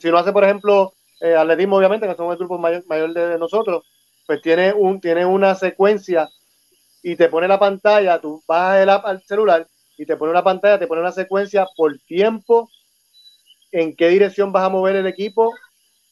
si, 0.00 0.08
hace, 0.08 0.32
por 0.32 0.44
ejemplo, 0.44 0.92
eh, 1.20 1.34
atletismo, 1.34 1.76
obviamente, 1.76 2.06
que 2.06 2.14
son 2.14 2.30
el 2.30 2.38
grupo 2.38 2.58
mayor, 2.58 2.84
mayor 2.86 3.12
de, 3.12 3.38
nosotros, 3.38 3.84
pues 4.26 4.40
tiene, 4.42 4.72
un, 4.72 5.00
tiene 5.00 5.26
una 5.26 5.54
secuencia 5.54 6.28
y 7.02 7.16
te 7.16 7.28
pone 7.28 7.48
la 7.48 7.58
pantalla, 7.58 8.20
tú 8.20 8.42
vas 8.46 8.80
el 8.80 8.90
al 8.90 9.22
celular 9.22 9.66
y 9.96 10.06
te 10.06 10.16
pone 10.16 10.30
una 10.30 10.44
pantalla, 10.44 10.78
te 10.78 10.86
pone 10.86 11.00
una 11.00 11.12
secuencia 11.12 11.66
por 11.76 11.98
tiempo, 12.06 12.68
en 13.72 13.96
qué 13.96 14.08
dirección 14.08 14.52
vas 14.52 14.64
a 14.64 14.68
mover 14.68 14.96
el 14.96 15.06
equipo, 15.06 15.52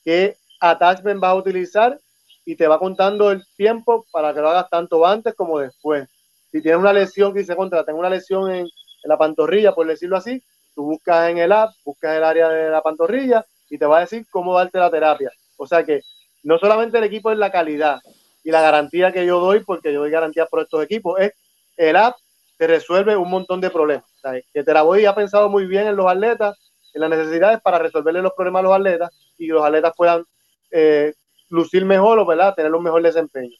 qué 0.05 0.37
attachment 0.61 1.21
vas 1.21 1.31
a 1.31 1.37
utilizar 1.37 2.01
y 2.45 2.57
te 2.57 2.67
va 2.67 2.79
contando 2.79 3.31
el 3.31 3.45
tiempo 3.57 4.07
para 4.11 4.35
que 4.35 4.41
lo 4.41 4.49
hagas 4.49 4.69
tanto 4.71 5.05
antes 5.07 5.35
como 5.35 5.59
después. 5.59 6.09
Si 6.51 6.63
tienes 6.63 6.81
una 6.81 6.93
lesión 6.93 7.33
que 7.33 7.41
dice 7.41 7.57
contra, 7.57 7.85
tengo 7.85 7.99
una 7.99 8.11
lesión 8.11 8.51
en, 8.51 8.69
la 9.05 9.17
pantorrilla, 9.17 9.73
por 9.73 9.87
decirlo 9.87 10.17
así, 10.17 10.43
tú 10.75 10.85
buscas 10.85 11.31
en 11.31 11.39
el 11.39 11.53
app, 11.53 11.73
buscas 11.85 12.17
el 12.17 12.25
área 12.25 12.49
de 12.49 12.71
la 12.71 12.83
pantorrilla 12.83 13.47
y 13.71 13.79
te 13.79 13.87
va 13.87 13.99
a 13.99 14.01
decir 14.01 14.27
cómo 14.31 14.55
darte 14.55 14.79
la 14.79 14.91
terapia. 14.91 15.31
O 15.57 15.67
sea 15.67 15.85
que 15.85 16.01
no 16.43 16.59
solamente 16.59 16.99
el 16.99 17.05
equipo 17.05 17.31
es 17.31 17.39
la 17.39 17.51
calidad 17.51 18.01
y 18.45 18.51
la 18.51 18.63
garantía 18.63 19.13
que 19.13 19.27
yo 19.27 19.41
doy, 19.41 19.65
porque 19.65 19.93
yo 19.93 20.01
doy 20.01 20.11
garantía 20.11 20.47
por 20.47 20.61
estos 20.61 20.83
equipos, 20.85 21.19
es 21.21 21.33
el 21.77 21.97
app 21.97 22.17
te 22.57 22.67
resuelve 22.67 23.17
un 23.17 23.31
montón 23.31 23.61
de 23.61 23.71
problemas. 23.71 24.07
Sea, 24.21 24.41
que 24.53 24.63
voy 24.83 25.05
ha 25.05 25.15
pensado 25.15 25.49
muy 25.49 25.67
bien 25.67 25.87
en 25.87 25.97
los 25.97 26.07
atletas, 26.07 26.57
en 26.95 27.01
las 27.01 27.11
necesidades 27.11 27.61
para 27.61 27.79
resolverle 27.79 28.23
los 28.23 28.33
problemas 28.33 28.61
a 28.61 28.63
los 28.63 28.75
atletas 28.75 29.11
y 29.37 29.47
los 29.47 29.65
atletas 29.65 29.93
puedan 29.97 30.25
eh, 30.71 31.13
lucir 31.51 31.85
mejor 31.85 32.19
o 32.19 32.27
¿verdad? 32.27 32.55
tener 32.55 32.75
un 32.75 32.83
mejor 32.83 33.03
desempeño. 33.03 33.57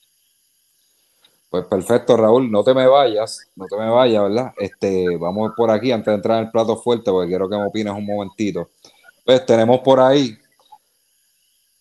Pues 1.49 1.65
perfecto, 1.67 2.17
Raúl, 2.17 2.51
no 2.51 2.65
te 2.65 2.75
me 2.75 2.87
vayas, 2.87 3.49
no 3.55 3.67
te 3.67 3.77
me 3.77 3.89
vayas, 3.89 4.23
¿verdad? 4.25 4.53
Este, 4.59 5.17
vamos 5.17 5.53
por 5.57 5.71
aquí 5.71 5.93
antes 5.93 6.07
de 6.07 6.15
entrar 6.15 6.39
en 6.39 6.47
el 6.47 6.51
plato 6.51 6.77
fuerte, 6.77 7.11
porque 7.11 7.29
quiero 7.29 7.49
que 7.49 7.57
me 7.57 7.67
opines 7.67 7.95
un 7.95 8.05
momentito. 8.05 8.71
Pues 9.27 9.45
tenemos 9.45 9.81
por 9.81 9.99
ahí, 9.99 10.39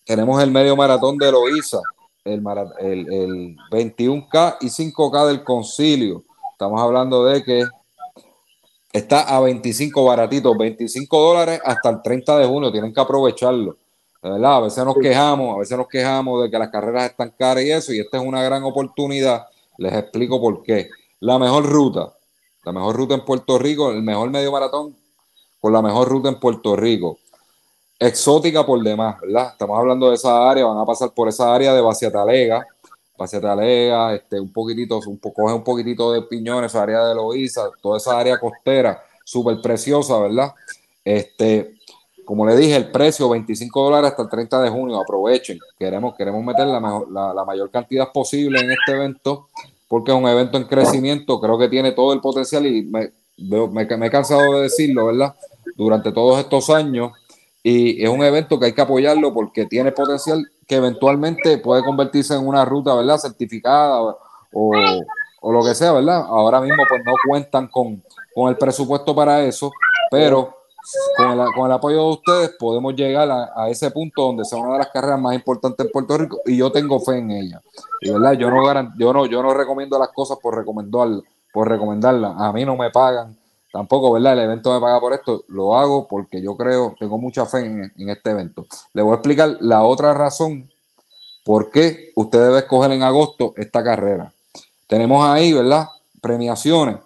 tenemos 0.03 0.41
el 0.41 0.49
medio 0.49 0.75
maratón 0.75 1.15
de 1.19 1.31
Loíza, 1.31 1.79
el, 2.23 2.39
el, 2.79 3.55
21K 3.69 4.57
y 4.61 4.65
5K 4.65 5.27
del 5.27 5.43
concilio. 5.43 6.23
Estamos 6.51 6.81
hablando 6.81 7.23
de 7.23 7.43
que 7.43 7.63
está 8.91 9.21
a 9.21 9.39
25 9.41 10.03
baratitos, 10.03 10.57
25 10.57 11.19
dólares 11.21 11.61
hasta 11.63 11.91
el 11.91 12.01
30 12.01 12.39
de 12.39 12.47
junio, 12.47 12.71
tienen 12.71 12.91
que 12.91 13.01
aprovecharlo. 13.01 13.77
¿verdad? 14.23 14.55
A 14.55 14.61
veces 14.61 14.83
nos 14.83 14.95
quejamos, 14.95 15.55
a 15.55 15.59
veces 15.59 15.77
nos 15.77 15.87
quejamos 15.87 16.41
de 16.41 16.49
que 16.49 16.57
las 16.57 16.69
carreras 16.69 17.11
están 17.11 17.31
caras 17.37 17.63
y 17.63 17.71
eso, 17.71 17.93
y 17.93 17.99
esta 17.99 18.17
es 18.17 18.23
una 18.25 18.41
gran 18.41 18.63
oportunidad 18.63 19.45
les 19.77 19.93
explico 19.93 20.41
por 20.41 20.63
qué. 20.63 20.89
La 21.19 21.37
mejor 21.37 21.65
ruta, 21.65 22.13
la 22.63 22.71
mejor 22.71 22.95
ruta 22.95 23.13
en 23.13 23.23
Puerto 23.23 23.59
Rico, 23.59 23.91
el 23.91 24.01
mejor 24.01 24.31
medio 24.31 24.51
maratón 24.51 24.95
con 25.65 25.73
la 25.73 25.81
mejor 25.81 26.07
ruta 26.07 26.29
en 26.29 26.39
Puerto 26.39 26.75
Rico. 26.75 27.17
Exótica 27.99 28.65
por 28.65 28.81
demás, 28.83 29.19
¿verdad? 29.21 29.49
Estamos 29.51 29.79
hablando 29.79 30.09
de 30.09 30.15
esa 30.15 30.49
área, 30.49 30.65
van 30.65 30.77
a 30.77 30.85
pasar 30.85 31.11
por 31.11 31.27
esa 31.29 31.53
área 31.53 31.73
de 31.73 31.81
Baciatalega, 31.81 32.65
Baciatalega, 33.17 34.15
este, 34.15 34.39
un 34.39 34.51
poquitito, 34.51 34.99
un 35.07 35.17
coge 35.17 35.53
un 35.53 35.63
poquitito 35.63 36.11
de 36.11 36.23
Piñones, 36.23 36.75
área 36.75 37.05
de 37.05 37.15
Loíza, 37.15 37.69
toda 37.81 37.97
esa 37.97 38.19
área 38.19 38.37
costera, 38.39 39.01
súper 39.23 39.61
preciosa, 39.61 40.19
¿verdad? 40.19 40.53
Este, 41.03 41.75
como 42.25 42.45
le 42.45 42.57
dije, 42.57 42.75
el 42.75 42.91
precio 42.91 43.29
25 43.29 43.83
dólares 43.83 44.11
hasta 44.11 44.23
el 44.23 44.29
30 44.29 44.61
de 44.63 44.69
junio. 44.69 44.99
Aprovechen. 44.99 45.59
Queremos, 45.77 46.15
queremos 46.15 46.43
meter 46.43 46.65
la, 46.65 47.33
la, 47.33 47.45
mayor 47.45 47.69
cantidad 47.69 48.11
posible 48.11 48.59
en 48.59 48.71
este 48.71 48.91
evento 48.93 49.47
porque 49.87 50.11
es 50.11 50.17
un 50.17 50.27
evento 50.27 50.57
en 50.57 50.63
crecimiento. 50.63 51.39
Creo 51.39 51.57
que 51.57 51.69
tiene 51.69 51.91
todo 51.91 52.11
el 52.13 52.21
potencial 52.21 52.65
y 52.65 52.83
me, 52.83 53.11
me, 53.37 53.83
he 53.83 54.09
cansado 54.09 54.55
de 54.55 54.63
decirlo, 54.63 55.05
¿verdad? 55.05 55.35
Durante 55.75 56.11
todos 56.11 56.39
estos 56.39 56.69
años. 56.71 57.11
Y 57.67 58.03
es 58.03 58.09
un 58.09 58.23
evento 58.23 58.59
que 58.59 58.67
hay 58.67 58.73
que 58.73 58.81
apoyarlo 58.81 59.33
porque 59.33 59.65
tiene 59.65 59.91
potencial 59.91 60.45
que 60.67 60.75
eventualmente 60.75 61.57
puede 61.57 61.83
convertirse 61.83 62.35
en 62.35 62.45
una 62.45 62.63
ruta, 62.63 62.93
¿verdad? 62.93 63.17
Certificada 63.17 64.01
o, 64.01 64.15
o 65.41 65.51
lo 65.51 65.63
que 65.63 65.73
sea, 65.73 65.91
¿verdad? 65.91 66.25
Ahora 66.27 66.61
mismo 66.61 66.83
pues 66.87 67.03
no 67.03 67.13
cuentan 67.27 67.67
con, 67.67 68.03
con 68.35 68.49
el 68.49 68.57
presupuesto 68.57 69.15
para 69.15 69.43
eso, 69.43 69.71
pero 70.11 70.55
con 71.17 71.65
el, 71.65 71.71
apoyo 71.71 71.97
de 71.97 72.09
ustedes 72.11 72.49
podemos 72.59 72.95
llegar 72.95 73.29
a, 73.31 73.69
ese 73.69 73.89
punto 73.89 74.23
donde 74.23 74.45
sea 74.45 74.59
una 74.59 74.73
de 74.73 74.79
las 74.79 74.89
carreras 74.89 75.19
más 75.19 75.33
importantes 75.33 75.85
en 75.85 75.91
Puerto 75.91 76.17
Rico 76.17 76.41
y 76.45 76.57
yo 76.57 76.71
tengo 76.71 76.99
fe 76.99 77.17
en 77.17 77.31
ella. 77.31 77.61
Verdad, 78.01 78.33
yo 78.33 78.49
no, 78.51 78.63
yo 78.97 79.13
no, 79.13 79.25
yo 79.25 79.41
no 79.41 79.53
recomiendo 79.53 79.97
las 79.97 80.09
cosas 80.09 80.37
por 80.41 80.55
recomendar, 80.55 81.07
por 81.51 81.69
recomendarlas. 81.69 82.33
A 82.37 82.51
mí 82.51 82.65
no 82.65 82.75
me 82.75 82.91
pagan, 82.91 83.37
tampoco, 83.75 84.13
¿verdad? 84.13 84.33
El 84.33 84.39
evento 84.39 84.73
me 84.73 84.79
paga 84.79 85.01
por 85.01 85.11
esto. 85.11 85.43
Lo 85.49 85.77
hago 85.77 86.07
porque 86.07 86.41
yo 86.41 86.55
creo, 86.55 86.95
tengo 86.97 87.17
mucha 87.17 87.45
fe 87.45 87.65
en, 87.65 88.09
este 88.09 88.29
evento. 88.31 88.65
Le 88.93 89.01
voy 89.01 89.11
a 89.11 89.15
explicar 89.15 89.57
la 89.59 89.83
otra 89.83 90.13
razón 90.13 90.71
por 91.43 91.71
qué 91.71 92.13
usted 92.15 92.39
debe 92.39 92.59
escoger 92.59 92.91
en 92.91 93.03
agosto 93.03 93.53
esta 93.57 93.83
carrera. 93.83 94.31
Tenemos 94.87 95.27
ahí, 95.27 95.51
¿verdad? 95.51 95.89
Premiaciones 96.21 96.97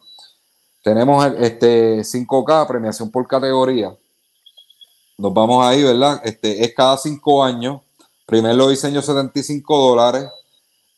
tenemos 0.83 1.25
este 1.39 1.99
5K, 1.99 2.67
premiación 2.67 3.11
por 3.11 3.27
categoría. 3.27 3.95
Nos 5.17 5.33
vamos 5.33 5.65
ahí, 5.65 5.83
¿verdad? 5.83 6.21
Este 6.23 6.63
es 6.63 6.73
cada 6.73 6.97
cinco 6.97 7.43
años. 7.43 7.81
Primero 8.25 8.69
diseño 8.69 9.01
75 9.01 9.77
dólares. 9.77 10.29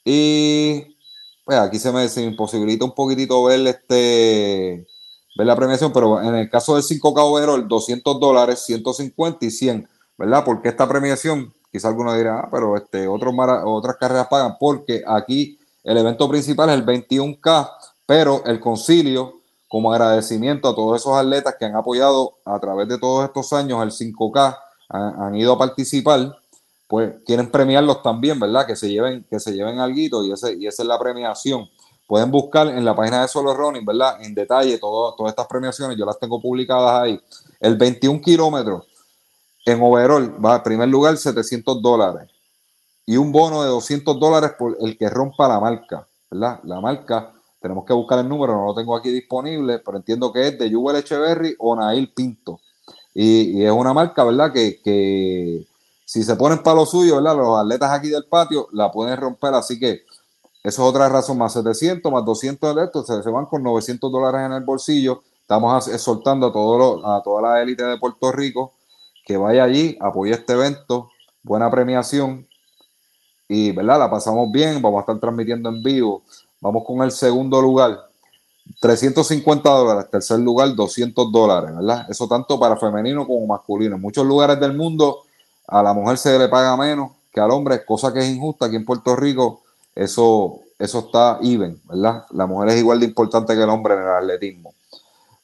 Y 0.06 0.96
pues 1.44 1.58
aquí 1.58 1.80
se 1.80 1.92
me, 1.92 2.06
imposibilita 2.24 2.86
un 2.86 2.94
poquitito 2.94 3.44
ver 3.44 3.66
este 3.68 4.86
ver 5.36 5.48
la 5.48 5.56
premiación, 5.56 5.92
pero 5.94 6.22
en 6.22 6.36
el 6.36 6.50
caso 6.50 6.76
del 6.76 6.84
5K 6.84 7.22
overall, 7.22 7.68
200 7.68 8.20
dólares, 8.20 8.64
150 8.66 9.46
y 9.46 9.52
100, 9.52 9.90
¿verdad? 10.18 10.44
Porque 10.44 10.70
esta 10.70 10.88
premiación, 10.88 11.54
quizá 11.72 11.88
alguno 11.88 12.16
dirá, 12.16 12.40
ah, 12.40 12.50
pero 12.52 12.76
este, 12.78 13.08
otros 13.08 13.34
otras 13.66 13.98
carreras 13.98 14.28
pagan, 14.28 14.58
porque 14.60 15.04
aquí 15.08 15.58
el 15.84 15.98
evento 15.98 16.30
principal 16.30 16.70
es 16.70 16.76
el 16.76 16.86
21K, 16.86 17.72
pero 18.06 18.44
el 18.46 18.60
concilio 18.60 19.42
como 19.68 19.94
agradecimiento 19.94 20.68
a 20.68 20.76
todos 20.76 21.00
esos 21.00 21.16
atletas 21.16 21.56
que 21.58 21.64
han 21.64 21.78
apoyado 21.78 22.40
a 22.44 22.60
través 22.60 22.90
de 22.90 22.98
todos 22.98 23.24
estos 23.24 23.54
años 23.54 23.82
el 23.82 23.92
5K, 23.92 24.58
han, 24.90 25.36
ido 25.36 25.54
a 25.54 25.58
participar, 25.58 26.38
pues 26.90 27.14
quieren 27.26 27.50
premiarlos 27.50 28.04
también, 28.04 28.38
¿verdad? 28.38 28.68
Que 28.68 28.76
se 28.76 28.90
lleven, 28.90 29.26
que 29.30 29.40
se 29.40 29.54
lleven 29.54 29.80
algo 29.80 30.24
y, 30.26 30.32
ese, 30.34 30.56
y 30.56 30.68
esa 30.68 30.84
es 30.84 30.88
la 30.90 31.00
premiación. 31.00 31.70
Pueden 32.12 32.30
buscar 32.30 32.68
en 32.68 32.84
la 32.84 32.94
página 32.94 33.22
de 33.22 33.30
Solo 33.30 33.54
Running, 33.54 33.86
¿verdad? 33.86 34.22
En 34.22 34.36
detalle 34.36 34.78
todas 34.80 35.16
estas 35.30 35.48
premiaciones, 35.48 35.98
yo 35.98 36.06
las 36.06 36.20
tengo 36.20 36.42
publicadas 36.42 37.04
ahí. 37.04 37.18
El 37.58 37.78
21 37.78 38.20
kilómetros 38.20 38.84
en 39.66 39.82
overall 39.82 40.36
va 40.46 40.58
en 40.58 40.64
primer 40.64 40.90
lugar 40.90 41.16
700 41.16 41.82
dólares 41.82 42.30
y 43.06 43.16
un 43.16 43.32
bono 43.32 43.64
de 43.64 43.70
200 43.70 44.20
dólares 44.20 44.52
por 44.60 44.76
el 44.82 44.98
que 44.98 45.10
rompa 45.10 45.48
la 45.48 45.62
marca, 45.62 46.06
¿verdad? 46.30 46.60
La 46.66 46.82
marca, 46.82 47.32
tenemos 47.62 47.86
que 47.86 47.94
buscar 47.94 48.20
el 48.20 48.28
número, 48.28 48.56
no 48.56 48.66
lo 48.66 48.76
tengo 48.76 48.94
aquí 48.94 49.10
disponible, 49.10 49.80
pero 49.80 49.96
entiendo 49.96 50.34
que 50.34 50.50
es 50.50 50.60
de 50.60 50.70
Jubel 50.70 50.98
Echeverry 50.98 51.56
o 51.60 51.78
Nail 51.78 52.12
Pinto. 52.14 52.60
Y, 53.14 53.64
es 53.64 53.72
una 53.72 53.94
marca, 53.94 54.26
¿verdad? 54.26 54.52
Que, 54.52 54.82
que 54.84 55.66
si 56.04 56.24
se 56.24 56.36
ponen 56.36 56.62
para 56.62 56.76
lo 56.76 56.86
suyo, 56.86 57.16
¿verdad? 57.16 57.38
Los 57.38 57.58
atletas 57.58 57.90
aquí 57.90 58.10
del 58.10 58.26
patio 58.26 58.68
la 58.74 58.92
pueden 58.92 59.16
romper, 59.16 59.54
así 59.54 59.80
que 59.80 60.02
eso 60.64 60.84
es 60.84 60.90
otra 60.90 61.10
razón, 61.10 61.38
más 61.38 61.54
700, 61.54 62.12
más 62.12 62.24
200 62.24 62.76
de 62.76 62.84
esto, 62.84 63.04
se, 63.04 63.30
van 63.30 63.46
con 63.48 63.64
900 63.64 64.12
dólares 64.12 64.42
en 64.46 64.54
el 64.54 64.64
bolsillo. 64.64 65.24
Estamos 65.42 65.86
soltando 65.98 66.48
a, 66.48 66.54
todo 66.54 67.08
a 67.08 67.24
toda 67.24 67.42
la 67.42 67.62
élite 67.62 67.84
de 67.84 67.98
Puerto 67.98 68.32
Rico 68.32 68.74
que 69.26 69.38
vaya 69.38 69.64
allí, 69.64 69.98
apoye 70.00 70.34
este 70.34 70.54
evento, 70.54 71.10
buena 71.44 71.70
premiación 71.70 72.48
y, 73.48 73.72
¿verdad? 73.72 74.00
La 74.00 74.10
pasamos 74.10 74.52
bien, 74.52 74.82
vamos 74.82 75.00
a 75.00 75.02
estar 75.02 75.20
transmitiendo 75.20 75.70
en 75.70 75.82
vivo. 75.82 76.24
Vamos 76.62 76.84
con 76.86 77.02
el 77.02 77.12
segundo 77.12 77.62
lugar, 77.62 78.00
350 78.80 79.70
dólares, 79.70 80.12
tercer 80.12 80.40
lugar 80.40 80.74
200 80.76 81.32
dólares, 81.32 81.76
¿verdad? 81.76 82.06
Eso 82.10 82.28
tanto 82.28 82.60
para 82.60 82.78
femenino 82.78 83.26
como 83.26 83.46
masculino. 83.48 83.96
En 83.96 84.02
muchos 84.02 84.26
lugares 84.26 84.60
del 84.60 84.78
mundo 84.78 85.24
a 85.68 85.82
la 85.82 85.94
mujer 85.94 86.18
se 86.18 86.38
le 86.38 86.48
paga 86.50 86.78
menos 86.78 87.12
que 87.34 87.40
al 87.40 87.52
hombre, 87.52 87.84
cosa 87.84 88.14
que 88.14 88.20
es 88.20 88.30
injusta. 88.30 88.68
Aquí 88.68 88.76
en 88.76 88.86
Puerto 88.86 89.16
Rico 89.16 89.61
eso, 89.96 90.60
eso 90.80 91.00
está 91.00 91.40
even, 91.42 91.80
¿verdad? 91.86 92.26
La 92.32 92.46
mujer 92.46 92.70
es 92.70 92.80
igual 92.80 93.00
de 93.00 93.06
importante 93.06 93.56
que 93.56 93.64
el 93.64 93.70
hombre 93.70 93.96
en 93.96 94.02
el 94.02 94.08
atletismo. 94.08 94.74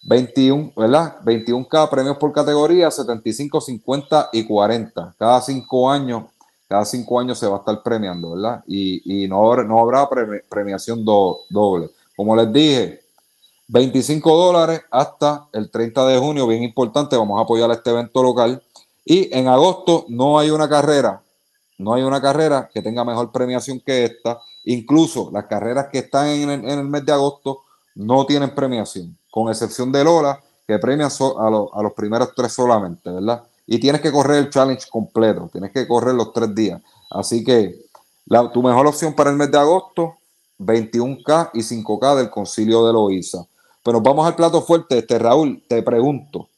21, 0.04 0.72
¿verdad? 0.76 1.18
21K 1.24 1.90
premios 1.90 2.18
por 2.18 2.32
categoría, 2.32 2.90
75, 2.90 3.60
50 3.60 4.30
y 4.32 4.46
40. 4.46 5.16
Cada 5.18 5.42
cinco 5.42 5.92
años, 5.92 6.24
cada 6.68 6.86
cinco 6.86 7.20
años 7.20 7.38
se 7.38 7.48
va 7.48 7.58
a 7.58 7.60
estar 7.60 7.84
premiando, 7.84 8.32
¿verdad? 8.32 8.64
Y, 8.68 9.28
no, 9.28 9.64
no 9.64 9.80
habrá 9.80 10.08
premiación 10.50 11.04
doble. 11.04 11.90
Como 12.16 12.36
les 12.36 12.52
dije, 12.54 13.02
25 13.68 14.34
dólares 14.34 14.82
hasta 14.90 15.48
el 15.52 15.70
30 15.70 16.08
de 16.08 16.20
junio, 16.20 16.48
bien 16.48 16.64
importante, 16.64 17.18
vamos 17.18 17.38
a 17.40 17.44
apoyar 17.44 17.70
este 17.72 17.90
evento 17.90 18.24
local. 18.24 18.64
Y 19.04 19.30
en 19.38 19.48
agosto 19.48 20.06
no 20.08 20.40
hay 20.40 20.50
una 20.50 20.70
carrera 20.70 21.22
no 21.78 21.94
hay 21.94 22.04
una 22.04 22.22
carrera 22.22 22.70
que 22.74 22.82
tenga 22.82 23.04
mejor 23.04 23.32
premiación 23.32 23.80
que 23.80 24.06
esta. 24.06 24.42
Incluso 24.66 25.30
las 25.32 25.46
carreras 25.46 25.88
que 25.92 26.00
están 26.00 26.28
en 26.28 26.50
el, 26.50 26.84
mes 26.86 27.06
de 27.06 27.12
agosto 27.12 27.62
no 27.96 28.26
tienen 28.26 28.54
premiación, 28.54 29.18
con 29.32 29.50
excepción 29.50 29.92
de 29.92 30.04
Lola, 30.04 30.42
que 30.68 30.80
premia 30.80 31.08
a, 31.08 31.82
los 31.82 31.94
primeros 31.96 32.34
tres 32.36 32.52
solamente, 32.52 33.10
¿verdad? 33.10 33.44
Y 33.66 33.80
tienes 33.80 34.02
que 34.02 34.12
correr 34.12 34.40
el 34.40 34.50
challenge 34.50 34.88
completo, 34.90 35.50
tienes 35.52 35.72
que 35.72 35.88
correr 35.88 36.16
los 36.16 36.34
tres 36.34 36.54
días. 36.54 36.82
Así 37.10 37.44
que 37.44 37.76
la, 38.26 38.52
tu 38.52 38.62
mejor 38.64 38.88
opción 38.88 39.14
para 39.14 39.30
el 39.30 39.36
mes 39.36 39.52
de 39.52 39.58
agosto, 39.58 40.18
21K 40.60 41.52
y 41.54 41.60
5K 41.60 42.16
del 42.16 42.30
concilio 42.30 42.86
de 42.86 42.94
Loíza. 42.94 43.46
Pero 43.84 44.02
vamos 44.02 44.28
al 44.28 44.36
plato 44.36 44.62
fuerte, 44.62 44.98
este 44.98 45.20
Raúl, 45.20 45.64
te 45.68 45.82
pregunto. 45.84 46.50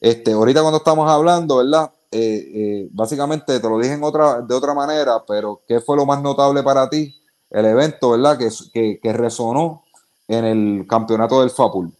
Este, 0.00 0.32
ahorita 0.32 0.62
cuando 0.62 0.78
estamos 0.78 1.08
hablando, 1.08 1.56
¿verdad? 1.56 1.90
Eh, 2.18 2.50
eh, 2.54 2.88
básicamente 2.92 3.60
te 3.60 3.68
lo 3.68 3.78
dije 3.78 3.92
en 3.92 4.02
otra, 4.02 4.40
de 4.40 4.54
otra 4.54 4.72
manera, 4.72 5.22
pero 5.28 5.60
¿qué 5.68 5.80
fue 5.80 5.98
lo 5.98 6.06
más 6.06 6.22
notable 6.22 6.62
para 6.62 6.88
ti? 6.88 7.14
El 7.50 7.66
evento, 7.66 8.12
¿verdad? 8.12 8.38
Que, 8.38 8.98
que, 9.02 9.12
resonó 9.12 9.84
en 10.26 10.46
el 10.46 10.86
campeonato 10.88 11.40
del 11.42 11.50
FAPUL. 11.50 11.92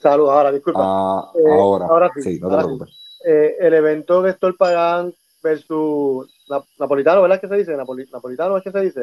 Saludos, 0.00 0.30
ahora, 0.30 0.52
disculpa. 0.52 0.80
Ah, 0.80 1.32
eh, 1.34 1.50
ahora, 1.50 2.12
sí, 2.22 2.38
no 2.40 2.48
te 2.48 2.56
preocupes. 2.56 2.90
el 3.24 3.74
evento 3.74 4.22
de 4.22 4.30
Héctor 4.30 4.56
Pagán 4.56 5.12
versus 5.42 6.32
Napolitano, 6.78 7.22
¿verdad? 7.22 7.40
que 7.40 7.48
se 7.48 7.56
dice? 7.56 7.76
Napolitano, 7.76 8.56
¿es 8.56 8.62
que 8.62 8.70
se 8.70 8.80
dice? 8.82 9.00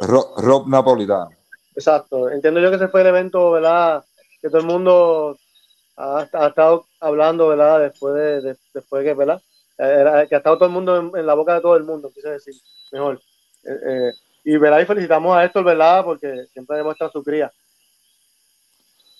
Rob 0.00 0.66
Napolitano. 0.66 1.30
Exacto. 1.76 2.30
Entiendo 2.30 2.60
yo 2.60 2.70
que 2.70 2.76
ese 2.76 2.88
fue 2.88 3.02
el 3.02 3.08
evento, 3.08 3.52
¿verdad? 3.52 4.02
Que 4.40 4.48
todo 4.48 4.60
el 4.60 4.66
mundo 4.66 5.38
ha, 5.96 6.22
estado 6.48 6.86
hablando, 7.00 7.48
¿verdad? 7.48 7.80
Después 7.80 8.14
de, 8.14 8.56
después 8.74 9.04
que, 9.04 9.14
¿verdad? 9.14 9.40
que 9.76 10.34
ha 10.34 10.38
estado 10.38 10.56
todo 10.56 10.68
el 10.68 10.74
mundo 10.74 11.12
en, 11.14 11.26
la 11.26 11.34
boca 11.34 11.54
de 11.54 11.60
todo 11.60 11.76
el 11.76 11.84
mundo, 11.84 12.10
quise 12.14 12.30
decir, 12.30 12.54
mejor. 12.92 13.20
Eh, 13.64 13.78
eh, 13.86 14.12
y, 14.44 14.56
¿verdad? 14.56 14.80
Y 14.80 14.86
felicitamos 14.86 15.36
a 15.36 15.44
Héctor, 15.44 15.64
¿verdad? 15.64 16.02
Porque 16.04 16.46
siempre 16.52 16.78
demuestra 16.78 17.10
su 17.10 17.22
cría. 17.22 17.52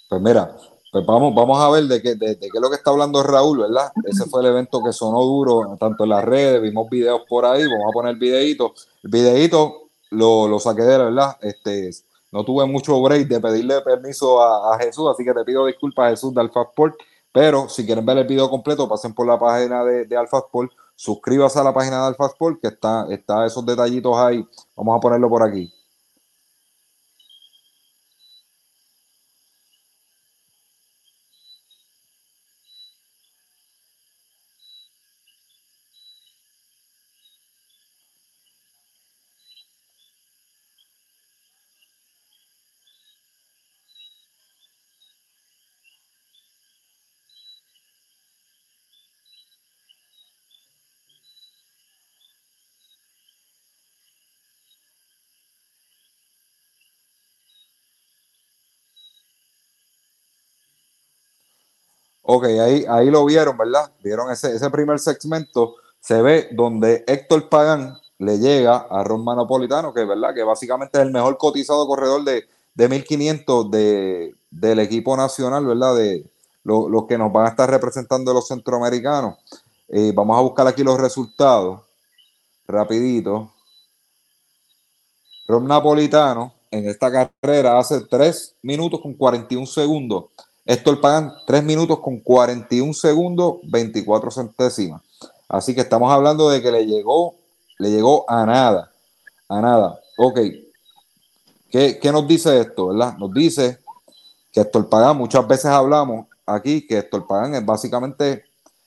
Pues 0.09 0.23
mira, 0.23 0.57
pues 0.91 1.05
vamos, 1.05 1.35
vamos 1.35 1.61
a 1.61 1.69
ver 1.69 1.85
de 1.85 2.01
qué, 2.01 2.15
de, 2.15 2.39
qué 2.39 2.47
es 2.47 2.61
lo 2.61 2.71
que 2.71 2.77
está 2.77 2.91
hablando 2.91 3.23
Raúl, 3.23 3.59
¿verdad? 3.59 3.91
Ese 4.05 4.25
fue 4.31 4.41
el 4.41 4.47
evento 4.47 4.81
que 4.83 4.93
sonó 4.93 5.21
duro, 5.23 5.77
tanto 5.79 6.05
en 6.05 6.11
las 6.11 6.25
redes, 6.25 6.63
vimos 6.63 6.89
videos 6.89 7.23
por 7.29 7.45
ahí, 7.45 7.67
vamos 7.67 7.87
a 7.91 7.93
poner 7.93 8.17
videito. 8.17 8.73
El 9.03 9.11
videito 9.11 9.91
lo, 10.11 10.49
lo 10.49 10.59
saqué 10.59 10.83
de 10.83 10.99
la 10.99 11.05
verdad, 11.05 11.37
este, 11.43 11.91
no 12.37 12.45
tuve 12.45 12.67
mucho 12.67 13.01
break 13.01 13.29
de 13.29 13.41
pedirle 13.41 13.81
permiso 13.81 14.43
a, 14.43 14.79
Jesús, 14.79 15.09
así 15.11 15.25
que 15.25 15.33
te 15.33 15.43
pido 15.43 15.65
disculpas, 15.65 16.11
Jesús, 16.11 16.35
de 16.35 16.43
Alfa 16.43 16.65
Sport. 16.65 16.95
Pero 17.33 17.67
si 17.67 17.87
quieren 17.87 18.05
ver 18.05 18.19
el 18.19 18.27
video 18.27 18.51
completo, 18.51 18.87
pasen 18.87 19.15
por 19.15 19.27
la 19.27 19.39
página 19.39 19.83
de, 19.85 20.05
de 20.05 20.17
Alfa 20.19 20.39
Sport, 20.39 20.71
suscríbase 20.95 21.59
a 21.59 21.65
la 21.65 21.73
página 21.73 22.03
de 22.03 22.09
Alfa 22.09 22.27
Sport, 22.27 22.61
que 22.61 22.69
está, 22.69 23.07
está 23.09 23.47
esos 23.47 23.65
detallitos 23.65 24.15
ahí. 24.19 24.47
Vamos 24.77 24.99
a 24.99 25.01
ponerlo 25.01 25.31
por 25.31 25.43
aquí. 25.43 25.73
Ok, 62.29 62.45
ahí, 62.45 62.85
ahí 62.89 63.09
lo 63.09 63.25
vieron, 63.25 63.57
¿verdad? 63.57 63.93
Vieron 64.03 64.33
ese, 64.33 64.55
ese 64.55 64.69
primer 64.71 64.99
segmento. 64.99 65.77
Se 66.01 66.21
ve 66.21 66.49
donde 66.51 67.05
Héctor 67.07 67.49
Pagán 67.49 67.97
le 68.19 68.39
llega 68.39 68.87
a 68.91 69.05
Ron 69.05 69.23
Manopolitano, 69.23 69.95
que 69.95 70.05
verdad 70.05 70.35
que 70.35 70.43
básicamente 70.43 70.99
es 70.99 71.07
el 71.07 71.13
mejor 71.13 71.39
cotizado 71.39 71.87
corredor 71.87 72.25
de, 72.25 72.45
de 72.75 72.89
1500 72.89 73.71
de, 73.71 74.35
del 74.51 74.79
equipo 74.81 75.17
nacional, 75.17 75.67
¿verdad? 75.67 75.95
De 75.95 76.29
los 76.65 77.07
que 77.07 77.17
nos 77.17 77.33
van 77.33 77.47
a 77.47 77.51
estar 77.51 77.71
representando 77.71 78.35
los 78.35 78.49
centroamericanos. 78.49 79.37
Eh, 79.89 80.11
vamos 80.13 80.37
a 80.37 80.41
buscar 80.41 80.67
aquí 80.67 80.83
los 80.83 80.99
resultados. 80.99 81.81
Rapidito. 82.67 83.53
Ron 85.47 85.69
Napolitano 85.69 86.55
en 86.73 86.89
esta 86.89 87.31
carrera 87.41 87.79
hace 87.79 88.01
3 88.01 88.57
minutos 88.63 89.01
con 89.01 89.15
41 89.15 89.65
segundos. 89.67 90.25
Héctor 90.67 91.01
Pagan, 91.01 91.33
3 91.47 91.63
minutos 91.63 92.01
con 92.01 92.19
41 92.19 92.93
segundos, 92.93 93.59
24 93.63 94.33
centésimas. 94.33 95.01
Así 95.49 95.77
que 95.77 95.83
estamos 95.83 96.13
hablando 96.13 96.51
de 96.51 96.61
que 96.61 96.73
le 96.73 96.85
llegó, 96.85 97.37
le 97.79 97.93
llegó 97.93 98.29
a 98.29 98.45
nada, 98.45 98.91
a 99.49 99.61
nada. 99.61 100.01
Ok, 100.19 100.41
¿qué, 101.71 102.11
nos 102.13 102.27
dice 102.27 102.61
esto, 102.61 102.89
verdad? 102.89 103.17
Nos 103.17 103.33
dice 103.33 103.79
que 104.53 104.63
Héctor 104.63 104.89
Pagan, 104.89 105.17
muchas 105.17 105.47
veces 105.47 105.67
hablamos 105.67 106.27
aquí 106.45 106.85
que 106.85 106.99
Héctor 106.99 107.29
Pagan 107.29 107.55
es 107.55 107.65
básicamente, 107.65 108.45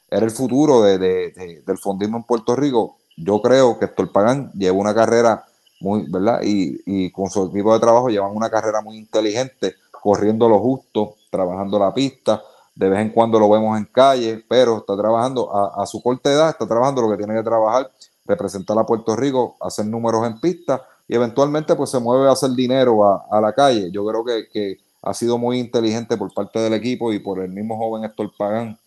era 0.10 0.26
el 0.26 0.32
futuro 0.32 0.82
del 0.82 1.78
fondismo 1.82 2.18
en 2.18 2.24
Puerto 2.24 2.58
Rico. 2.58 2.98
Yo 3.16 3.42
creo 3.42 3.80
que 3.80 3.86
Héctor 3.86 4.12
Pagan 4.12 4.52
lleva 4.52 4.78
una 4.78 4.94
carrera 4.94 5.46
muy, 5.80 6.10
¿verdad? 6.10 6.42
Y, 6.44 6.82
y 6.86 7.10
con 7.12 7.30
su 7.30 7.46
equipo 7.46 7.74
de 7.74 7.80
trabajo 7.80 8.10
llevan 8.10 8.36
una 8.36 8.50
carrera 8.50 8.82
muy 8.82 8.98
inteligente, 8.98 9.76
corriendo 9.92 10.50
lo 10.50 10.60
justo, 10.60 11.16
trabajando 11.30 11.80
la 11.80 11.94
pista. 11.94 12.42
De 12.76 12.88
vez 12.88 13.00
en 13.00 13.10
cuando 13.10 13.40
lo 13.40 13.50
vemos 13.50 13.78
en 13.78 13.86
calle, 13.86 14.44
pero 14.48 14.78
está 14.78 14.96
trabajando 14.96 15.54
a, 15.54 15.86
su 15.86 16.02
corta 16.02 16.32
edad, 16.32 16.50
está 16.50 16.66
trabajando 16.66 17.02
lo 17.02 17.10
que 17.10 17.18
tiene 17.18 17.36
que 17.36 17.44
trabajar, 17.44 17.92
representar 18.26 18.78
a 18.78 18.86
Puerto 18.86 19.16
Rico, 19.16 19.58
hacer 19.60 19.86
números 19.86 20.26
en 20.26 20.40
pista 20.40 20.82
y 21.10 21.16
eventualmente 21.16 21.76
pues 21.76 21.90
se 21.90 22.00
mueve 22.00 22.30
a 22.30 22.34
hacer 22.34 22.52
dinero 22.52 23.04
a, 23.04 23.42
la 23.42 23.52
calle. 23.52 23.90
Yo 23.92 24.06
creo 24.06 24.24
que, 24.24 24.78
ha 25.02 25.14
sido 25.14 25.38
muy 25.38 25.60
inteligente 25.60 26.18
por 26.18 26.34
parte 26.34 26.60
del 26.60 26.74
equipo 26.74 27.14
y 27.14 27.20
por 27.20 27.40
el 27.40 27.50
mismo 27.50 27.78
joven 27.78 28.04
Héctor 28.04 28.32
Pagán. 28.38 28.78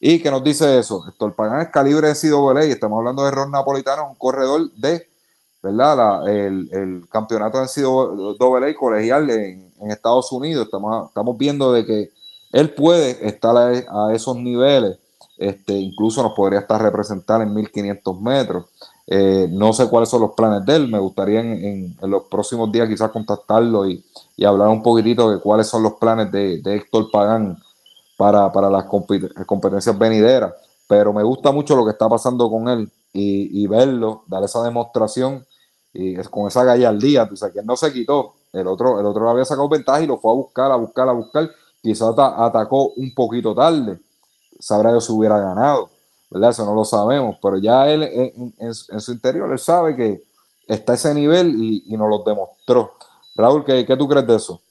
¿Y 0.00 0.20
que 0.20 0.30
nos 0.30 0.42
dice 0.42 0.78
eso? 0.78 1.04
Héctor 1.08 1.34
Pagán 1.34 1.60
es 1.60 1.68
calibre 1.68 2.08
de 2.08 2.14
CWA 2.14 2.66
y 2.66 2.72
estamos 2.72 2.98
hablando 2.98 3.24
de 3.24 3.30
Ron 3.30 3.52
Napolitano, 3.52 4.10
un 4.10 4.16
corredor 4.16 4.70
de, 4.72 5.06
¿verdad? 5.62 6.28
el, 6.28 7.06
campeonato 7.08 7.60
de 7.60 7.68
CWA 7.68 8.74
colegial 8.74 9.30
en, 9.30 9.69
en, 9.80 9.90
Estados 9.90 10.30
Unidos. 10.32 10.66
Estamos, 10.66 11.08
estamos 11.08 11.36
viendo 11.38 11.72
de 11.72 11.86
que 11.86 12.10
él 12.52 12.70
puede 12.74 13.26
estar 13.26 13.56
a, 13.56 14.12
esos 14.12 14.36
niveles, 14.36 14.98
este, 15.38 15.74
incluso 15.74 16.22
nos 16.22 16.32
podría 16.32 16.60
estar 16.60 16.82
representar 16.82 17.40
en 17.42 17.54
1500 17.54 18.20
metros. 18.20 18.66
Eh, 19.06 19.48
no 19.50 19.72
sé 19.72 19.88
cuáles 19.88 20.08
son 20.08 20.20
los 20.20 20.32
planes 20.32 20.64
de 20.64 20.76
él, 20.76 20.88
me 20.88 20.98
gustaría 20.98 21.40
en, 21.40 21.96
los 22.02 22.24
próximos 22.24 22.70
días 22.70 22.88
quizás 22.88 23.10
contactarlo 23.10 23.88
y, 23.88 24.04
hablar 24.46 24.68
un 24.68 24.82
poquitito 24.82 25.30
de 25.30 25.38
cuáles 25.38 25.66
son 25.66 25.82
los 25.82 25.94
planes 25.94 26.32
de, 26.32 26.62
Héctor 26.64 27.10
Pagán 27.10 27.58
para, 28.16 28.70
las 28.70 28.84
competencias 29.46 29.98
venideras. 29.98 30.54
Pero 30.88 31.12
me 31.12 31.22
gusta 31.22 31.52
mucho 31.52 31.76
lo 31.76 31.84
que 31.84 31.92
está 31.92 32.08
pasando 32.08 32.50
con 32.50 32.68
él 32.68 32.90
y, 33.12 33.66
verlo, 33.66 34.24
dar 34.26 34.42
esa 34.44 34.62
demostración 34.62 35.44
y 35.92 36.14
con 36.16 36.48
esa 36.48 36.64
gallardía, 36.64 37.28
o 37.30 37.36
sea, 37.36 37.50
que 37.50 37.62
no 37.62 37.76
se 37.76 37.92
quitó. 37.92 38.34
El 38.52 38.66
otro, 38.66 38.98
el 39.00 39.06
otro 39.06 39.28
había 39.30 39.44
sacado 39.44 39.68
ventaja 39.68 40.02
y 40.02 40.06
lo 40.06 40.18
fue 40.18 40.32
a 40.32 40.34
buscar, 40.34 40.72
a 40.72 40.76
buscar, 40.76 41.08
a 41.08 41.12
buscar. 41.12 41.50
Quizás 41.82 42.14
atacó 42.18 42.88
un 42.96 43.14
poquito 43.14 43.54
tarde. 43.54 43.98
Sabrá 44.58 44.90
yo 44.90 45.00
si 45.00 45.12
hubiera 45.12 45.38
ganado 45.38 45.90
¿verdad? 46.30 46.50
Eso 46.50 46.64
no 46.64 46.74
lo 46.74 46.84
sabemos, 46.84 47.36
pero 47.42 47.58
ya 47.58 47.90
él 47.90 48.04
en, 48.58 48.74
su 48.74 49.12
interior, 49.12 49.50
él 49.50 49.58
sabe 49.58 49.96
que 49.96 50.22
está 50.68 50.92
a 50.92 50.94
ese 50.94 51.12
nivel 51.12 51.54
y, 51.56 51.96
nos 51.96 52.08
lo 52.08 52.22
demostró. 52.22 52.94
Raúl, 53.34 53.64
¿qué, 53.64 53.84
¿qué, 53.84 53.96
tú 53.96 54.08
crees 54.08 54.26
de 54.26 54.36
eso? 54.36 54.62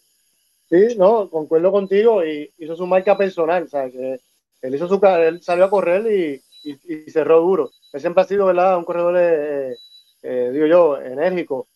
Sí, 0.69 0.95
no, 0.97 1.29
concuerdo 1.29 1.71
contigo 1.71 2.23
y 2.23 2.51
hizo 2.57 2.75
su 2.75 2.85
marca 2.87 3.17
personal, 3.17 3.67
¿sabes? 3.67 4.21
Él 4.61 4.75
hizo 4.75 4.87
su 4.87 4.99
él 5.05 5.41
salió 5.41 5.65
a 5.65 5.69
correr 5.69 6.05
y, 6.11 6.41
y, 6.63 7.11
cerró 7.11 7.41
duro. 7.41 7.71
Él 7.91 7.99
siempre 7.99 8.23
ha 8.23 8.27
sido, 8.27 8.45
¿verdad? 8.45 8.77
Un 8.77 8.85
corredor, 8.85 9.15
eh, 9.17 9.75
eh, 10.21 10.51
digo 10.53 10.65
yo, 10.65 11.01
enérgico, 11.01 11.67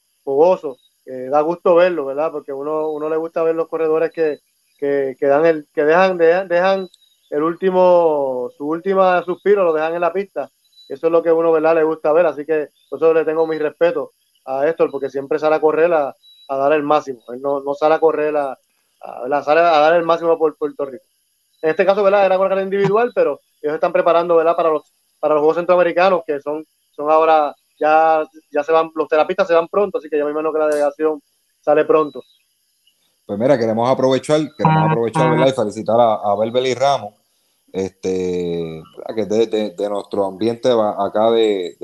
fogoso, 1.06 1.30
da 1.30 1.41
gusto 1.41 1.76
verlo, 1.76 2.06
¿verdad? 2.06 2.32
Porque 2.32 2.54
uno, 2.54 2.89
uno 2.89 3.10
le 3.10 3.18
gusta 3.18 3.43
ver 3.43 3.56
los 3.56 3.68
corredores 3.68 4.12
que, 4.12 4.39
que, 4.78 5.16
que 5.20 5.26
dan 5.28 5.45
el, 5.45 5.68
que 5.74 5.84
dejan, 5.84 6.18
dejan, 6.18 6.89
el 7.30 7.43
último, 7.43 8.49
su 8.58 8.68
última 8.68 9.24
suspiro 9.24 9.64
lo 9.64 9.74
dejan 9.74 9.95
en 9.95 10.01
la 10.01 10.14
pista. 10.14 10.51
Eso 10.88 11.08
es 11.08 11.12
lo 11.12 11.24
que 11.24 11.32
uno, 11.32 11.51
¿verdad? 11.51 11.76
Le 11.76 11.84
gusta 11.84 12.12
ver. 12.12 12.26
Así 12.26 12.45
que 12.45 12.70
por 12.89 12.99
eso 12.99 13.14
le 13.14 13.26
tengo 13.26 13.47
mi 13.47 13.58
respeto 13.58 14.12
a 14.45 14.68
Héctor, 14.68 14.91
porque 14.91 15.10
siempre 15.10 15.39
sale 15.39 15.56
a 15.56 15.62
correr 15.62 15.91
a, 15.93 16.16
dar 16.49 16.74
el 16.74 16.84
máximo. 16.84 17.22
Él 17.30 17.41
no, 17.41 17.62
no 17.62 17.74
sale 17.74 17.95
a 17.95 17.99
correr 17.99 18.36
a, 18.38 18.58
a, 19.01 19.43
sale 19.43 19.62
a 19.62 19.80
dar 19.80 19.95
el 19.95 20.04
máximo 20.04 20.38
por 20.38 20.56
Puerto 20.58 20.86
Rico. 20.86 21.06
En 21.62 21.70
este 21.72 21.86
caso, 21.86 22.04
¿verdad? 22.04 22.26
Era 22.26 22.38
correr 22.38 22.62
individual, 22.62 23.12
pero 23.16 23.39
ellos 23.62 23.76
están 23.76 23.93
preparando, 23.93 24.36
¿verdad? 24.36 24.56
Para 24.56 24.70
los, 24.70 24.93
para 25.20 25.34
los 25.34 25.41
Juegos 25.41 25.58
Centroamericanos, 25.58 26.24
que 26.28 26.39
son, 26.41 26.66
son 26.91 27.10
ahora, 27.10 27.56
ya, 27.84 28.23
ya 28.51 28.63
se 28.63 28.71
van, 28.71 28.91
los 28.95 29.07
terapistas 29.09 29.47
se 29.47 29.53
van 29.53 29.67
pronto, 29.67 29.97
así 29.97 30.09
que 30.09 30.17
ya 30.17 30.23
me 30.23 30.31
imagino 30.31 30.53
que 30.53 30.59
la 30.59 30.67
delegación 30.67 31.21
sale 31.59 31.84
pronto. 31.84 32.21
Pues 33.25 33.39
mira, 33.39 33.57
queremos 33.57 33.89
aprovechar, 33.89 34.41
queremos 34.57 34.91
aprovechar, 34.91 35.29
¿verdad? 35.31 35.47
Y 35.47 35.51
felicitar 35.51 35.99
a, 35.99 36.13
a 36.15 36.67
y 36.67 36.73
Ramos, 36.73 37.13
este, 37.71 38.81
que 39.15 39.25
de, 39.25 39.73
de, 39.77 39.89
nuestro 39.89 40.25
ambiente 40.25 40.69
acá 40.69 41.31
de, 41.31 41.75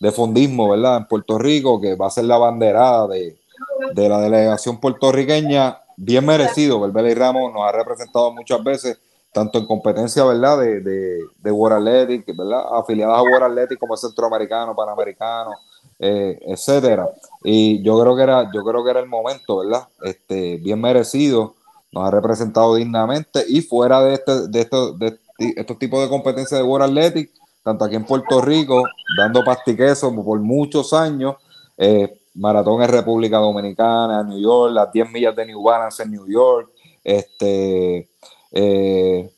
de, 0.00 0.12
fondismo, 0.12 0.70
¿verdad? 0.70 0.98
En 0.98 1.06
Puerto 1.06 1.38
Rico, 1.38 1.80
que 1.80 1.94
va 1.94 2.06
a 2.06 2.10
ser 2.10 2.24
la 2.24 2.38
banderada 2.38 3.08
de, 3.08 3.38
la 3.94 4.20
delegación 4.20 4.80
puertorriqueña, 4.80 5.80
bien 5.96 6.24
merecido. 6.24 6.86
y 6.86 7.14
Ramos 7.14 7.52
nos 7.52 7.62
ha 7.62 7.72
representado 7.72 8.32
muchas 8.32 8.62
veces, 8.64 8.98
tanto 9.36 9.58
en 9.58 9.66
competencia, 9.66 10.24
¿verdad? 10.24 10.60
De, 10.60 10.80
de, 10.80 11.18
de 11.42 11.50
World 11.50 11.86
Athletic, 11.86 12.34
¿verdad? 12.34 12.64
Afiliadas 12.72 13.18
a 13.18 13.22
World 13.22 13.42
Athletic 13.42 13.78
como 13.78 13.94
centroamericano, 13.94 14.74
panamericano, 14.74 15.50
eh, 15.98 16.38
etcétera. 16.40 17.06
Y 17.44 17.82
yo 17.82 18.00
creo 18.00 18.16
que 18.16 18.22
era, 18.22 18.50
yo 18.50 18.64
creo 18.64 18.82
que 18.82 18.90
era 18.92 19.00
el 19.00 19.06
momento, 19.10 19.58
¿verdad? 19.58 19.88
Este, 20.00 20.56
bien 20.56 20.80
merecido 20.80 21.54
nos 21.92 22.08
ha 22.08 22.10
representado 22.10 22.76
dignamente 22.76 23.44
y 23.46 23.60
fuera 23.60 24.00
de, 24.00 24.14
este, 24.14 24.48
de, 24.48 24.60
estos, 24.62 24.98
de 24.98 25.18
estos 25.38 25.78
tipos 25.78 26.00
de 26.00 26.08
competencias 26.08 26.58
de 26.58 26.66
World 26.66 26.86
Athletic, 26.86 27.30
tanto 27.62 27.84
aquí 27.84 27.96
en 27.96 28.06
Puerto 28.06 28.40
Rico, 28.40 28.84
dando 29.18 29.44
pastiqueso 29.44 30.14
por 30.14 30.40
muchos 30.40 30.94
años, 30.94 31.36
eh, 31.76 32.22
maratón 32.32 32.82
en 32.82 32.88
República 32.88 33.36
Dominicana, 33.36 34.22
New 34.22 34.40
York, 34.40 34.72
las 34.72 34.90
10 34.90 35.10
millas 35.10 35.36
de 35.36 35.44
New 35.44 35.62
Balance 35.62 36.02
en 36.02 36.10
New 36.10 36.26
York, 36.26 36.70
este, 37.04 38.08
eh, 38.52 39.30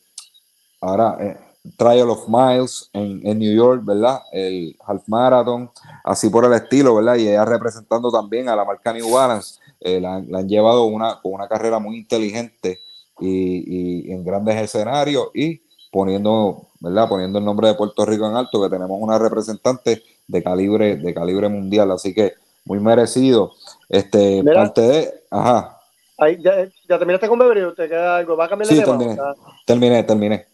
ahora 0.81 1.17
eh, 1.21 1.37
Trial 1.77 2.11
of 2.11 2.29
Miles 2.29 2.91
en, 2.93 3.21
en, 3.27 3.39
New 3.39 3.55
York, 3.55 3.83
¿verdad? 3.85 4.21
El 4.33 4.77
Half 4.87 5.09
Marathon, 5.09 5.71
así 6.05 6.31
por 6.31 6.45
el 6.45 6.53
estilo, 6.53 6.95
¿verdad? 6.95 7.17
Y 7.17 7.29
ella 7.29 7.45
representando 7.45 8.11
también 8.11 8.49
a 8.49 8.57
la 8.57 8.65
marca 8.65 8.93
New 8.93 9.11
Balance. 9.11 9.61
Eh, 9.81 10.01
la, 10.01 10.15
han 10.15 10.49
llevado 10.49 10.85
una, 10.85 11.21
con 11.21 11.33
una 11.33 11.49
carrera 11.49 11.79
muy 11.79 11.97
inteligente 11.97 12.81
y, 13.21 14.11
en 14.13 14.25
grandes 14.25 14.57
escenarios 14.57 15.29
y 15.35 15.61
poniendo, 15.91 16.69
¿verdad? 16.81 17.09
poniendo 17.09 17.39
el 17.39 17.45
nombre 17.45 17.69
de 17.69 17.75
Puerto 17.75 18.05
Rico 18.05 18.29
en 18.29 18.37
alto, 18.37 18.63
que 18.63 18.69
tenemos 18.69 18.99
una 19.01 19.19
representante 19.19 20.03
de 20.27 20.43
calibre, 20.43 20.97
de 20.97 21.15
calibre 21.15 21.49
mundial, 21.49 21.91
así 21.91 22.15
que 22.15 22.35
muy 22.65 22.81
merecido. 22.81 23.53
Este, 23.89 24.45
parte 24.45 24.81
de, 24.83 25.15
ajá. 25.31 25.78
Ya, 26.19 26.69
ya, 26.89 26.99
terminaste 26.99 27.29
con 27.29 27.39
Beverly, 27.39 27.75
¿te 27.75 27.89
queda 27.89 28.17
algo? 28.17 28.37
¿Va 28.37 28.47
a 28.47 28.49
cambiar 28.49 28.69
sí, 28.69 28.83
Terminé, 28.83 29.17
terminé, 29.65 30.03
terminé. 30.05 30.47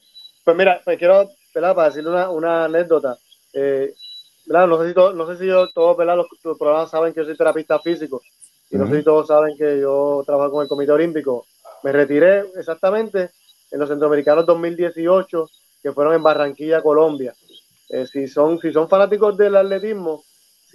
Pues 0.45 0.57
mira, 0.57 0.81
pues 0.85 0.99
quiero, 0.99 1.31
¿verdad? 1.55 1.75
Para 1.75 1.89
decirle 1.89 2.11
una, 2.11 2.31
una 2.31 2.65
anécdota. 2.67 3.17
Eh, 3.55 3.95
¿verdad? 4.47 4.67
No 4.67 4.83
sé 4.83 4.89
si, 4.91 4.95
no 4.95 5.27
sé 5.27 5.39
si 5.39 5.47
yo, 5.47 5.69
todos 5.71 5.97
¿verdad? 5.97 6.17
Los, 6.17 6.27
los, 6.43 6.59
programas 6.59 6.91
saben 6.91 7.15
que 7.15 7.21
yo 7.21 7.27
soy 7.27 7.37
terapista 7.37 7.79
físico. 7.79 8.23
Y 8.71 8.77
no 8.77 8.89
sé 8.89 8.99
si 8.99 9.05
todos 9.05 9.29
saben 9.29 9.57
que 9.57 9.81
yo 9.81 10.23
trabajo 10.27 10.53
con 10.53 10.62
el 10.62 10.69
Comité 10.69 10.93
Olímpico. 10.93 11.47
Me 11.83 11.93
retiré 11.93 12.45
exactamente 12.57 13.31
en 13.71 13.79
los 13.79 13.89
Centroamericanos 13.89 14.45
2018, 14.47 15.51
que 15.83 15.93
fueron 15.93 16.15
en 16.15 16.23
Barranquilla, 16.23 16.83
Colombia. 16.83 17.35
Eh, 17.89 18.07
si, 18.07 18.27
son, 18.27 18.59
si 18.61 18.73
son 18.73 18.89
fanáticos 18.89 19.37
del 19.37 19.57
atletismo, 19.57 20.25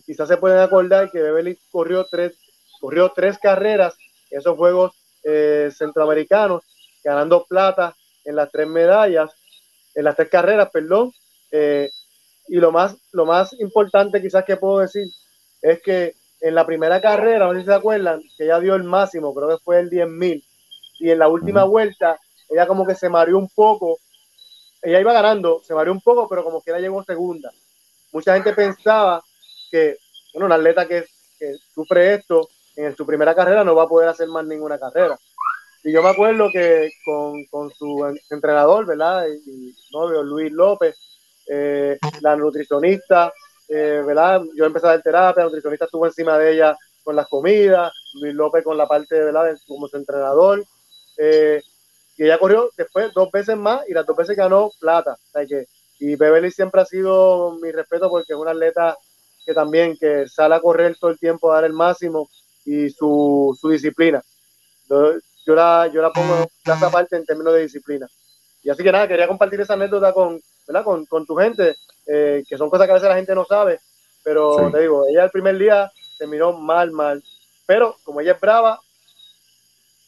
quizás 0.06 0.28
se 0.28 0.38
pueden 0.38 0.60
acordar 0.60 1.12
que 1.12 1.22
Beverly 1.22 1.60
corrió 1.72 2.06
tres, 2.06 2.34
corrió 2.80 3.12
tres 3.16 3.38
carreras 3.38 3.96
en 4.30 4.40
esos 4.40 4.58
Juegos 4.58 4.94
eh, 5.24 5.70
Centroamericanos, 5.76 6.64
ganando 7.04 7.46
plata 7.46 7.96
en 8.26 8.36
las 8.36 8.52
tres 8.52 8.68
medallas, 8.68 9.32
en 9.96 10.04
las 10.04 10.16
tres 10.16 10.30
carreras, 10.30 10.70
perdón. 10.72 11.12
Eh, 11.52 11.90
y 12.48 12.56
lo 12.58 12.72
más, 12.72 12.96
lo 13.12 13.26
más 13.26 13.54
importante 13.60 14.22
quizás 14.22 14.44
que 14.44 14.58
puedo 14.58 14.80
decir 14.80 15.08
es 15.62 15.82
que 15.82 16.16
en 16.42 16.56
la 16.56 16.66
primera 16.66 17.02
carrera, 17.02 17.48
no 17.48 17.54
sé 17.54 17.62
si 17.62 17.66
se 17.66 17.74
acuerdan, 17.74 18.22
que 18.38 18.46
ella 18.46 18.60
dio 18.60 18.76
el 18.76 18.84
máximo, 18.84 19.34
creo 19.34 19.50
que 19.50 19.64
fue 19.64 19.80
el 19.80 19.90
10.000, 19.90 20.44
y 21.00 21.10
en 21.12 21.20
la 21.20 21.28
última 21.28 21.64
vuelta, 21.64 22.20
ella 22.50 22.68
como 22.68 22.86
que 22.86 22.96
se 22.96 23.10
mareó 23.10 23.38
un 23.38 23.50
poco, 23.50 24.00
ella 24.82 25.00
iba 25.00 25.14
ganando, 25.14 25.62
se 25.64 25.74
mareó 25.74 25.92
un 25.92 26.02
poco, 26.02 26.28
pero 26.28 26.44
como 26.44 26.62
que 26.62 26.72
ella 26.72 26.80
llegó 26.80 27.04
segunda. 27.04 27.52
Mucha 28.12 28.34
gente 28.34 28.54
pensaba 28.54 29.22
que, 29.70 29.98
bueno, 30.34 30.48
un 30.48 30.54
atleta 30.54 30.88
que, 30.88 31.06
sufre 31.74 32.16
esto, 32.16 32.50
en 32.86 32.96
su 32.96 33.06
primera 33.06 33.36
carrera 33.36 33.64
no 33.64 33.76
va 33.76 33.84
a 33.84 33.88
poder 33.88 34.10
hacer 34.10 34.28
más 34.30 34.46
ninguna 34.46 34.80
carrera. 34.80 35.18
Y 35.84 35.92
yo 35.92 36.02
me 36.04 36.10
acuerdo 36.10 36.50
que 36.52 36.90
con, 37.06 37.72
su 37.72 38.18
entrenador, 38.30 38.86
¿verdad? 38.86 39.26
Y, 39.28 39.76
novio 39.92 40.24
Luis 40.24 40.52
López, 40.52 40.96
eh, 41.48 41.98
la 42.22 42.36
nutricionista, 42.36 43.34
eh, 43.68 44.04
¿verdad? 44.06 44.42
Yo 44.56 44.66
empecé 44.66 44.88
a 44.88 44.92
dar 44.92 45.02
terapia, 45.02 45.42
el 45.42 45.48
nutricionista 45.48 45.86
estuvo 45.86 46.06
encima 46.06 46.38
de 46.38 46.54
ella 46.54 46.78
con 47.04 47.16
las 47.16 47.28
comidas, 47.28 47.92
Luis 48.22 48.34
López 48.34 48.64
con 48.64 48.78
la 48.78 48.88
parte, 48.88 49.20
¿verdad? 49.20 49.56
Como 49.68 49.88
su 49.88 49.98
entrenador. 49.98 50.64
Eh, 51.18 51.62
y 52.18 52.24
ella 52.24 52.38
corrió 52.38 52.70
después 52.78 53.14
dos 53.14 53.32
veces 53.32 53.58
más 53.58 53.88
y 53.88 53.94
las 53.94 54.06
dos 54.06 54.16
veces 54.16 54.36
ganó 54.36 54.72
plata. 54.80 55.18
y 56.00 56.16
Beverly 56.16 56.52
siempre 56.52 56.82
ha 56.82 56.86
sido 56.86 57.58
mi 57.62 57.72
respeto 57.72 58.10
porque 58.10 58.34
es 58.34 58.40
una 58.40 58.52
atleta 58.52 58.98
que 59.46 59.54
también 59.54 59.98
que 59.98 60.28
sale 60.28 60.56
a 60.56 60.60
correr 60.60 60.98
todo 60.98 61.12
el 61.12 61.20
tiempo 61.20 61.52
a 61.52 61.56
dar 61.56 61.66
el 61.66 61.74
máximo 61.74 62.30
y 62.70 62.90
su, 62.92 63.58
su 63.60 63.70
disciplina. 63.70 64.22
Yo, 64.88 65.56
la, 65.56 65.90
yo 65.92 66.02
la 66.02 66.12
pongo 66.12 66.48
en 66.66 66.84
aparte 66.84 67.16
en 67.16 67.26
términos 67.26 67.54
de 67.54 67.62
disciplina. 67.62 68.08
Y 68.62 68.70
así 68.70 68.84
que 68.84 68.92
nada, 68.92 69.08
quería 69.08 69.28
compartir 69.28 69.60
esa 69.62 69.74
anécdota 69.74 70.14
con, 70.14 70.40
¿verdad? 70.68 70.84
con, 70.84 71.06
con 71.08 71.26
tu 71.26 71.36
gente 71.36 71.76
eh, 72.06 72.44
que 72.48 72.58
son 72.58 72.70
cosas 72.70 72.86
que 72.86 72.92
a 72.92 72.96
veces 72.96 73.10
la 73.10 73.16
gente 73.16 73.34
no 73.34 73.46
sabe, 73.46 73.80
pero 74.24 74.70
te 74.72 74.82
digo, 74.82 75.06
ella 75.08 75.24
el 75.24 75.32
primer 75.32 75.58
día 75.58 75.92
terminó 76.18 76.54
mal, 76.54 76.92
mal, 76.92 77.24
pero 77.66 77.96
como 78.04 78.22
ella 78.22 78.34
es 78.34 78.40
brava, 78.40 78.80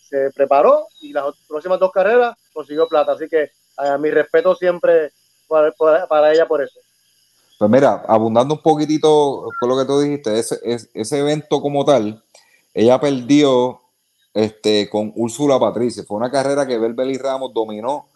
se 0.10 0.30
preparó 0.32 0.88
y 1.00 1.14
las 1.14 1.26
próximas 1.48 1.80
dos 1.80 1.92
carreras 1.92 2.36
consiguió 2.54 2.88
plata, 2.88 3.14
así 3.14 3.28
que 3.28 3.52
a 3.78 3.98
mi 3.98 4.12
respeto 4.12 4.56
siempre 4.56 5.12
para, 5.48 6.34
ella 6.34 6.48
por 6.48 6.62
eso. 6.62 6.80
Pues 7.58 7.72
mira, 7.72 8.04
abundando 8.08 8.56
un 8.56 8.62
poquitito 8.62 9.48
con 9.60 9.70
lo 9.70 9.78
que 9.78 9.86
tú 9.86 10.00
dijiste, 10.02 10.38
ese, 10.38 10.90
ese 10.94 11.20
evento 11.20 11.62
como 11.62 11.86
tal, 11.86 12.22
ella 12.74 13.00
perdió 13.00 13.82
este, 14.34 14.90
con 14.90 15.12
Úrsula 15.16 15.60
Patricia. 15.60 16.04
Fue 16.08 16.18
una 16.18 16.32
carrera 16.32 16.66
que 16.66 16.78
Belbeli 16.78 17.18
Ramos 17.18 17.54
dominó 17.54 18.08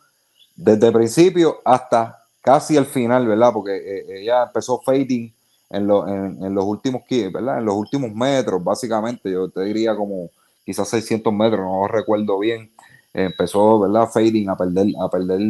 desde 0.56 0.88
el 0.88 0.94
principio 0.94 1.62
hasta 1.66 2.24
casi 2.42 2.78
el 2.78 2.86
final, 2.86 3.28
¿verdad? 3.28 3.52
Porque 3.54 3.76
eh, 3.76 4.22
ella 4.22 4.44
empezó 4.44 4.80
fading 4.80 5.34
en, 5.70 5.90
en, 5.90 6.56
los 6.56 6.64
últimos, 6.64 7.02
¿verdad? 7.10 7.60
En 7.60 7.66
los 7.66 7.76
últimos 7.76 8.14
metros, 8.14 8.64
básicamente, 8.64 9.32
yo 9.32 9.50
te 9.50 9.62
diría 9.62 9.96
como 9.96 10.30
quizás 10.66 10.88
600 10.90 11.34
metros, 11.34 11.62
no 11.62 11.88
recuerdo 11.88 12.40
bien. 12.40 12.72
Empezó, 13.14 13.80
¿verdad? 13.80 14.10
Fading 14.10 14.50
a 14.50 14.58
perder, 14.58 14.88
a 15.02 15.10
perder, 15.10 15.42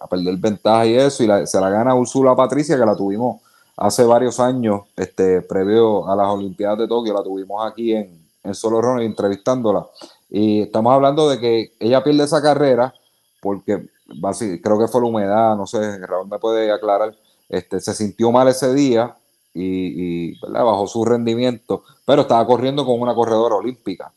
a 0.00 0.06
perder 0.06 0.36
ventaja 0.36 0.86
y 0.86 0.94
eso, 0.94 1.22
y 1.22 1.46
se 1.46 1.60
la 1.60 1.70
gana 1.70 1.94
Úrsula 1.94 2.34
Patricia, 2.34 2.78
que 2.78 2.86
la 2.86 2.96
tuvimos 2.96 3.42
hace 3.76 4.04
varios 4.04 4.40
años, 4.40 4.82
este, 4.96 5.42
previo 5.42 6.08
a 6.08 6.16
las 6.16 6.28
Olimpiadas 6.28 6.78
de 6.78 6.88
Tokio, 6.88 7.14
la 7.14 7.22
tuvimos 7.22 7.70
aquí 7.70 7.94
en, 7.94 8.19
en 8.42 8.54
Solo 8.54 8.80
Runner 8.80 9.04
entrevistándola. 9.04 9.86
Y 10.28 10.62
estamos 10.62 10.92
hablando 10.92 11.28
de 11.28 11.38
que 11.38 11.72
ella 11.78 12.02
pierde 12.02 12.24
esa 12.24 12.42
carrera 12.42 12.94
porque 13.40 13.88
creo 14.62 14.78
que 14.78 14.88
fue 14.88 15.00
la 15.00 15.06
humedad, 15.06 15.56
no 15.56 15.66
sé, 15.66 15.98
Raúl 16.06 16.28
me 16.28 16.38
puede 16.38 16.70
aclarar, 16.72 17.16
este, 17.48 17.80
se 17.80 17.94
sintió 17.94 18.30
mal 18.30 18.48
ese 18.48 18.74
día 18.74 19.16
y, 19.54 20.38
bajó 20.40 20.86
su 20.86 21.04
rendimiento, 21.04 21.84
pero 22.04 22.22
estaba 22.22 22.46
corriendo 22.46 22.84
con 22.84 23.00
una 23.00 23.14
corredora 23.14 23.56
olímpica. 23.56 24.12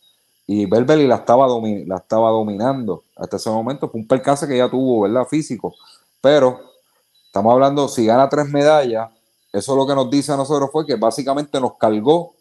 Y 0.45 0.65
Belbeli 0.65 1.07
la 1.07 1.15
estaba, 1.15 1.47
la 1.47 1.97
estaba 1.97 2.29
dominando 2.29 3.05
hasta 3.15 3.37
ese 3.37 3.49
momento. 3.49 3.89
Fue 3.89 4.01
un 4.01 4.07
percance 4.07 4.45
que 4.45 4.57
ya 4.57 4.69
tuvo, 4.69 5.01
¿verdad? 5.01 5.25
Físico. 5.25 5.73
Pero 6.19 6.59
estamos 7.25 7.53
hablando, 7.53 7.87
si 7.87 8.05
gana 8.05 8.27
tres 8.27 8.49
medallas, 8.49 9.09
eso 9.53 9.75
lo 9.75 9.87
que 9.87 9.95
nos 9.95 10.09
dice 10.09 10.33
a 10.33 10.37
nosotros 10.37 10.69
fue 10.71 10.85
que 10.85 10.95
básicamente 10.95 11.61
nos 11.61 11.77
cargó 11.77 12.33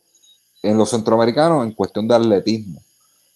en 0.63 0.79
los 0.79 0.91
centroamericanos 0.91 1.65
en 1.65 1.73
cuestión 1.73 2.07
de 2.07 2.15
atletismo. 2.15 2.81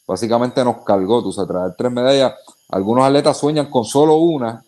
Básicamente 0.06 0.64
nos 0.64 0.84
cargó, 0.84 1.22
tú 1.22 1.32
sabes, 1.32 1.48
traer 1.48 1.74
tres 1.76 1.92
medallas. 1.92 2.34
Algunos 2.68 3.04
atletas 3.04 3.36
sueñan 3.36 3.68
con 3.68 3.84
solo 3.84 4.16
una 4.16 4.64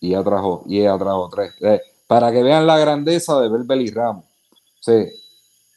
y 0.00 0.08
ella 0.08 0.24
trajo, 0.24 0.64
y 0.66 0.80
ella 0.80 0.98
trajo 0.98 1.28
tres. 1.28 1.52
Eh, 1.60 1.80
para 2.06 2.32
que 2.32 2.42
vean 2.42 2.66
la 2.66 2.78
grandeza 2.78 3.40
de 3.40 3.48
Belbeli 3.48 3.90
Ramos. 3.90 4.24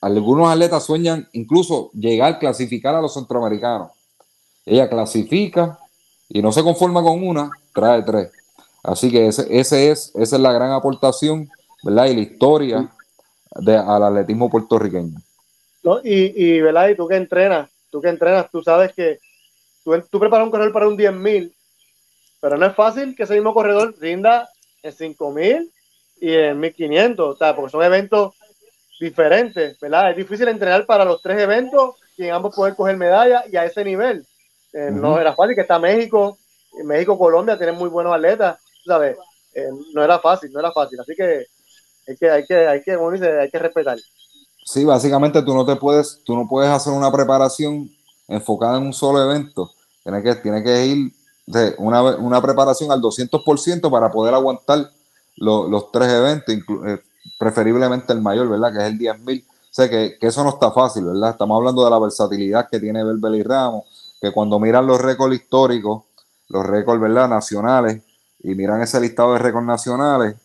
algunos 0.02 0.52
atletas 0.52 0.84
sueñan 0.84 1.30
incluso 1.34 1.92
llegar, 1.94 2.34
a 2.34 2.40
clasificar 2.40 2.96
a 2.96 3.02
los 3.02 3.14
centroamericanos. 3.14 3.92
Ella 4.66 4.90
clasifica 4.90 5.78
y 6.30 6.42
no 6.42 6.52
se 6.52 6.64
conforma 6.64 7.04
con 7.04 7.26
una, 7.28 7.52
trae 7.74 8.02
tres. 8.02 8.32
Así 8.82 9.12
que 9.12 9.28
ese, 9.28 9.46
ese 9.50 9.92
es, 9.92 10.12
esa 10.16 10.36
es 10.36 10.42
la 10.42 10.52
gran 10.52 10.72
aportación, 10.72 11.50
¿verdad? 11.84 12.06
Y 12.06 12.16
la 12.16 12.22
historia 12.22 12.92
de, 13.56 13.78
al 13.78 14.04
atletismo 14.04 14.50
puertorriqueño. 14.50 15.22
Y, 16.04 16.46
y, 16.46 16.62
¿verdad? 16.62 16.90
Y 16.90 16.96
tú 16.96 17.08
que 17.08 17.16
entrenas, 17.16 17.70
tú 17.90 18.02
que 18.02 18.10
entrenas, 18.10 18.50
tú 18.52 18.62
sabes 18.62 18.94
que 18.94 19.20
tú, 19.84 20.00
tú 20.10 20.20
preparas 20.20 20.46
un 20.46 20.52
corredor 20.52 20.74
para 20.74 20.88
un 20.88 20.98
10.000, 20.98 21.54
pero 22.40 22.58
no 22.58 22.66
es 22.66 22.76
fácil 22.76 23.16
que 23.16 23.24
ese 23.24 23.36
mismo 23.36 23.54
corredor 23.54 23.96
rinda 24.00 24.50
en 24.82 24.92
5.000 24.92 25.72
y 26.20 26.34
en 26.34 26.60
1500, 26.60 27.42
o 27.42 27.56
porque 27.56 27.72
son 27.72 27.84
eventos 27.84 28.34
diferentes, 29.00 29.80
¿verdad? 29.80 30.12
Es 30.12 30.18
difícil 30.18 30.48
entrenar 30.48 30.86
para 30.86 31.06
los 31.06 31.22
tres 31.22 31.40
eventos 31.40 31.96
y 32.18 32.26
en 32.26 32.32
ambos 32.32 32.56
poder 32.56 32.76
coger 32.76 32.96
medalla 32.96 33.44
y 33.52 33.58
a 33.58 33.66
ese 33.66 33.84
nivel. 33.84 34.26
Eh, 34.72 34.90
no 34.92 35.20
era 35.20 35.36
fácil, 35.36 35.56
que 35.56 35.62
está 35.62 35.80
México, 35.80 36.38
México, 36.84 37.18
Colombia 37.18 37.58
tienen 37.58 37.76
muy 37.76 37.90
buenos 37.90 38.14
atletas, 38.14 38.58
¿sabes? 38.86 39.18
Eh, 39.54 39.70
no 39.94 40.04
era 40.04 40.20
fácil, 40.20 40.52
no 40.52 40.60
era 40.60 40.72
fácil, 40.72 41.00
así 41.00 41.14
que 41.16 41.46
hay 42.08 42.18
que, 42.18 42.30
hay 42.30 42.46
que, 42.46 42.56
hay 42.56 42.82
que, 42.82 42.92
hay 42.94 43.50
que 43.52 43.60
respetar. 43.60 43.98
Sí, 44.66 44.86
básicamente 44.86 45.42
tú 45.42 45.54
no 45.54 45.66
te 45.66 45.76
puedes, 45.76 46.22
tú 46.24 46.36
no 46.36 46.48
puedes 46.48 46.72
hacer 46.72 46.94
una 46.94 47.12
preparación 47.12 47.90
enfocada 48.28 48.78
en 48.78 48.88
un 48.88 48.94
solo 48.94 49.22
evento. 49.22 49.72
Tiene 50.04 50.24
que, 50.24 50.36
tiene 50.36 50.64
que 50.64 50.86
ir 50.86 51.14
de 51.46 51.76
una, 51.78 52.02
una 52.02 52.42
preparación 52.42 52.92
al 52.92 53.02
200% 53.02 53.92
para 53.92 54.12
poder 54.12 54.34
aguantar 54.34 54.90
los 55.36 55.92
tres 55.92 56.10
eventos, 56.10 56.56
eh, 56.86 57.02
preferiblemente 57.38 58.14
el 58.14 58.22
mayor, 58.22 58.48
¿verdad? 58.48 58.72
Que 58.72 58.80
es 58.80 58.86
el 58.86 59.00
10.000. 59.00 59.46
Sé 59.70 59.90
que, 59.90 60.18
que, 60.20 60.28
eso 60.28 60.44
no 60.44 60.52
está 60.52 60.72
fácil, 60.72 61.06
¿verdad? 61.06 61.32
Estamos 61.32 61.58
hablando 61.58 61.84
de 61.84 61.90
la 61.90 62.00
versatilidad 62.00 62.70
que 62.70 62.80
tiene 62.80 63.04
Belbel 63.04 63.36
y 63.36 63.44
Ramos, 63.44 63.86
que 64.22 64.32
cuando 64.32 64.60
miran 64.60 64.86
los 64.86 65.02
récords 65.02 65.36
históricos, 65.36 66.04
los 66.50 66.66
récords, 66.66 67.02
¿verdad? 67.02 67.28
Nacionales, 67.28 68.02
y 68.40 68.54
miran 68.56 68.82
ese 68.82 69.02
listado 69.02 69.34
de 69.34 69.40
récords 69.40 69.66
nacionales, 69.66 70.36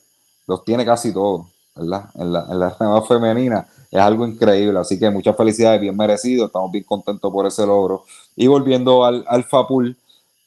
los 0.47 0.65
tiene 0.65 0.85
casi 0.85 1.13
todos, 1.13 1.47
¿verdad? 1.77 2.09
En 2.15 2.33
la, 2.33 2.47
en 2.49 2.59
la 2.59 3.03
femenina 3.09 3.69
es 3.91 4.01
algo 4.01 4.27
increíble, 4.27 4.79
así 4.79 4.99
que 4.99 5.11
muchas 5.11 5.37
felicidades, 5.37 5.81
bien 5.81 5.97
merecido, 5.97 6.47
estamos 6.47 6.71
bien 6.71 6.85
contentos 6.85 7.33
por 7.33 7.47
ese 7.47 7.67
logro. 7.67 8.05
Y 8.37 8.47
volviendo 8.47 9.05
al 9.05 9.25
Alfa 9.27 9.67
Pool, 9.67 9.97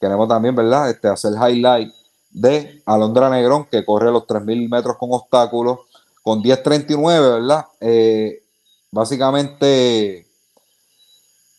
queremos 0.00 0.28
también, 0.28 0.54
¿verdad? 0.54 0.90
Este, 0.90 1.08
hacer 1.08 1.32
highlight 1.32 1.92
de 2.30 2.82
Alondra 2.86 3.28
Negrón, 3.28 3.66
que 3.66 3.84
corre 3.84 4.10
los 4.10 4.24
3.000 4.26 4.70
metros 4.70 4.96
con 4.96 5.10
obstáculos, 5.12 5.80
con 6.22 6.42
10.39, 6.42 7.40
¿verdad? 7.40 7.66
Eh, 7.80 8.42
básicamente, 8.92 10.26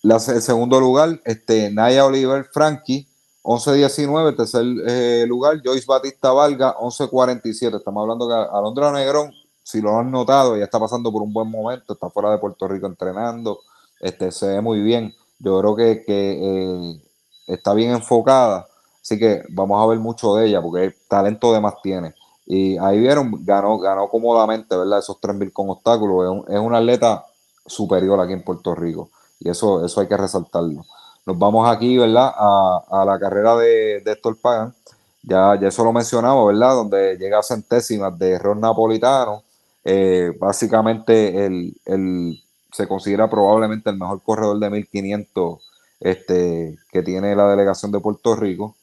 el 0.03 0.19
segundo 0.19 0.79
lugar, 0.79 1.21
este, 1.25 1.69
Naya 1.69 2.05
Oliver 2.05 2.45
Frankie, 2.45 3.07
11.19, 3.43 4.37
tercer 4.37 4.63
eh, 4.87 5.25
lugar, 5.27 5.61
Joyce 5.63 5.85
Batista 5.85 6.31
Valga, 6.31 6.77
11.47. 6.77 7.77
Estamos 7.77 8.01
hablando 8.01 8.27
que 8.27 8.33
Alondra 8.33 8.91
Negrón, 8.93 9.33
si 9.63 9.81
lo 9.81 9.97
han 9.97 10.11
notado, 10.11 10.57
ya 10.57 10.65
está 10.65 10.79
pasando 10.79 11.11
por 11.11 11.21
un 11.21 11.33
buen 11.33 11.49
momento, 11.49 11.93
está 11.93 12.09
fuera 12.09 12.31
de 12.31 12.37
Puerto 12.37 12.67
Rico 12.67 12.87
entrenando, 12.87 13.59
este, 13.99 14.31
se 14.31 14.47
ve 14.47 14.61
muy 14.61 14.81
bien. 14.81 15.13
Yo 15.39 15.59
creo 15.59 15.75
que, 15.75 16.03
eh, 16.07 17.01
está 17.47 17.73
bien 17.73 17.91
enfocada 17.91 18.67
Así 19.03 19.19
que 19.19 19.43
vamos 19.49 19.83
a 19.83 19.85
ver 19.87 19.99
mucho 19.99 20.35
de 20.35 20.47
ella 20.47 20.61
porque 20.61 20.95
talento 21.09 21.53
de 21.53 21.59
más 21.59 21.81
tiene. 21.81 22.15
Y 22.45 22.77
ahí 22.77 22.99
vieron, 22.99 23.33
ganó, 23.45 23.77
ganó 23.77 24.07
cómodamente, 24.07 24.77
¿verdad? 24.77 24.99
Esos 24.99 25.19
3.000 25.19 25.51
con 25.51 25.69
obstáculos. 25.69 26.45
Es 26.47 26.59
un, 26.59 26.73
atleta 26.73 27.25
superior 27.65 28.19
aquí 28.21 28.31
en 28.31 28.43
Puerto 28.43 28.73
Rico. 28.73 29.09
Y 29.41 29.49
eso, 29.49 29.85
eso 29.85 29.99
hay 29.99 30.07
que 30.07 30.15
resaltarlo. 30.15 30.85
Nos 31.25 31.37
vamos 31.37 31.69
aquí, 31.69 31.97
¿verdad? 31.97 32.31
A, 32.33 33.03
la 33.05 33.19
carrera 33.19 33.57
de, 33.57 34.01
de 34.05 34.11
Héctor 34.13 34.37
Pagan. 34.39 34.73
Ya, 35.21 35.57
ya 35.59 35.67
eso 35.67 35.83
lo 35.83 35.91
mencionamos, 35.91 36.47
¿verdad? 36.47 36.73
Donde 36.75 37.17
llega 37.17 37.39
a 37.39 37.43
centésimas 37.43 38.17
de 38.17 38.31
error 38.31 38.55
napolitano. 38.55 39.43
Eh, 39.85 40.31
básicamente 40.39 41.45
él, 41.45 42.41
se 42.71 42.87
considera 42.87 43.29
probablemente 43.29 43.89
el 43.89 43.97
mejor 43.97 44.21
corredor 44.23 44.59
de 44.59 44.69
1500 44.69 45.59
este, 45.99 46.75
que 46.91 47.03
tiene 47.03 47.35
la 47.35 47.49
delegación 47.49 47.91
de 47.91 47.99
Puerto 47.99 48.35
Rico. 48.35 48.75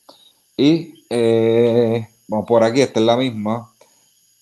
Y 0.57 1.05
eh, 1.11 2.07
por 2.47 2.63
aquí, 2.63 2.83
esta 2.83 3.01
es 3.01 3.07
la 3.07 3.17
misma. 3.17 3.73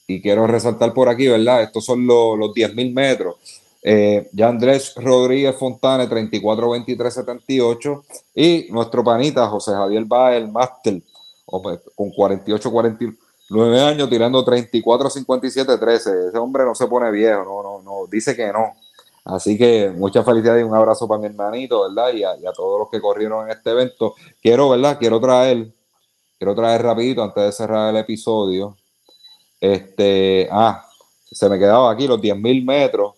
Y 0.07 0.21
quiero 0.21 0.47
resaltar 0.47 0.93
por 0.93 1.09
aquí, 1.09 1.29
¿verdad? 1.29 1.63
Estos 1.63 1.85
son 1.85 2.07
los, 2.07 2.39
los 2.39 2.51
10.000 2.51 2.93
metros. 2.93 3.37
Eh, 3.83 4.29
ya 4.33 4.49
Andrés 4.49 4.95
Rodríguez 4.97 5.57
Fontane, 5.57 6.07
34, 6.07 6.71
23, 6.71 7.15
78. 7.15 8.05
Y 8.35 8.67
nuestro 8.71 9.05
panita 9.05 9.47
José 9.49 9.73
Javier 9.73 10.05
Baez, 10.05 10.51
máster, 10.51 11.03
pues, 11.47 11.81
con 11.95 12.11
48, 12.11 12.71
49 13.49 13.81
años, 13.81 14.11
tirando 14.11 14.45
34, 14.45 15.11
57, 15.11 15.79
13. 15.79 16.29
Ese 16.29 16.39
hombre 16.39 16.65
no 16.65 16.75
se 16.75 16.87
pone 16.87 17.11
viejo, 17.11 17.45
no, 17.45 17.63
no, 17.63 17.83
no, 17.83 18.07
dice 18.07 18.37
que 18.37 18.53
no. 18.53 18.75
Así 19.25 19.59
que 19.59 19.91
muchas 19.95 20.25
felicidades 20.25 20.63
y 20.63 20.69
un 20.69 20.75
abrazo 20.75 21.07
para 21.07 21.21
mi 21.21 21.27
hermanito, 21.27 21.83
¿verdad? 21.83 22.13
Y 22.13 22.25
a, 22.25 22.37
y 22.37 22.47
a 22.47 22.53
todos 22.53 22.79
los 22.79 22.91
que 22.91 23.01
corrieron 23.01 23.45
en 23.45 23.57
este 23.57 23.71
evento. 23.71 24.15
Quiero, 24.41 24.71
¿verdad? 24.71 24.99
Quiero 24.99 25.21
traer 25.21 25.73
quiero 26.39 26.55
traer 26.55 26.83
rapidito 26.83 27.23
antes 27.23 27.45
de 27.45 27.53
cerrar 27.53 27.91
el 27.91 28.01
episodio. 28.01 28.77
Este, 29.61 30.49
ah, 30.51 30.87
se 31.31 31.49
me 31.49 31.59
quedaba 31.59 31.91
aquí 31.91 32.07
los 32.07 32.21
10.000 32.21 32.65
metros. 32.65 33.15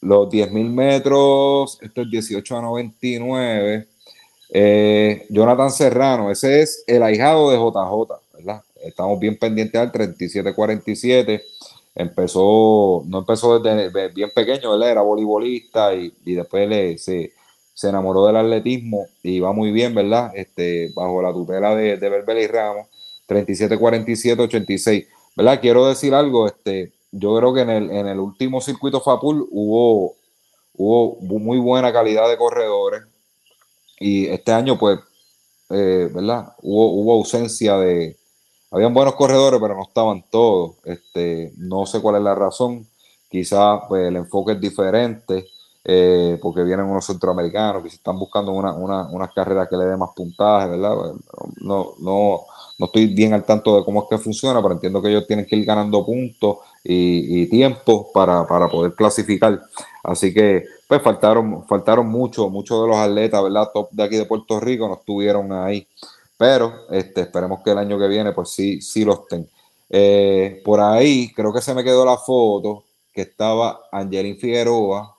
Los 0.00 0.28
10.000 0.28 0.70
metros, 0.70 1.78
esto 1.82 2.02
es 2.02 2.10
18 2.10 2.56
a 2.56 2.62
99. 2.62 3.88
Eh, 4.50 5.26
Jonathan 5.28 5.70
Serrano, 5.70 6.30
ese 6.30 6.62
es 6.62 6.84
el 6.86 7.02
ahijado 7.02 7.50
de 7.50 7.58
JJ, 7.58 8.20
¿verdad? 8.32 8.62
Estamos 8.88 9.18
bien 9.20 9.38
pendientes 9.38 9.80
al 9.80 9.92
37-47. 9.92 11.42
Empezó, 11.94 13.02
no 13.06 13.18
empezó 13.18 13.58
desde 13.58 14.08
bien 14.08 14.30
pequeño, 14.34 14.74
él 14.74 14.82
era 14.82 15.02
voleibolista 15.02 15.94
y, 15.94 16.12
y 16.24 16.34
después 16.34 16.68
le, 16.68 16.96
se, 16.98 17.32
se 17.74 17.88
enamoró 17.88 18.26
del 18.26 18.36
atletismo 18.36 19.06
y 19.22 19.40
va 19.40 19.52
muy 19.52 19.72
bien, 19.72 19.94
¿verdad? 19.94 20.30
Este, 20.34 20.92
bajo 20.94 21.20
la 21.22 21.32
tutela 21.32 21.74
de, 21.74 21.96
de 21.96 22.42
y 22.42 22.46
Ramos, 22.46 22.86
37, 23.26 23.78
47, 23.78 24.42
86. 24.42 25.06
¿Verdad? 25.36 25.60
Quiero 25.60 25.86
decir 25.86 26.14
algo, 26.14 26.46
este, 26.46 26.92
yo 27.10 27.36
creo 27.36 27.54
que 27.54 27.60
en 27.60 27.70
el, 27.70 27.90
en 27.90 28.06
el 28.06 28.18
último 28.18 28.60
circuito 28.60 29.00
FAPUL 29.00 29.46
hubo, 29.50 30.16
hubo 30.74 31.38
muy 31.38 31.58
buena 31.58 31.92
calidad 31.92 32.28
de 32.28 32.36
corredores 32.36 33.02
y 34.00 34.26
este 34.26 34.52
año, 34.52 34.78
pues, 34.78 35.00
eh, 35.70 36.08
¿verdad? 36.12 36.54
Hubo, 36.62 36.92
hubo 36.92 37.12
ausencia 37.14 37.76
de, 37.78 38.16
habían 38.70 38.94
buenos 38.94 39.14
corredores, 39.14 39.60
pero 39.60 39.74
no 39.74 39.82
estaban 39.82 40.24
todos. 40.30 40.76
Este, 40.84 41.52
no 41.56 41.86
sé 41.86 42.00
cuál 42.00 42.16
es 42.16 42.22
la 42.22 42.34
razón. 42.34 42.86
Quizás 43.30 43.80
pues, 43.88 44.08
el 44.08 44.16
enfoque 44.16 44.52
es 44.52 44.60
diferente. 44.60 45.46
eh, 45.90 46.38
porque 46.42 46.64
vienen 46.64 46.84
unos 46.84 47.06
centroamericanos 47.06 47.82
que 47.82 47.88
se 47.88 47.96
están 47.96 48.18
buscando 48.18 48.52
una, 48.52 48.74
una, 48.74 49.28
carrera 49.28 49.66
que 49.66 49.76
le 49.76 49.86
dé 49.86 49.96
más 49.96 50.10
puntaje, 50.14 50.68
¿verdad? 50.68 50.94
No, 51.62 51.94
no, 51.98 52.40
no 52.78 52.86
estoy 52.86 53.06
bien 53.06 53.32
al 53.32 53.44
tanto 53.44 53.76
de 53.76 53.84
cómo 53.84 54.02
es 54.02 54.08
que 54.08 54.18
funciona, 54.18 54.60
pero 54.62 54.74
entiendo 54.74 55.00
que 55.00 55.08
ellos 55.08 55.26
tienen 55.26 55.46
que 55.46 55.56
ir 55.56 55.64
ganando 55.64 56.04
puntos 56.04 56.58
y, 56.84 57.46
tiempo 57.46 58.10
para, 58.12 58.46
poder 58.46 58.92
clasificar. 58.94 59.60
Así 60.02 60.32
que, 60.32 60.64
pues 60.86 61.02
faltaron, 61.02 61.66
faltaron 61.66 62.06
mucho, 62.06 62.48
muchos 62.48 62.82
de 62.82 62.88
los 62.88 62.96
atletas, 62.96 63.42
¿verdad? 63.42 63.70
Top 63.74 63.90
de 63.90 64.02
aquí 64.02 64.16
de 64.16 64.26
Puerto 64.26 64.60
Rico 64.60 64.86
no 64.88 64.94
estuvieron 64.94 65.52
ahí. 65.52 65.86
Pero 66.38 66.88
este, 66.90 67.22
esperemos 67.22 67.60
que 67.62 67.72
el 67.72 67.78
año 67.78 67.98
que 67.98 68.08
viene, 68.08 68.32
pues 68.32 68.50
sí, 68.50 68.80
sí 68.80 69.04
los 69.04 69.20
estén. 69.20 69.50
Eh, 69.90 70.62
por 70.64 70.80
ahí, 70.80 71.32
creo 71.34 71.52
que 71.52 71.60
se 71.60 71.74
me 71.74 71.84
quedó 71.84 72.04
la 72.06 72.16
foto 72.16 72.84
que 73.12 73.22
estaba 73.22 73.88
Angelín 73.92 74.38
Figueroa, 74.38 75.18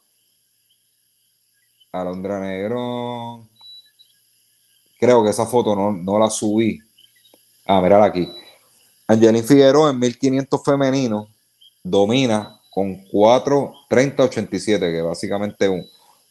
Alondra 1.92 2.40
Negrón. 2.40 3.50
Creo 5.00 5.24
que 5.24 5.30
esa 5.30 5.46
foto 5.46 5.76
no, 5.76 5.92
no 5.92 6.18
la 6.18 6.30
subí 6.30 6.80
Ah, 7.72 7.82
mirar 7.82 8.02
aquí. 8.02 8.28
Angelín 9.08 9.44
Figueroa 9.44 9.92
en 9.92 10.00
1500 10.00 10.64
femenino 10.64 11.28
domina 11.84 12.60
con 12.72 13.06
4.30.87, 13.12 14.80
que 14.80 15.02
básicamente 15.04 15.70
un, 15.70 15.86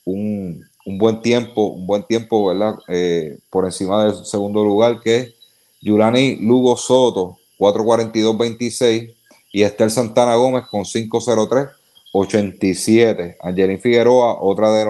un, 0.05 0.68
un, 0.89 0.99
buen 0.99 1.23
tiempo, 1.23 1.67
un 1.67 1.87
buen 1.87 2.03
tiempo, 2.05 2.47
¿verdad? 2.47 2.77
Eh, 2.89 3.39
por 3.51 3.65
encima 3.65 4.05
del 4.05 4.25
segundo 4.25 4.65
lugar, 4.65 5.01
que 5.01 5.17
es 5.17 5.35
Yulani 5.81 6.37
Lugo 6.37 6.77
Soto, 6.77 7.39
4.42.26, 7.59 9.15
y 9.53 9.63
Esther 9.63 9.91
Santana 9.91 10.35
Gómez 10.37 10.65
con 10.71 10.85
5.03.87. 10.85 13.37
Angelín 13.41 13.81
Figueroa, 13.81 14.39
otra 14.41 14.71
de, 14.73 14.87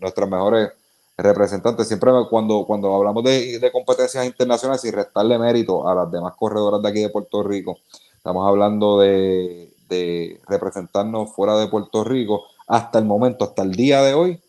nuestras 0.00 0.28
mejores 0.28 0.70
representantes. 1.16 1.88
Siempre 1.88 2.10
cuando, 2.30 2.64
cuando 2.66 2.94
hablamos 2.94 3.24
de, 3.24 3.70
competencias 3.72 4.26
internacionales 4.26 4.84
y 4.84 4.90
restarle 4.90 5.38
mérito 5.38 5.88
a 5.88 5.94
las 5.94 6.10
demás 6.10 6.34
corredoras 6.38 6.82
de 6.82 6.88
aquí 6.88 7.00
de 7.00 7.08
Puerto 7.08 7.42
Rico, 7.42 7.78
estamos 8.16 8.46
hablando 8.46 9.00
de, 9.00 9.70
representarnos 10.48 11.34
fuera 11.34 11.58
de 11.58 11.68
Puerto 11.68 12.02
Rico 12.02 12.44
hasta 12.66 12.98
el 12.98 13.04
momento, 13.04 13.44
hasta 13.44 13.62
el 13.62 13.72
día 13.72 14.00
de 14.02 14.14
hoy. 14.14 14.40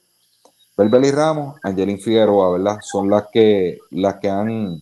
Belbeli 0.77 1.11
Ramos, 1.11 1.59
Angelín 1.63 1.99
Figueroa, 1.99 2.53
¿verdad? 2.53 2.77
Son 2.81 3.09
las 3.09 3.27
que, 3.31 3.77
las 3.91 4.15
que 4.15 4.29
han 4.29 4.81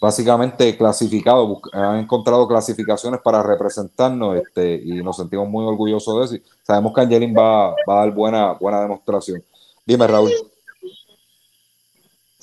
básicamente 0.00 0.76
clasificado, 0.76 1.60
han 1.72 2.00
encontrado 2.00 2.46
clasificaciones 2.46 3.20
para 3.22 3.42
representarnos 3.42 4.36
este, 4.36 4.74
y 4.74 5.02
nos 5.02 5.16
sentimos 5.16 5.48
muy 5.48 5.64
orgullosos 5.64 6.30
de 6.30 6.36
eso. 6.36 6.44
Sabemos 6.62 6.92
que 6.92 7.00
Angelín 7.00 7.34
va, 7.34 7.70
va 7.88 8.02
a 8.02 8.04
dar 8.04 8.10
buena, 8.12 8.52
buena 8.52 8.82
demostración. 8.82 9.42
Dime, 9.86 10.06
Raúl. 10.06 10.30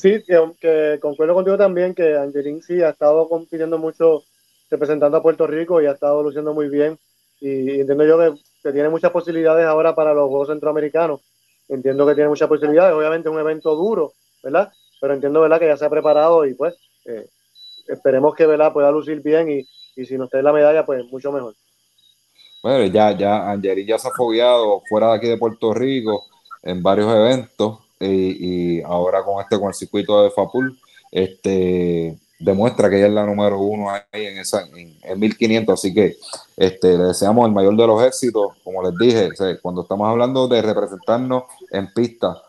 Sí, 0.02 0.24
que, 0.24 0.98
concuerdo 1.00 1.36
contigo 1.36 1.58
también 1.58 1.94
que 1.94 2.18
Angelín 2.18 2.64
sí 2.64 2.82
ha 2.82 2.90
estado 2.90 3.30
compitiendo 3.30 3.78
mucho 3.78 4.24
representando 4.72 5.18
a 5.18 5.22
Puerto 5.22 5.46
Rico 5.46 5.80
y 5.80 5.86
ha 5.86 5.92
estado 5.92 6.24
luciendo 6.24 6.56
muy 6.56 6.70
bien. 6.70 6.98
Y 7.40 7.82
entiendo 7.82 8.06
yo 8.06 8.18
que, 8.64 8.72
tiene 8.72 8.90
muchas 8.90 9.12
posibilidades 9.12 9.68
ahora 9.68 9.94
para 9.94 10.16
los 10.16 10.28
Juegos 10.28 10.48
Centroamericanos. 10.48 11.22
Entiendo 11.68 12.06
que 12.06 12.16
tiene 12.16 12.30
muchas 12.30 12.50
posibilidades. 12.50 12.94
Obviamente 12.94 13.30
un 13.30 13.40
evento 13.40 13.76
duro, 13.76 14.14
¿verdad? 14.44 14.72
Pero 15.00 15.14
entiendo, 15.14 15.42
¿verdad? 15.42 15.60
Que 15.60 15.68
ya 15.68 15.78
se 15.78 15.86
ha 15.86 15.90
preparado 15.90 16.46
y 16.46 16.54
pues 16.54 16.76
eh, 17.06 17.28
esperemos 17.88 18.36
que, 18.36 18.46
¿verdad? 18.46 18.74
Pueda 18.74 18.92
lucir 18.92 19.22
bien 19.22 19.50
y, 19.50 19.68
y 19.96 20.06
si 20.06 20.18
nos 20.18 20.30
trae 20.30 20.44
la 20.44 20.54
medalla, 20.54 20.86
pues 20.86 21.04
mucho 21.06 21.32
mejor. 21.32 21.56
Bueno, 22.62 22.86
ya, 22.86 23.18
ya 23.18 23.50
Angelín 23.50 23.88
ya 23.88 23.98
se 23.98 24.08
ha 24.08 24.12
fogueado 24.12 24.84
fuera 24.88 25.10
de 25.12 25.18
aquí 25.18 25.28
de 25.28 25.38
Puerto 25.38 25.74
Rico 25.74 26.26
en 26.62 26.84
varios 26.84 27.12
eventos 27.12 27.80
y, 28.00 28.82
ahora 28.82 29.24
con 29.24 29.42
este 29.42 29.60
con 29.60 29.70
el 29.70 29.74
circuito 29.74 30.24
de 30.24 30.32
Fapul, 30.32 30.78
este 31.12 32.18
demuestra 32.42 32.90
que 32.90 32.98
ella 32.98 33.08
es 33.08 33.14
la 33.14 33.26
número 33.26 33.60
uno 33.60 33.90
ahí 33.90 34.26
en 34.26 34.38
esa 34.38 34.64
en, 34.76 35.20
1500 35.20 35.74
así 35.74 35.94
que 35.94 36.18
este 36.58 36.98
le 36.98 37.06
deseamos 37.06 37.48
el 37.48 37.54
mayor 37.54 37.76
de 37.76 37.88
los 37.88 38.04
éxitos 38.04 38.54
como 38.64 38.84
les 38.84 38.98
dije 38.98 39.30
cuando 39.62 39.84
estamos 39.84 40.08
hablando 40.08 40.48
de 40.48 40.62
representarnos 40.62 41.44
en 41.72 41.94
pista 41.94 42.42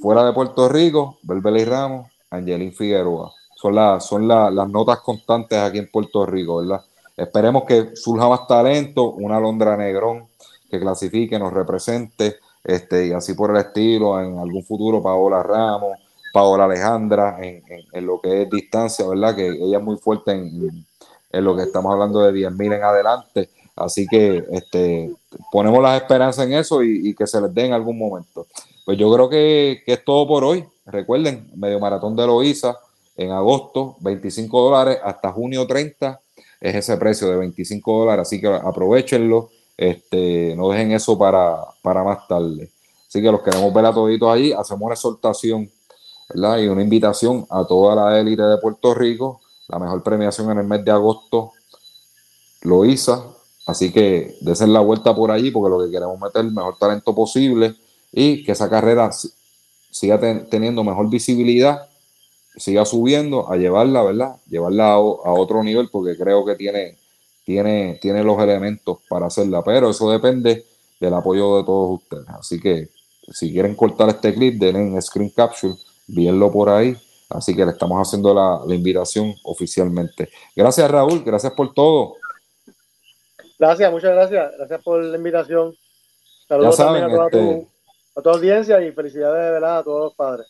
fuera 0.00 0.24
de 0.24 0.32
Puerto 0.32 0.68
Rico 0.68 1.18
Belbeli 1.22 1.64
Ramos 1.64 2.08
Angelín 2.30 2.72
Figueroa. 2.72 3.32
Son 3.56 3.74
las 3.74 4.06
son 4.06 4.26
las 4.26 4.68
notas 4.68 5.00
constantes 5.00 5.58
aquí 5.58 5.78
en 5.78 5.90
Puerto 5.90 6.24
Rico 6.26 6.58
verdad 6.58 6.84
esperemos 7.16 7.64
que 7.64 7.94
surja 7.94 8.28
más 8.28 8.46
talento 8.46 9.10
una 9.10 9.38
Londra 9.38 9.76
Negrón 9.76 10.26
que 10.70 10.80
clasifique 10.80 11.38
nos 11.38 11.52
represente 11.52 12.36
este, 12.64 13.08
y 13.08 13.12
así 13.12 13.34
por 13.34 13.50
el 13.50 13.56
estilo, 13.56 14.20
en 14.20 14.38
algún 14.38 14.64
futuro 14.64 15.02
Paola 15.02 15.42
Ramos, 15.42 15.98
Paola 16.32 16.64
Alejandra, 16.64 17.38
en, 17.40 17.62
en, 17.92 18.06
lo 18.06 18.20
que 18.20 18.42
es 18.42 18.50
distancia, 18.50 19.06
¿verdad? 19.06 19.34
Que 19.36 19.48
ella 19.48 19.78
es 19.78 19.84
muy 19.84 19.96
fuerte 19.96 20.32
en, 20.32 20.86
en 21.30 21.44
lo 21.44 21.56
que 21.56 21.62
estamos 21.62 21.92
hablando 21.92 22.20
de 22.20 22.32
10.000 22.32 22.76
en 22.76 22.82
adelante. 22.82 23.50
Así 23.76 24.06
que 24.06 24.44
este, 24.50 25.12
ponemos 25.50 25.82
las 25.82 26.00
esperanzas 26.00 26.46
en 26.46 26.54
eso 26.54 26.82
y, 26.82 27.14
que 27.14 27.26
se 27.26 27.40
les 27.40 27.52
dé 27.54 27.66
en 27.66 27.72
algún 27.72 27.98
momento. 27.98 28.46
Pues 28.84 28.98
yo 28.98 29.12
creo 29.12 29.28
que, 29.28 29.82
que, 29.84 29.94
es 29.94 30.04
todo 30.04 30.26
por 30.26 30.44
hoy. 30.44 30.64
Recuerden, 30.86 31.50
medio 31.54 31.80
maratón 31.80 32.16
de 32.16 32.26
Loíza 32.26 32.76
en 33.16 33.30
agosto, 33.30 33.96
25 34.00 34.62
dólares, 34.62 34.98
hasta 35.02 35.32
junio 35.32 35.66
30 35.66 36.20
es 36.60 36.74
ese 36.74 36.96
precio 36.96 37.28
de 37.28 37.36
25 37.36 37.98
dólares. 37.98 38.26
Así 38.26 38.40
que 38.40 38.48
aprovechenlo 38.48 39.50
este, 39.76 40.54
no 40.56 40.68
dejen 40.68 40.92
eso 40.92 41.18
para, 41.18 41.58
para 41.82 42.04
más 42.04 42.26
tarde. 42.28 42.70
Así 43.08 43.20
que 43.20 43.32
los 43.32 43.42
queremos 43.42 43.72
ver 43.74 43.86
a 43.86 43.92
toditos 43.92 44.32
allí. 44.32 44.52
Hacemos 44.52 44.82
una 44.82 44.94
exhortación 44.94 45.70
y 46.34 46.68
una 46.68 46.82
invitación 46.82 47.46
a 47.50 47.64
toda 47.66 47.94
la 47.94 48.18
élite 48.18 48.42
de 48.42 48.58
Puerto 48.58 48.94
Rico. 48.94 49.40
La 49.68 49.78
mejor 49.78 50.02
premiación 50.02 50.50
en 50.50 50.58
el 50.58 50.66
mes 50.66 50.84
de 50.84 50.90
agosto 50.90 51.52
lo 52.62 52.84
hizo. 52.84 53.38
Así 53.66 53.92
que 53.92 54.36
desen 54.40 54.72
la 54.72 54.80
vuelta 54.80 55.14
por 55.14 55.30
allí 55.30 55.50
porque 55.50 55.70
lo 55.70 55.84
que 55.84 55.90
queremos 55.90 56.16
es 56.16 56.22
meter 56.22 56.44
el 56.44 56.52
mejor 56.52 56.76
talento 56.78 57.14
posible 57.14 57.74
y 58.12 58.44
que 58.44 58.52
esa 58.52 58.68
carrera 58.68 59.10
siga 59.90 60.18
teniendo 60.50 60.82
mejor 60.82 61.08
visibilidad, 61.08 61.88
siga 62.56 62.84
subiendo, 62.84 63.50
a 63.50 63.56
llevarla, 63.56 64.02
¿verdad? 64.02 64.36
Llevarla 64.48 64.88
a, 64.88 64.94
a 64.94 65.32
otro 65.32 65.62
nivel 65.62 65.88
porque 65.90 66.16
creo 66.16 66.44
que 66.44 66.56
tiene 66.56 66.98
tiene, 67.44 67.98
tiene 68.00 68.22
los 68.22 68.40
elementos 68.40 68.98
para 69.08 69.26
hacerla, 69.26 69.62
pero 69.62 69.90
eso 69.90 70.10
depende 70.10 70.64
del 71.00 71.14
apoyo 71.14 71.56
de 71.58 71.64
todos 71.64 72.00
ustedes. 72.00 72.28
Así 72.28 72.60
que 72.60 72.88
si 73.32 73.52
quieren 73.52 73.74
cortar 73.74 74.10
este 74.10 74.34
clip, 74.34 74.60
denle 74.60 74.80
en 74.80 75.02
screen 75.02 75.30
capture, 75.30 75.74
vienlo 76.06 76.50
por 76.50 76.68
ahí. 76.68 76.96
Así 77.28 77.56
que 77.56 77.64
le 77.64 77.72
estamos 77.72 78.06
haciendo 78.06 78.34
la, 78.34 78.74
invitación 78.74 79.34
oficialmente. 79.44 80.30
Gracias, 80.54 80.90
Raúl. 80.90 81.22
Gracias 81.24 81.52
por 81.52 81.72
todo. 81.72 82.16
Gracias, 83.58 83.90
muchas 83.90 84.12
gracias. 84.12 84.52
Gracias 84.58 84.82
por 84.82 85.02
la 85.02 85.16
invitación. 85.16 85.74
Saludos 86.46 86.76
también 86.76 87.04
a 87.04 87.08
toda, 87.08 87.26
este, 87.26 87.68
a 88.16 88.22
tu 88.22 88.28
audiencia 88.28 88.80
y 88.82 88.92
felicidades 88.92 89.46
de 89.46 89.50
verdad 89.52 89.78
a 89.78 89.84
todos 89.84 90.04
los 90.04 90.14
padres. 90.14 90.46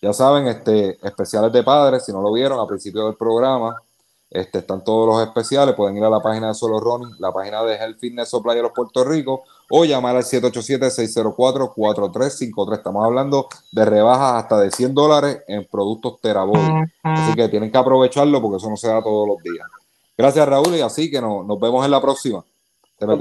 Ya 0.00 0.12
saben, 0.12 0.46
este, 0.46 0.98
especiales 1.02 1.52
de 1.52 1.62
padres, 1.62 2.04
si 2.04 2.12
no 2.12 2.20
lo 2.20 2.32
vieron 2.32 2.60
al 2.60 2.66
principio 2.66 3.06
del 3.06 3.16
programa, 3.16 3.74
este, 4.30 4.58
están 4.58 4.84
todos 4.84 5.08
los 5.08 5.26
especiales. 5.26 5.74
Pueden 5.74 5.96
ir 5.96 6.04
a 6.04 6.10
la 6.10 6.20
página 6.20 6.48
de 6.48 6.54
Solo 6.54 6.78
Running, 6.78 7.16
la 7.18 7.32
página 7.32 7.64
de 7.64 7.74
Health 7.74 7.98
Fitness 7.98 8.28
Supply 8.28 8.54
de 8.54 8.62
los 8.62 8.72
Puerto 8.72 9.02
Rico 9.02 9.44
o 9.70 9.84
llamar 9.84 10.16
al 10.16 10.24
787-604-4353. 10.24 12.76
Estamos 12.76 13.04
hablando 13.04 13.48
de 13.72 13.84
rebajas 13.84 14.42
hasta 14.42 14.60
de 14.60 14.70
100 14.70 14.94
dólares 14.94 15.42
en 15.48 15.66
productos 15.66 16.20
Terabody. 16.20 16.84
Así 17.02 17.34
que 17.34 17.48
tienen 17.48 17.70
que 17.70 17.78
aprovecharlo 17.78 18.40
porque 18.40 18.58
eso 18.58 18.70
no 18.70 18.76
se 18.76 18.88
da 18.88 19.02
todos 19.02 19.28
los 19.28 19.42
días. 19.42 19.66
Gracias, 20.16 20.48
Raúl, 20.48 20.76
y 20.76 20.80
así 20.80 21.10
que 21.10 21.20
nos 21.20 21.60
vemos 21.60 21.84
en 21.84 21.90
la 21.90 22.00
próxima. 22.00 22.44
Te 22.98 23.06
me 23.06 23.18